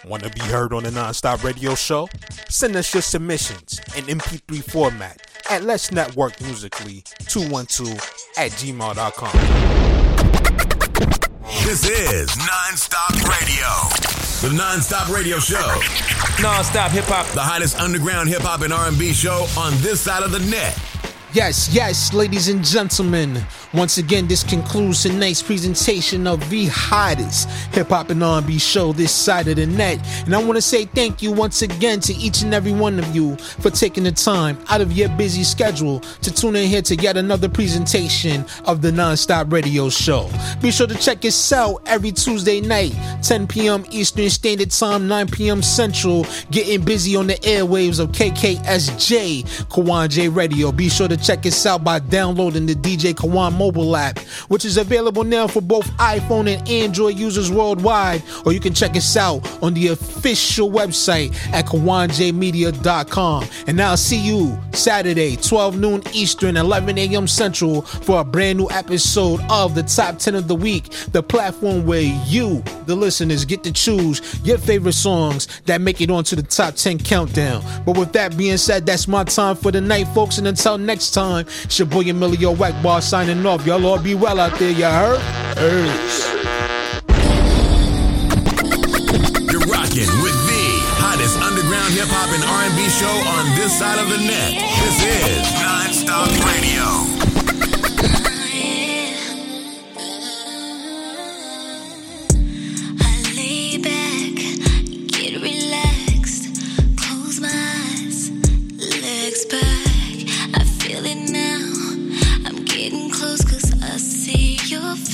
Want 0.10 0.24
to 0.24 0.30
be 0.30 0.41
heard 0.41 0.74
on 0.74 0.84
the 0.84 0.91
Nonstop 0.91 1.43
Radio 1.43 1.74
Show? 1.76 2.08
Send 2.50 2.76
us 2.76 2.93
your 2.93 3.02
submissions 3.02 3.80
in 3.96 4.06
MP3 4.06 4.64
format 4.64 5.20
at 5.50 5.64
Let's 5.64 5.91
Network 5.91 6.39
Musically 6.41 7.04
212 7.28 7.93
at 8.38 8.52
gmail.com. 8.52 9.32
This 11.64 11.86
is 11.89 12.30
Nonstop 12.30 13.14
Radio. 13.24 13.68
The 14.41 14.50
Nonstop 14.56 15.14
Radio 15.14 15.39
Show. 15.39 15.80
Nonstop 16.38 16.89
hip 16.89 17.06
hop. 17.06 17.26
The 17.34 17.41
hottest 17.41 17.80
underground 17.80 18.30
hip 18.30 18.41
hop 18.41 18.62
and 18.62 18.72
R&B 18.72 19.14
show 19.14 19.48
on 19.58 19.74
this 19.82 20.02
side 20.02 20.22
of 20.24 20.32
the 20.32 20.39
net. 20.39 20.78
Yes, 21.36 21.67
yes, 21.73 22.13
ladies 22.13 22.47
and 22.47 22.63
gentlemen. 22.63 23.43
Once 23.73 23.97
again, 23.97 24.25
this 24.25 24.41
concludes 24.41 25.03
tonight's 25.03 25.43
presentation 25.43 26.27
of 26.27 26.49
the 26.49 26.67
hottest 26.67 27.49
hip 27.73 27.89
hop 27.89 28.09
and 28.09 28.23
R&B 28.23 28.57
show 28.57 28.93
this 28.93 29.11
side 29.11 29.49
of 29.49 29.57
the 29.57 29.65
net. 29.65 29.99
And 30.23 30.33
I 30.33 30.41
want 30.41 30.55
to 30.55 30.61
say 30.61 30.86
thank 30.86 31.21
you 31.21 31.33
once 31.33 31.61
again 31.61 31.99
to 31.99 32.13
each 32.13 32.41
and 32.41 32.53
every 32.53 32.71
one 32.71 32.97
of 32.99 33.13
you 33.13 33.36
for 33.36 33.69
taking 33.69 34.05
the 34.05 34.13
time 34.13 34.57
out 34.69 34.79
of 34.79 34.93
your 34.93 35.09
busy 35.09 35.43
schedule 35.43 35.99
to 36.21 36.33
tune 36.33 36.55
in 36.55 36.69
here 36.69 36.81
to 36.83 36.95
yet 36.95 37.17
another 37.17 37.49
presentation 37.49 38.45
of 38.63 38.81
the 38.81 38.91
Nonstop 38.91 39.51
Radio 39.51 39.89
Show. 39.89 40.29
Be 40.61 40.71
sure 40.71 40.88
to 40.88 40.95
check 40.95 41.25
us 41.25 41.51
out 41.51 41.81
every 41.86 42.13
Tuesday 42.13 42.61
night, 42.61 42.95
10 43.23 43.47
p.m. 43.47 43.83
Eastern 43.91 44.29
Standard 44.29 44.71
Time, 44.71 45.09
9 45.09 45.27
p.m. 45.27 45.61
Central, 45.61 46.25
getting 46.49 46.86
busy 46.86 47.17
on 47.17 47.27
the 47.27 47.36
airwaves 47.39 47.99
of 47.99 48.13
KKSJ, 48.13 49.43
Kawon 49.67 50.07
J 50.07 50.29
Radio. 50.29 50.71
Be 50.71 50.88
sure 50.88 51.09
to 51.09 51.24
Check 51.26 51.43
us 51.47 51.65
out 51.65 51.84
by 51.84 51.97
downloading 51.97 52.67
the 52.67 52.76
DJ 52.76 53.15
Kawon 53.15 53.57
mobile 53.57 53.95
app, 53.95 54.19
which 54.47 54.63
is 54.63 54.78
available 54.78 55.23
now 55.23 55.47
for 55.47 55.59
both 55.59 55.88
iPhone 55.97 56.47
and 56.47 56.69
Android 56.69 57.17
users 57.17 57.51
worldwide. 57.51 58.21
Or 58.45 58.53
you 58.53 58.59
can 58.59 58.76
check 58.76 58.95
us 58.95 59.17
out 59.17 59.41
on 59.63 59.73
the 59.73 59.88
official 59.88 60.69
website 60.69 61.36
at 61.51 61.65
KawonJmedia.com. 61.65 63.45
And 63.65 63.82
I'll 63.82 63.97
see 63.97 64.19
you 64.19 64.55
Saturday, 64.73 65.36
12 65.38 65.80
noon 65.80 66.03
Eastern, 66.13 66.57
11 66.57 66.95
a.m. 66.99 67.28
Central, 67.28 67.82
for 67.82 68.21
a 68.21 68.23
brand 68.23 68.59
new 68.59 68.69
episode 68.69 69.41
of 69.49 69.73
the 69.73 69.82
Top 69.82 70.19
10 70.19 70.36
of 70.36 70.47
the 70.47 70.55
Week, 70.55 70.91
the 71.11 71.23
platform 71.23 71.88
where 71.88 72.01
you, 72.28 72.61
the 72.86 72.95
listeners, 72.95 73.45
get 73.45 73.63
to 73.63 73.71
choose 73.71 74.21
your 74.45 74.59
favorite 74.59 74.93
songs 74.93 75.47
that 75.65 75.82
make 75.82 76.01
it 76.01 76.11
onto 76.11 76.36
the 76.36 76.43
top 76.43 76.76
10 76.76 76.99
countdown. 76.99 77.63
But 77.84 77.97
with 77.97 78.13
that 78.13 78.38
being 78.38 78.57
said, 78.57 78.86
that's 78.86 79.07
my 79.07 79.23
time 79.23 79.55
for 79.55 79.71
the 79.71 79.82
night, 79.82 80.07
folks. 80.09 80.38
And 80.38 80.47
until 80.47 80.78
next 80.78 81.14
time. 81.16 81.45
It's 81.63 81.80
your 81.80 81.88
boy 81.88 82.01
Emilio 82.01 82.53
Egbar 82.53 83.01
signing 83.01 83.45
off. 83.45 83.66
Y'all 83.66 83.86
all 83.86 83.97
be 83.97 84.16
well 84.16 84.38
out 84.38 84.59
there, 84.59 84.72
you 84.72 84.84
heard? 84.84 85.22
You're 89.49 89.68
rocking 89.72 90.11
with 90.20 90.38
the 90.51 90.66
hottest 90.99 91.39
underground 91.39 91.93
hip 91.95 92.11
hop 92.11 92.30
and 92.36 92.43
R&B 92.43 92.89
show 92.91 93.16
on 93.32 93.55
this 93.55 93.80
side 93.80 93.97
of 93.97 94.09
the 94.09 94.18
net. 94.28 94.59
This 94.84 94.99
is 95.24 95.47
Nonstop 95.63 96.28
Radio. 96.51 97.55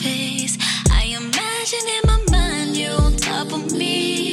face. 0.01 0.57
I 0.89 1.15
imagine 1.15 1.85
in 1.97 2.03
my 2.05 2.19
mind 2.31 2.75
you 2.75 2.89
on 2.89 3.15
top 3.17 3.53
of 3.53 3.71
me. 3.71 4.30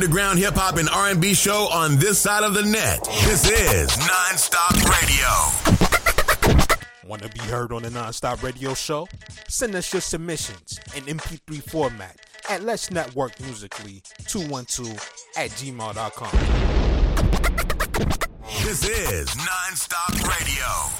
underground 0.00 0.38
hip 0.38 0.54
hop 0.54 0.78
and 0.78 0.88
R&B 0.88 1.34
show 1.34 1.68
on 1.70 1.96
this 1.96 2.18
side 2.18 2.42
of 2.42 2.54
the 2.54 2.62
net. 2.62 3.04
This 3.24 3.46
is 3.50 3.90
Nonstop 3.90 4.72
Radio. 4.88 5.28
Want 7.06 7.20
to 7.20 7.28
be 7.28 7.40
heard 7.40 7.70
on 7.70 7.82
the 7.82 7.90
Nonstop 7.90 8.42
Radio 8.42 8.72
show? 8.72 9.06
Send 9.46 9.74
us 9.74 9.92
your 9.92 10.00
submissions 10.00 10.80
in 10.96 11.04
MP3 11.04 11.62
format 11.70 12.18
at 12.48 12.62
Let's 12.62 12.90
Network 12.90 13.38
Musically 13.40 14.02
212 14.26 14.88
at 15.36 15.50
gmail.com. 15.50 16.30
This 18.64 18.88
is 18.88 19.28
Nonstop 19.28 20.14
Radio. 20.26 20.99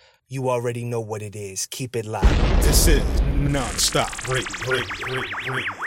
You 0.31 0.49
already 0.49 0.85
know 0.85 1.01
what 1.01 1.21
it 1.21 1.35
is. 1.35 1.65
Keep 1.65 1.97
it 1.97 2.05
live. 2.05 2.63
This 2.63 2.87
is 2.87 3.03
non-stop 3.33 4.29
radio, 4.29 4.71
radio, 4.71 5.53
radio. 5.53 5.80